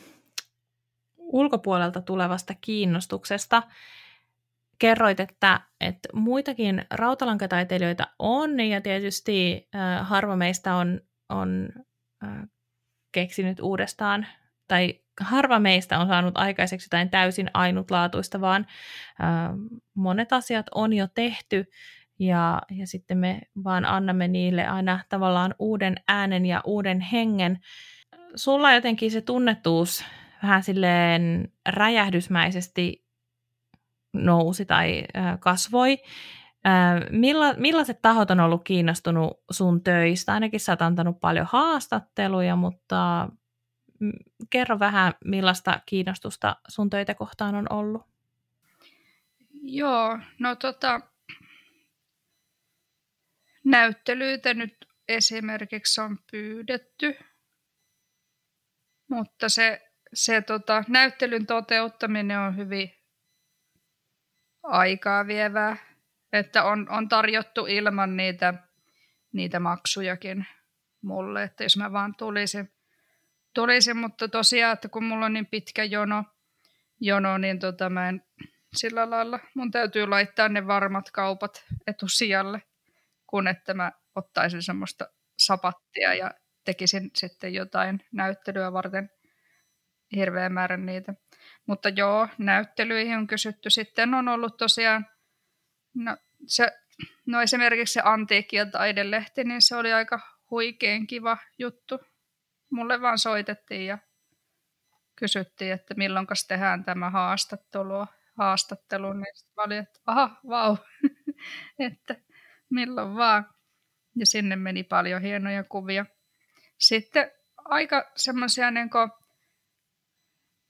ulkopuolelta 1.17 2.01
tulevasta 2.01 2.55
kiinnostuksesta 2.61 3.63
kerroit, 4.79 5.21
että, 5.21 5.61
että 5.81 6.09
muitakin 6.13 6.85
rautalankataiteilijoita 6.91 8.07
on, 8.19 8.61
ja 8.61 8.81
tietysti 8.81 9.69
äh, 9.75 10.09
harva 10.09 10.37
meistä 10.37 10.75
on, 10.75 11.01
on 11.29 11.69
äh, 12.25 12.49
keksinyt 13.13 13.61
uudestaan, 13.61 14.27
tai 14.69 15.01
harva 15.21 15.59
meistä 15.59 15.99
on 15.99 16.07
saanut 16.07 16.39
aikaiseksi 16.39 16.87
jotain 16.87 17.11
täysin 17.11 17.51
ainutlaatuista, 17.55 18.41
vaan 18.41 18.67
äh, 19.23 19.51
monet 19.95 20.33
asiat 20.33 20.67
on 20.75 20.93
jo 20.93 21.07
tehty, 21.15 21.65
ja, 22.19 22.63
ja 22.71 22.87
sitten 22.87 23.19
me 23.19 23.41
vaan 23.65 23.85
annamme 23.85 24.29
niille 24.29 24.67
aina 24.67 25.01
tavallaan 25.09 25.55
uuden 25.59 25.95
äänen 26.09 26.47
ja 26.47 26.61
uuden 26.65 27.01
hengen. 27.01 27.59
Sulla 28.35 28.73
jotenkin 28.73 29.11
se 29.11 29.21
tunnettuus 29.21 30.05
vähän 30.43 30.63
silleen 30.63 31.53
räjähdysmäisesti 31.69 33.05
nousi 34.13 34.65
tai 34.67 35.05
kasvoi. 35.41 35.99
Milla, 37.11 37.55
millaiset 37.57 38.03
tahot 38.03 38.31
on 38.31 38.41
ollut 38.41 38.65
kiinnostunut 38.65 39.43
sun 39.51 39.83
töistä? 39.83 40.33
Ainakin 40.33 40.61
sä 40.61 40.73
oot 40.73 40.83
antanut 40.83 41.21
paljon 41.21 41.47
haastatteluja, 41.51 42.57
mutta 42.57 43.29
kerro 44.51 44.79
vähän, 44.79 45.13
millaista 45.25 45.81
kiinnostusta 45.87 46.57
sun 46.69 46.91
töitä 46.91 47.15
kohtaan 47.15 47.55
on 47.55 47.67
ollut. 47.71 48.03
Joo, 49.63 50.19
no 50.39 50.57
tota, 50.57 51.01
näyttelyitä 53.65 54.55
nyt 54.55 54.77
esimerkiksi 55.09 56.01
on 56.01 56.19
pyydetty, 56.31 57.17
mutta 59.11 59.49
se, 59.49 59.93
se 60.15 60.43
tota, 60.43 60.85
näyttelyn 60.89 61.47
toteuttaminen 61.47 62.39
on 62.39 62.57
hyvin 62.57 62.91
aikaa 64.63 65.27
vievää, 65.27 65.77
että 66.33 66.65
on, 66.65 66.91
on 66.91 67.09
tarjottu 67.09 67.67
ilman 67.67 68.17
niitä, 68.17 68.55
niitä 69.33 69.61
maksujakin 69.61 70.47
mulle, 71.03 71.43
että 71.43 71.65
jos 71.65 71.77
mä 71.77 71.93
vaan 71.93 72.15
tulisin, 72.15 72.74
tulisin 73.55 73.97
mutta 73.97 74.29
tosiaan, 74.29 74.73
että 74.73 74.89
kun 74.89 75.05
mulla 75.05 75.27
on 75.27 75.33
niin 75.33 75.47
pitkä 75.47 75.85
jono, 75.85 76.25
jono 77.01 77.39
niin 77.39 77.59
tota 77.59 77.91
mä 77.91 78.09
en 78.09 78.23
sillä 78.77 79.11
lailla, 79.11 79.41
mun 79.55 79.71
täytyy 79.71 80.07
laittaa 80.07 80.49
ne 80.49 80.67
varmat 80.67 81.11
kaupat 81.11 81.65
etusijalle, 81.87 82.63
kun 83.27 83.49
että 83.49 83.75
mä 83.75 83.93
ottaisin 84.15 84.63
semmoista 84.63 85.09
sapattia 85.39 86.15
ja 86.15 86.31
tekisin 86.65 87.11
sitten 87.17 87.55
jotain 87.55 88.01
näyttelyä 88.13 88.73
varten 88.73 89.11
hirveän 90.17 90.53
määrän 90.53 90.87
niitä. 90.87 91.15
Mutta 91.67 91.89
joo, 91.89 92.29
näyttelyihin 92.39 93.19
on 93.19 93.27
kysytty. 93.27 93.71
Sitten 93.71 94.15
on 94.15 94.29
ollut 94.29 94.57
tosiaan, 94.57 95.07
no, 95.95 96.17
se, 96.47 96.73
no 97.27 97.41
esimerkiksi 97.41 97.93
se 97.93 98.01
antiikki- 98.05 98.57
ja 98.57 98.67
taidelehti, 98.67 99.45
niin 99.45 99.63
se 99.63 99.77
oli 99.77 99.93
aika 99.93 100.21
huikein 100.51 101.07
kiva 101.07 101.39
juttu. 101.59 102.01
Mulle 102.75 103.01
vaan 103.01 103.19
soitettiin 103.19 103.87
ja 103.87 103.99
kysyttiin, 105.17 105.73
että 105.73 105.95
milloin 105.95 106.27
tehdään 106.49 106.85
tämä 106.85 107.11
haastattelu, 107.11 108.07
haastattelu 108.39 109.13
niin 109.13 109.27
sitten 109.35 109.53
mä 109.57 109.63
olin, 109.63 109.79
että 109.79 110.01
aha, 110.07 110.41
vau, 110.49 110.77
että 111.89 112.17
milloin 112.71 113.15
vaan. 113.15 113.55
Ja 114.17 114.27
sinne 114.27 114.57
meni 114.57 114.83
paljon 114.83 115.23
hienoja 115.23 115.65
kuvia. 115.65 116.07
Sitten 116.79 117.31
aika 117.57 118.13
semmoisia 118.17 118.71
niin 118.71 118.91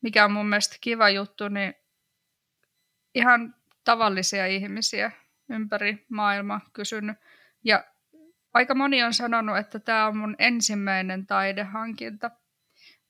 mikä 0.02 0.24
on 0.24 0.32
mun 0.32 0.46
mielestä 0.46 0.76
kiva 0.80 1.10
juttu, 1.10 1.48
niin 1.48 1.74
ihan 3.14 3.54
tavallisia 3.84 4.46
ihmisiä 4.46 5.12
ympäri 5.50 6.06
maailmaa 6.08 6.60
kysynyt. 6.72 7.16
Ja 7.64 7.84
aika 8.54 8.74
moni 8.74 9.02
on 9.02 9.14
sanonut, 9.14 9.58
että 9.58 9.78
tämä 9.78 10.06
on 10.06 10.16
mun 10.16 10.36
ensimmäinen 10.38 11.26
taidehankinta. 11.26 12.30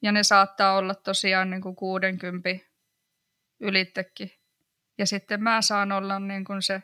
Ja 0.03 0.13
ne 0.13 0.23
saattaa 0.23 0.77
olla 0.77 0.95
tosiaan 0.95 1.51
niin 1.51 1.63
kuin 1.63 1.77
60 1.77 2.49
ylittekin. 3.61 4.31
Ja 4.99 5.07
sitten 5.07 5.43
mä 5.43 5.63
saan 5.63 5.93
olla 5.93 6.19
niin 6.19 6.45
kuin 6.45 6.63
se 6.63 6.83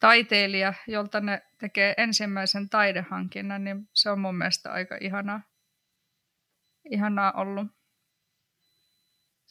taiteilija, 0.00 0.74
jolta 0.86 1.20
ne 1.20 1.42
tekee 1.58 1.94
ensimmäisen 1.96 2.68
taidehankinnan, 2.68 3.64
niin 3.64 3.88
se 3.92 4.10
on 4.10 4.20
mun 4.20 4.34
mielestä 4.34 4.72
aika 4.72 4.98
ihanaa, 5.00 5.40
ihanaa 6.90 7.32
ollut. 7.32 7.66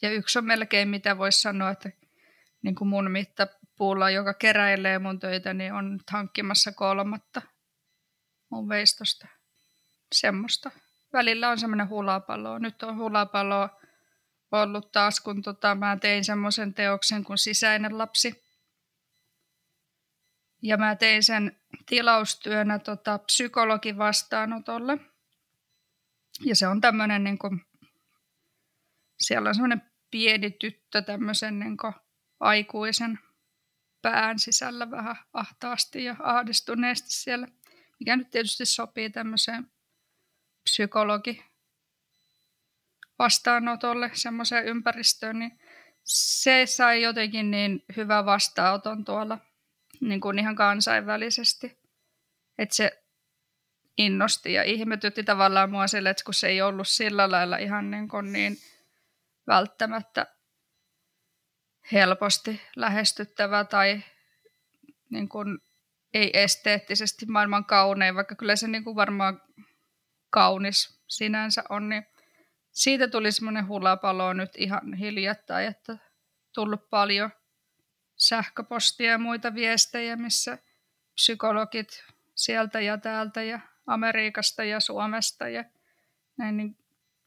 Ja 0.02 0.10
yksi 0.10 0.38
on 0.38 0.44
melkein, 0.44 0.88
mitä 0.88 1.18
voisi 1.18 1.40
sanoa, 1.40 1.70
että 1.70 1.90
niin 2.62 2.74
kuin 2.74 2.88
mun 2.88 3.10
mittapuulla, 3.10 4.10
joka 4.10 4.34
keräilee 4.34 4.98
mun 4.98 5.18
töitä, 5.18 5.54
niin 5.54 5.72
on 5.72 6.00
hankkimassa 6.10 6.72
kolmatta 6.72 7.42
mun 8.54 8.68
veistosta. 8.68 9.26
Semmoista. 10.12 10.70
Välillä 11.12 11.50
on 11.50 11.58
semmoinen 11.58 11.88
hulapallo. 11.88 12.58
Nyt 12.58 12.82
on 12.82 12.98
hulapallo 12.98 13.68
ollut 14.52 14.92
taas, 14.92 15.20
kun 15.20 15.42
tota, 15.42 15.74
mä 15.74 15.96
tein 15.96 16.24
semmoisen 16.24 16.74
teoksen 16.74 17.24
kuin 17.24 17.38
Sisäinen 17.38 17.98
lapsi. 17.98 18.44
Ja 20.62 20.76
mä 20.76 20.96
tein 20.96 21.22
sen 21.22 21.60
tilaustyönä 21.86 22.78
tota, 22.78 23.18
psykologin 23.18 23.98
vastaanotolle. 23.98 24.98
Ja 26.40 26.56
se 26.56 26.66
on 26.66 26.80
tämmöinen, 26.80 27.24
niin 27.24 27.38
kuin, 27.38 27.66
siellä 29.18 29.48
on 29.48 29.54
semmoinen 29.54 29.82
pieni 30.10 30.50
tyttö 30.50 31.02
tämmöisen 31.02 31.58
niin 31.58 31.76
kuin, 31.76 31.94
aikuisen 32.40 33.18
pään 34.02 34.38
sisällä 34.38 34.90
vähän 34.90 35.16
ahtaasti 35.32 36.04
ja 36.04 36.16
ahdistuneesti 36.18 37.10
siellä, 37.10 37.48
mikä 38.00 38.16
nyt 38.16 38.30
tietysti 38.30 38.66
sopii 38.66 39.10
tämmöiseen 39.10 39.70
psykologi 40.64 41.44
vastaanotolle, 43.18 44.10
semmoiseen 44.14 44.64
ympäristöön, 44.64 45.38
niin 45.38 45.58
se 46.04 46.66
sai 46.66 47.02
jotenkin 47.02 47.50
niin 47.50 47.84
hyvä 47.96 48.24
vastaanoton 48.24 49.04
tuolla 49.04 49.38
niin 50.00 50.20
kuin 50.20 50.38
ihan 50.38 50.56
kansainvälisesti. 50.56 51.78
Että 52.58 52.74
se 52.74 53.04
innosti 53.98 54.52
ja 54.52 54.62
ihmetytti 54.62 55.24
tavallaan 55.24 55.70
mua 55.70 55.86
sille, 55.86 56.10
että 56.10 56.24
kun 56.24 56.34
se 56.34 56.48
ei 56.48 56.62
ollut 56.62 56.88
sillä 56.88 57.30
lailla 57.30 57.56
ihan 57.56 57.90
niin, 57.90 58.08
kuin 58.08 58.32
niin 58.32 58.56
välttämättä 59.46 60.26
helposti 61.92 62.60
lähestyttävä 62.76 63.64
tai 63.64 64.02
niin 65.10 65.28
kuin 65.28 65.58
ei 66.14 66.30
esteettisesti 66.34 67.26
maailman 67.26 67.64
kaunein, 67.64 68.14
vaikka 68.14 68.34
kyllä 68.34 68.56
se 68.56 68.68
niin 68.68 68.84
kuin 68.84 68.96
varmaan 68.96 69.40
kaunis 70.30 71.00
sinänsä 71.08 71.62
on, 71.68 71.88
niin 71.88 72.06
siitä 72.70 73.08
tuli 73.08 73.32
semmoinen 73.32 73.68
hulapalo 73.68 74.32
nyt 74.32 74.50
ihan 74.56 74.94
hiljattain, 74.94 75.68
että 75.68 75.98
tullut 76.54 76.90
paljon 76.90 77.30
sähköpostia 78.16 79.10
ja 79.10 79.18
muita 79.18 79.54
viestejä, 79.54 80.16
missä 80.16 80.58
psykologit 81.14 82.04
sieltä 82.34 82.80
ja 82.80 82.98
täältä 82.98 83.42
ja 83.42 83.60
Amerikasta 83.86 84.64
ja 84.64 84.80
Suomesta 84.80 85.48
ja 85.48 85.64
näin 86.36 86.56
niin 86.56 86.76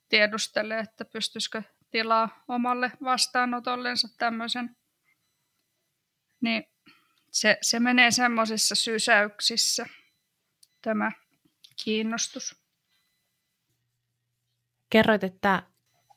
tiedustelee, 0.10 0.80
että 0.80 1.06
pystyisikö 1.06 1.64
tilaa 1.92 2.44
omalle 2.48 2.92
vastaanotollensa 3.04 4.08
tämmöisen. 4.18 4.78
Niin 6.42 6.77
se, 7.32 7.58
se 7.62 7.80
menee 7.80 8.12
semmoisissa 8.12 8.76
sysäyksissä, 8.76 9.86
tämä 10.82 11.12
kiinnostus. 11.84 12.64
Kerroit, 14.90 15.24
että 15.24 15.64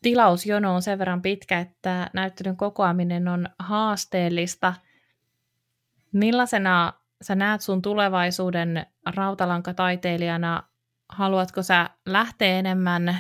tilausjono 0.03 0.75
on 0.75 0.83
sen 0.83 0.99
verran 0.99 1.23
pitkä, 1.23 1.61
että 1.61 2.11
näyttelyn 2.15 2.57
kokoaminen 2.57 3.29
on 3.29 3.49
haasteellista. 3.59 4.75
Millaisena 6.13 6.93
sä 7.23 7.35
näet 7.35 7.61
sun 7.61 7.83
tulevaisuuden 7.83 8.87
rautalankataiteilijana? 9.07 10.63
Haluatko 11.09 11.63
sä 11.63 11.91
lähteä 12.07 12.59
enemmän 12.59 13.09
äh, 13.09 13.17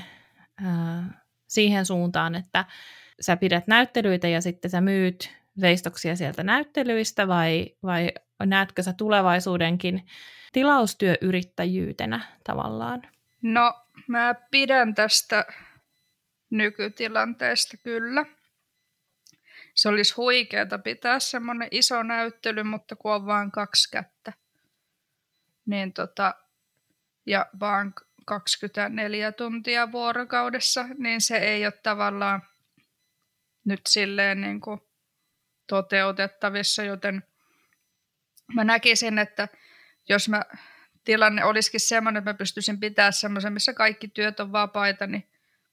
siihen 1.48 1.86
suuntaan, 1.86 2.34
että 2.34 2.64
sä 3.20 3.36
pidät 3.36 3.66
näyttelyitä 3.66 4.28
ja 4.28 4.40
sitten 4.40 4.70
sä 4.70 4.80
myyt 4.80 5.39
veistoksia 5.60 6.16
sieltä 6.16 6.42
näyttelyistä 6.42 7.28
vai, 7.28 7.76
vai 7.82 8.12
näetkö 8.44 8.82
sä 8.82 8.92
tulevaisuudenkin 8.92 10.06
tilaustyöyrittäjyytenä 10.52 12.20
tavallaan? 12.44 13.02
No, 13.42 13.74
mä 14.06 14.34
pidän 14.50 14.94
tästä 14.94 15.44
nykytilanteesta 16.50 17.76
kyllä. 17.76 18.26
Se 19.74 19.88
olisi 19.88 20.14
huikeata 20.14 20.78
pitää 20.78 21.20
semmoinen 21.20 21.68
iso 21.70 22.02
näyttely, 22.02 22.62
mutta 22.62 22.96
kun 22.96 23.12
on 23.12 23.26
vain 23.26 23.50
kaksi 23.50 23.90
kättä, 23.90 24.32
niin 25.66 25.92
tota, 25.92 26.34
ja 27.26 27.46
vaan 27.60 27.94
24 28.26 29.32
tuntia 29.32 29.92
vuorokaudessa, 29.92 30.86
niin 30.98 31.20
se 31.20 31.36
ei 31.36 31.66
ole 31.66 31.72
tavallaan 31.82 32.42
nyt 33.64 33.80
silleen 33.88 34.40
niin 34.40 34.60
kuin 34.60 34.80
toteutettavissa, 35.70 36.82
joten 36.82 37.22
mä 38.54 38.64
näkisin, 38.64 39.18
että 39.18 39.48
jos 40.08 40.28
mä 40.28 40.42
tilanne 41.04 41.44
olisikin 41.44 41.80
semmoinen, 41.80 42.18
että 42.18 42.30
mä 42.30 42.34
pystyisin 42.34 42.80
pitämään 42.80 43.12
semmoisen, 43.12 43.52
missä 43.52 43.72
kaikki 43.72 44.08
työt 44.08 44.40
on 44.40 44.52
vapaita, 44.52 45.06
niin 45.06 45.30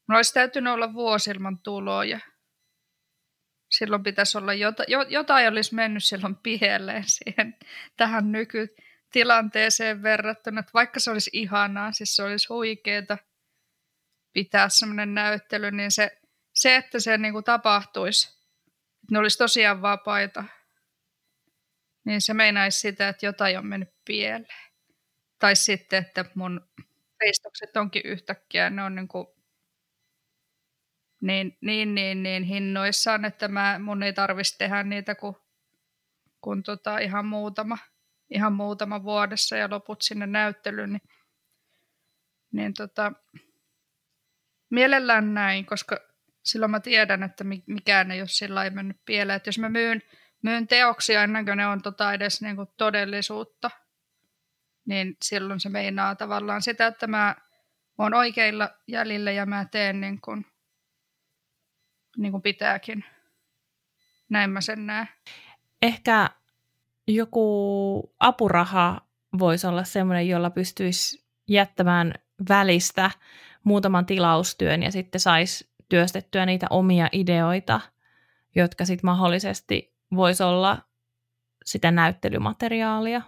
mulla 0.08 0.18
olisi 0.18 0.34
täytynyt 0.34 0.74
olla 0.74 0.94
vuosi 0.94 1.32
ilman 1.32 1.60
tuloja. 1.60 2.20
Silloin 3.72 4.04
pitäisi 4.04 4.38
olla, 4.38 4.54
jotain, 4.54 4.88
jotain 5.10 5.48
olisi 5.48 5.76
mennyt 5.76 6.04
silloin 6.04 6.36
pieleen 6.36 7.04
siihen 7.08 7.56
tähän 7.98 8.32
nyky, 8.32 8.76
tilanteeseen 9.12 10.04
verrattuna, 10.04 10.60
että 10.60 10.72
vaikka 10.74 11.00
se 11.00 11.12
olisi 11.12 11.30
ihanaa, 11.34 11.92
siis 11.92 12.16
se 12.16 12.24
olisi 12.24 12.48
huikeeta 12.50 13.18
pitää 14.34 14.70
semmoinen 14.70 15.14
näyttely, 15.14 15.72
niin 15.72 15.92
se, 15.92 16.18
se 16.54 16.76
että 16.76 17.00
se 17.00 17.18
niin 17.18 17.34
kuin 17.34 17.44
tapahtuisi, 17.44 18.37
ne 19.12 19.20
olisi 19.20 19.38
tosiaan 19.38 19.82
vapaita, 19.82 20.44
niin 22.06 22.22
se 22.22 22.34
meinaisi 22.34 22.80
sitä, 22.80 23.10
että 23.10 23.26
jotain 23.26 23.58
on 23.58 23.68
mennyt 23.68 23.94
pieleen. 24.06 24.48
Tai 25.40 25.56
sitten, 25.56 26.06
että 26.06 26.26
mun 26.36 26.70
veistokset 27.20 27.78
onkin 27.78 28.02
yhtäkkiä, 28.06 28.70
ne 28.70 28.84
on 28.84 28.96
niin, 28.96 29.08
kuin 29.08 29.28
niin, 31.22 31.58
niin, 31.62 31.96
niin, 31.96 32.24
niin 32.24 32.44
hinnoissaan, 32.44 33.26
että 33.26 33.48
mä, 33.48 33.80
mun 33.80 34.04
ei 34.04 34.14
tarvitsisi 34.14 34.58
tehdä 34.58 34.84
niitä 34.84 35.16
kuin, 35.16 35.36
kuin 36.42 36.64
tota 36.64 36.98
ihan 36.98 37.26
muutama 37.26 37.78
ihan 38.30 38.54
muutama 38.54 39.04
vuodessa 39.04 39.58
ja 39.58 39.70
loput 39.70 40.02
sinne 40.02 40.28
näyttelyyn, 40.28 40.90
niin, 40.94 41.02
niin 42.52 42.74
tota, 42.74 43.12
mielellään 44.70 45.34
näin, 45.34 45.66
koska 45.66 46.07
silloin 46.48 46.72
mä 46.72 46.80
tiedän, 46.80 47.24
että 47.24 47.44
mikään 47.66 48.12
ei 48.12 48.22
ole 48.22 48.28
sillä 48.28 48.70
mennyt 48.70 48.98
pieleen. 49.06 49.38
Että 49.38 49.48
jos 49.48 49.60
mä 49.60 49.70
myyn, 49.70 50.02
myyn 50.42 50.68
teoksia 50.68 51.24
ennen 51.24 51.46
kuin 51.46 51.58
ne 51.58 51.68
on 51.68 51.82
tota 51.82 52.14
edes 52.14 52.42
niin 52.42 52.56
kuin 52.56 52.70
todellisuutta, 52.78 53.72
niin 54.86 55.18
silloin 55.24 55.60
se 55.60 55.70
meinaa 55.70 56.16
tavallaan 56.16 56.62
sitä, 56.62 56.88
että 56.88 57.08
mä 57.08 57.36
oon 57.98 58.14
oikeilla 58.14 58.70
jäljillä 58.88 59.32
ja 59.32 59.46
mä 59.46 59.66
teen 59.66 60.02
niin 60.02 60.22
kuin, 60.22 60.46
niin 62.18 62.32
kuin 62.32 62.44
pitääkin. 62.44 63.06
Näin 64.30 64.50
mä 64.50 64.62
sen 64.62 64.86
näen. 64.86 65.08
Ehkä 65.82 66.30
joku 67.08 68.16
apuraha 68.20 69.02
voisi 69.40 69.68
olla 69.68 69.84
sellainen, 69.84 70.28
jolla 70.28 70.50
pystyisi 70.50 71.26
jättämään 71.48 72.14
välistä 72.50 73.12
muutaman 73.64 74.06
tilaustyön 74.06 74.84
ja 74.84 74.92
sitten 74.92 75.22
saisi 75.22 75.70
työstettyä 75.90 76.46
niitä 76.46 76.68
omia 76.70 77.10
ideoita, 77.12 77.82
jotka 78.56 78.86
sitten 78.86 79.06
mahdollisesti 79.06 79.94
voisi 80.16 80.44
olla 80.44 80.78
sitä 81.66 81.92
näyttelymateriaalia. 81.92 83.22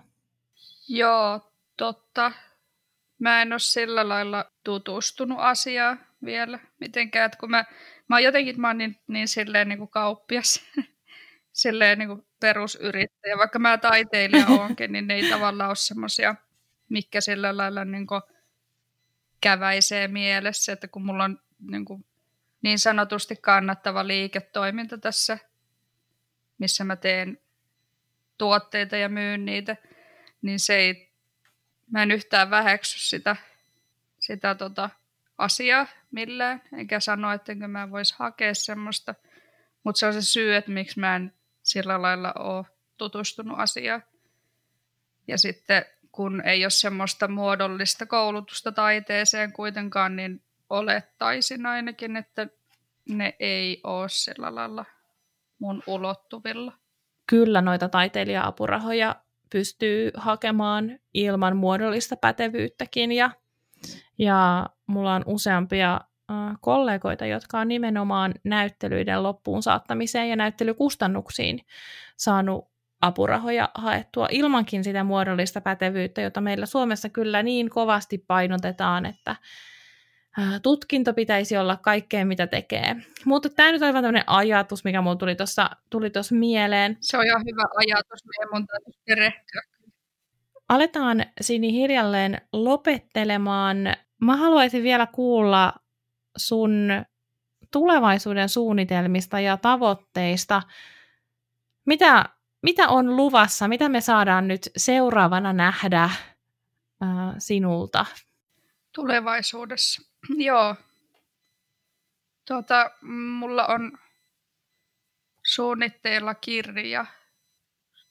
Joo, 0.87 1.51
totta. 1.77 2.31
Mä 3.19 3.41
en 3.41 3.53
ole 3.53 3.59
sillä 3.59 4.09
lailla 4.09 4.45
tutustunut 4.63 5.37
asiaan 5.41 5.99
vielä 6.25 6.59
mitenkään, 6.79 7.25
että 7.25 7.37
kun 7.37 7.51
mä, 7.51 7.65
mä 8.07 8.15
oon 8.15 8.23
jotenkin 8.23 8.61
mä 8.61 8.67
oon 8.67 8.77
niin, 8.77 8.99
niin 9.07 9.27
silleen 9.27 9.69
niin 9.69 9.79
kuin 9.79 9.89
kauppias, 9.89 10.65
silleen 11.51 11.99
niin 11.99 12.09
kuin 12.09 12.27
perusyrittäjä. 12.39 13.37
Vaikka 13.37 13.59
mä 13.59 13.77
taiteilija 13.77 14.45
oonkin, 14.47 14.91
niin 14.91 15.07
ne 15.07 15.13
ei 15.13 15.29
tavallaan 15.29 15.69
ole 15.69 15.75
semmoisia, 15.75 16.35
mikä 16.89 17.21
sillä 17.21 17.57
lailla 17.57 17.85
niin 17.85 18.07
kuin 18.07 18.21
käväisee 19.41 20.07
mielessä, 20.07 20.73
että 20.73 20.87
kun 20.87 21.05
mulla 21.05 21.23
on 21.23 21.39
niin, 21.59 21.85
kuin 21.85 22.05
niin 22.61 22.79
sanotusti 22.79 23.35
kannattava 23.35 24.07
liiketoiminta 24.07 24.97
tässä, 24.97 25.37
missä 26.57 26.83
mä 26.83 26.95
teen 26.95 27.39
tuotteita 28.37 28.97
ja 28.97 29.09
myyn 29.09 29.45
niitä, 29.45 29.77
niin 30.41 30.59
se 30.59 30.75
ei 30.75 31.09
mä 31.91 32.03
en 32.03 32.11
yhtään 32.11 32.49
väheksy 32.49 32.99
sitä, 32.99 33.35
sitä 34.19 34.55
tota 34.55 34.89
asiaa 35.37 35.87
millään, 36.11 36.61
enkä 36.73 36.99
sano, 36.99 37.31
ettenkö 37.31 37.67
mä 37.67 37.91
vois 37.91 38.13
hakea 38.13 38.55
semmoista, 38.55 39.15
mutta 39.83 39.99
se 39.99 40.05
on 40.05 40.13
se 40.13 40.21
syy, 40.21 40.55
että 40.55 40.71
miksi 40.71 40.99
mä 40.99 41.15
en 41.15 41.33
sillä 41.63 42.01
lailla 42.01 42.33
ole 42.33 42.65
tutustunut 42.97 43.59
asiaan. 43.59 44.03
Ja 45.27 45.37
sitten 45.37 45.85
kun 46.11 46.41
ei 46.41 46.63
ole 46.65 46.69
semmoista 46.69 47.27
muodollista 47.27 48.05
koulutusta 48.05 48.71
taiteeseen 48.71 49.51
kuitenkaan, 49.51 50.15
niin 50.15 50.43
olettaisin 50.69 51.65
ainakin, 51.65 52.17
että 52.17 52.47
ne 53.09 53.35
ei 53.39 53.81
ole 53.83 54.09
sillä 54.09 54.55
lailla 54.55 54.85
mun 55.59 55.83
ulottuvilla. 55.87 56.73
Kyllä 57.27 57.61
noita 57.61 57.89
taiteilija-apurahoja 57.89 59.15
pystyy 59.49 60.11
hakemaan 60.13 60.99
ilman 61.13 61.57
muodollista 61.57 62.15
pätevyyttäkin 62.15 63.11
ja, 63.11 63.31
ja 64.17 64.69
mulla 64.87 65.13
on 65.13 65.23
useampia 65.25 66.01
kollegoita, 66.61 67.25
jotka 67.25 67.59
on 67.59 67.67
nimenomaan 67.67 68.33
näyttelyiden 68.43 69.23
loppuun 69.23 69.63
saattamiseen 69.63 70.29
ja 70.29 70.35
näyttelykustannuksiin 70.35 71.59
saanut 72.17 72.69
apurahoja 73.01 73.69
haettua 73.75 74.27
ilmankin 74.31 74.83
sitä 74.83 75.03
muodollista 75.03 75.61
pätevyyttä, 75.61 76.21
jota 76.21 76.41
meillä 76.41 76.65
Suomessa 76.65 77.09
kyllä 77.09 77.43
niin 77.43 77.69
kovasti 77.69 78.17
painotetaan, 78.17 79.05
että 79.05 79.35
tutkinto 80.63 81.13
pitäisi 81.13 81.57
olla 81.57 81.77
kaikkeen, 81.77 82.27
mitä 82.27 82.47
tekee. 82.47 82.95
Mutta 83.25 83.49
tämä 83.49 83.71
nyt 83.71 83.81
on 83.81 83.87
aivan 83.87 84.03
tämmöinen 84.03 84.23
ajatus, 84.27 84.83
mikä 84.83 85.01
mulla 85.01 85.15
tuli 85.15 85.35
tuossa 85.35 85.69
tuli 85.89 86.11
mieleen. 86.31 86.97
Se 87.01 87.17
on 87.17 87.25
ihan 87.25 87.41
hyvä 87.41 87.63
ajatus, 87.75 88.25
meidän 88.25 88.49
mun 88.53 88.67
täytyisi 88.67 88.99
perehtyä. 89.05 89.61
Aletaan 90.69 91.25
Sini 91.41 91.73
hiljalleen 91.73 92.41
lopettelemaan. 92.53 93.77
Mä 94.21 94.37
haluaisin 94.37 94.83
vielä 94.83 95.07
kuulla 95.07 95.73
sun 96.37 96.89
tulevaisuuden 97.71 98.49
suunnitelmista 98.49 99.39
ja 99.39 99.57
tavoitteista. 99.57 100.61
Mitä, 101.85 102.25
mitä 102.61 102.87
on 102.87 103.15
luvassa? 103.15 103.67
Mitä 103.67 103.89
me 103.89 104.01
saadaan 104.01 104.47
nyt 104.47 104.69
seuraavana 104.77 105.53
nähdä 105.53 106.03
äh, 106.03 106.11
sinulta? 107.37 108.05
Tulevaisuudessa. 108.95 110.08
Joo. 110.47 110.75
Tuota, 112.47 112.91
mulla 113.01 113.65
on 113.67 113.97
suunnitteilla 115.45 116.35
kirja, 116.35 117.05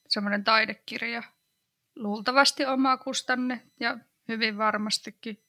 semmoinen 0.09 0.45
taidekirja, 0.45 1.23
luultavasti 1.97 2.67
omakustanne 2.67 3.67
ja 3.81 3.99
hyvin 4.29 4.59
varmastikin 4.59 5.45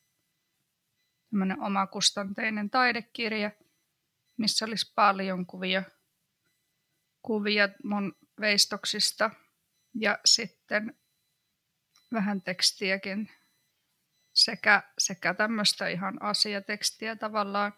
semmoinen 1.30 1.62
omakustanteinen 1.62 2.70
taidekirja, 2.70 3.52
missä 4.38 4.66
olisi 4.66 4.94
paljon 4.96 5.46
kuvia, 5.46 5.84
kuvia 7.22 7.70
mun 7.84 8.16
veistoksista. 8.40 9.32
Ja 9.96 10.20
sitten 10.26 10.98
vähän 12.14 12.42
tekstiäkin 12.42 13.32
sekä, 14.44 14.84
sekä 14.98 15.34
tämmöistä 15.34 15.88
ihan 15.88 16.22
asiatekstiä 16.22 17.16
tavallaan, 17.16 17.74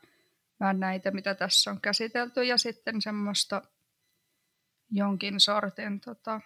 vähän 0.60 0.80
näitä, 0.80 1.12
mitä 1.12 1.36
tässä 1.36 1.72
on 1.72 1.82
käsitelty, 1.82 2.44
ja 2.44 2.58
sitten 2.58 3.02
semmoista 3.02 3.62
jonkin 4.92 5.40
sortin 5.40 6.02
tota, 6.02 6.42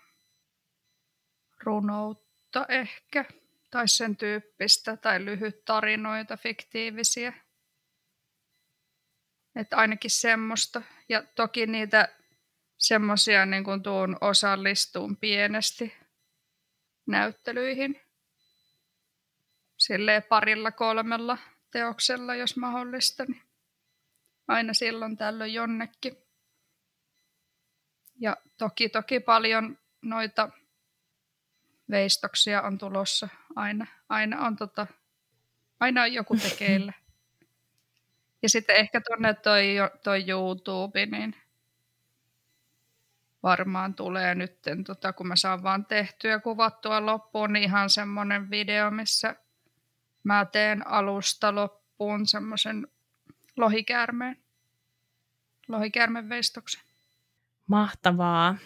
runoutta 1.63 2.65
ehkä, 2.69 3.25
tai 3.71 3.87
sen 3.87 4.17
tyyppistä, 4.17 4.97
tai 4.97 5.25
lyhyt 5.25 5.65
tarinoita, 5.65 6.37
fiktiivisiä. 6.37 7.33
Että 9.55 9.77
ainakin 9.77 10.11
semmoista. 10.11 10.81
Ja 11.09 11.23
toki 11.35 11.65
niitä 11.65 12.09
semmoisia 12.77 13.45
niin 13.45 13.83
tuun 13.83 14.17
osallistuun 14.21 15.17
pienesti 15.17 15.93
näyttelyihin 17.07 18.04
silleen 19.87 20.23
parilla 20.23 20.71
kolmella 20.71 21.37
teoksella, 21.71 22.35
jos 22.35 22.57
mahdollista, 22.57 23.25
niin 23.25 23.41
aina 24.47 24.73
silloin 24.73 25.17
tällöin 25.17 25.53
jonnekin. 25.53 26.17
Ja 28.19 28.37
toki 28.57 28.89
toki 28.89 29.19
paljon 29.19 29.77
noita 30.01 30.49
veistoksia 31.89 32.61
on 32.61 32.77
tulossa 32.77 33.29
aina. 33.55 33.87
Aina 34.09 34.45
on, 34.45 34.55
tota, 34.55 34.87
aina 35.79 36.01
on 36.01 36.13
joku 36.13 36.35
tekeillä. 36.37 36.93
Ja 38.41 38.49
sitten 38.49 38.75
ehkä 38.75 39.01
tuonne 39.01 39.33
toi, 39.33 39.75
toi 40.03 40.29
YouTube, 40.29 41.05
niin 41.05 41.35
varmaan 43.43 43.93
tulee 43.93 44.35
nyt, 44.35 44.59
tota, 44.85 45.13
kun 45.13 45.27
mä 45.27 45.35
saan 45.35 45.63
vaan 45.63 45.85
tehtyä 45.85 46.39
kuvattua 46.39 47.05
loppuun, 47.05 47.53
niin 47.53 47.63
ihan 47.63 47.89
semmoinen 47.89 48.49
video, 48.49 48.91
missä 48.91 49.35
mä 50.25 50.45
teen 50.45 50.87
alusta 50.87 51.55
loppuun 51.55 52.27
semmoisen 52.27 52.87
lohikäärmeen, 53.57 54.37
lohikäärmen 55.67 56.29
veistoksen. 56.29 56.81
Mahtavaa. 57.67 58.57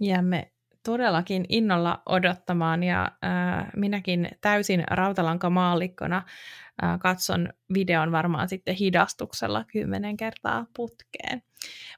Jäämme 0.00 0.52
todellakin 0.82 1.44
innolla 1.48 2.02
odottamaan 2.06 2.82
ja 2.82 3.02
äh, 3.24 3.66
minäkin 3.76 4.28
täysin 4.40 4.84
rautalankamaallikkona 4.90 6.16
äh, 6.16 6.98
katson 6.98 7.48
videon 7.74 8.12
varmaan 8.12 8.48
sitten 8.48 8.74
hidastuksella 8.74 9.64
kymmenen 9.72 10.16
kertaa 10.16 10.66
putkeen. 10.76 11.42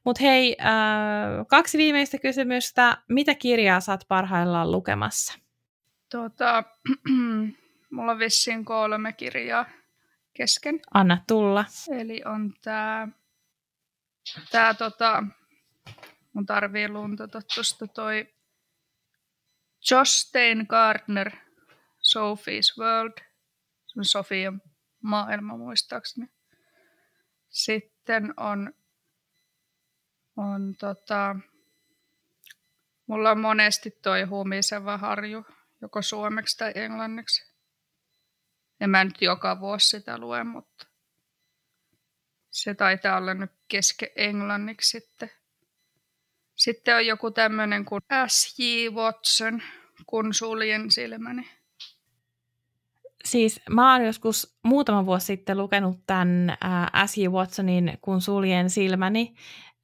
Mutta 0.05 0.23
hei, 0.25 0.57
äh, 0.61 1.47
kaksi 1.49 1.79
viimeistä 1.79 2.19
kysymystä. 2.19 2.97
Mitä 3.09 3.35
kirjaa 3.35 3.81
saat 3.81 4.05
parhaillaan 4.09 4.73
lukemassa? 4.73 5.39
Tota, 6.11 6.65
Mulla 7.91 8.13
on 8.13 8.19
vissiin 8.19 8.65
kolme 8.65 9.13
kirjaa 9.13 9.67
kesken. 10.35 10.81
Anna 10.95 11.25
tulla. 11.27 11.65
Eli 12.01 12.23
on 12.25 12.55
tää, 12.63 13.09
tää 14.51 14.75
tota, 14.75 15.25
mun 16.33 16.47
tarvii 16.47 16.89
luntata 16.89 17.41
tuosta 17.55 17.87
toi 17.87 18.35
Josh 19.91 20.33
Gardner, 20.69 21.31
Sophie's 21.99 22.79
World, 22.79 23.13
Sofian 24.03 24.63
maailma 25.03 25.57
muistaakseni. 25.57 26.29
Sitten 27.49 28.35
on, 28.37 28.73
on 30.37 30.75
tota, 30.79 31.37
mulla 33.07 33.31
on 33.31 33.41
monesti 33.41 33.91
toi 33.91 34.23
huumiseva 34.23 34.99
harju, 34.99 35.47
joko 35.83 36.03
suomeksi 36.03 36.59
tai 36.59 36.73
englanniksi. 36.75 37.48
En 38.81 38.91
mä 38.91 39.05
nyt 39.05 39.23
joka 39.23 39.61
vuosi 39.61 39.89
sitä 39.89 40.19
lue, 40.19 40.45
mutta 40.45 40.87
se 42.51 42.75
taitaa 42.75 43.17
olla 43.17 43.35
nyt 43.35 43.51
keske 43.69 44.13
englanniksi 44.17 44.91
sitten. 44.91 45.31
Sitten 46.57 46.97
on 46.97 47.07
joku 47.07 47.31
tämmöinen 47.31 47.85
kuin 47.85 48.03
S.J. 48.27 48.89
Watson, 48.89 49.63
kun 50.07 50.35
suljen 50.35 50.91
silmäni. 50.91 51.49
Siis 53.25 53.61
mä 53.71 53.93
oon 53.93 54.07
joskus 54.07 54.59
muutama 54.65 55.07
vuosi 55.07 55.27
sitten 55.27 55.59
lukenut 55.59 56.01
tämän 56.07 56.51
äh, 56.51 57.07
S.J. 57.07 57.27
Watsonin 57.29 57.99
Kun 58.03 58.21
suljen 58.21 58.71
silmäni 58.71 59.35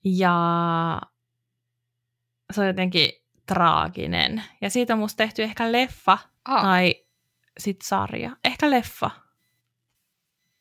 ja 0.05 1.01
se 2.53 2.61
on 2.61 2.67
jotenkin 2.67 3.11
traaginen. 3.47 4.43
Ja 4.61 4.71
siitä 4.71 4.93
on 4.93 4.99
musta 4.99 5.17
tehty 5.17 5.43
ehkä 5.43 5.73
leffa 5.73 6.19
ah. 6.45 6.63
tai 6.63 7.04
sit 7.59 7.83
sarja. 7.83 8.37
Ehkä 8.45 8.71
leffa. 8.71 9.11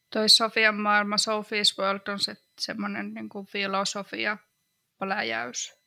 Toi 0.10 0.30
Sofian 0.30 0.76
maailma, 0.76 1.16
Sophie's 1.16 1.80
World 1.80 2.08
on 2.08 2.20
se, 2.20 2.36
semmoinen 2.60 3.14
niin 3.14 3.30
kuin 3.30 3.46
filosofia 3.46 4.38
pläjäys. 5.00 5.84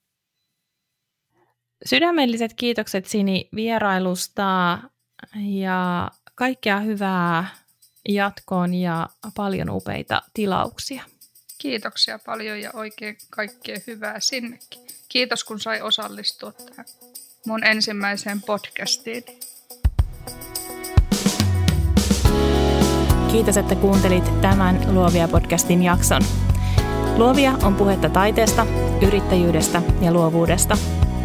Sydämelliset 1.85 2.53
kiitokset 2.53 3.05
Sini 3.05 3.49
vierailusta 3.55 4.77
ja 5.35 6.11
kaikkea 6.35 6.79
hyvää 6.79 7.47
jatkoon 8.09 8.73
ja 8.73 9.09
paljon 9.35 9.69
upeita 9.69 10.21
tilauksia. 10.33 11.03
Kiitoksia 11.57 12.19
paljon 12.25 12.61
ja 12.61 12.69
oikein 12.73 13.17
kaikkea 13.29 13.77
hyvää 13.87 14.19
sinnekin. 14.19 14.81
Kiitos 15.09 15.43
kun 15.43 15.59
sai 15.59 15.81
osallistua 15.81 16.51
tähän 16.51 16.85
mun 17.45 17.63
ensimmäiseen 17.63 18.41
podcastiin. 18.41 19.23
Kiitos, 23.31 23.57
että 23.57 23.75
kuuntelit 23.75 24.41
tämän 24.41 24.93
Luovia 24.93 25.27
podcastin 25.27 25.83
jakson. 25.83 26.21
Luovia 27.17 27.51
on 27.51 27.75
puhetta 27.75 28.09
taiteesta, 28.09 28.67
yrittäjyydestä 29.07 29.81
ja 30.01 30.13
luovuudesta. 30.13 30.77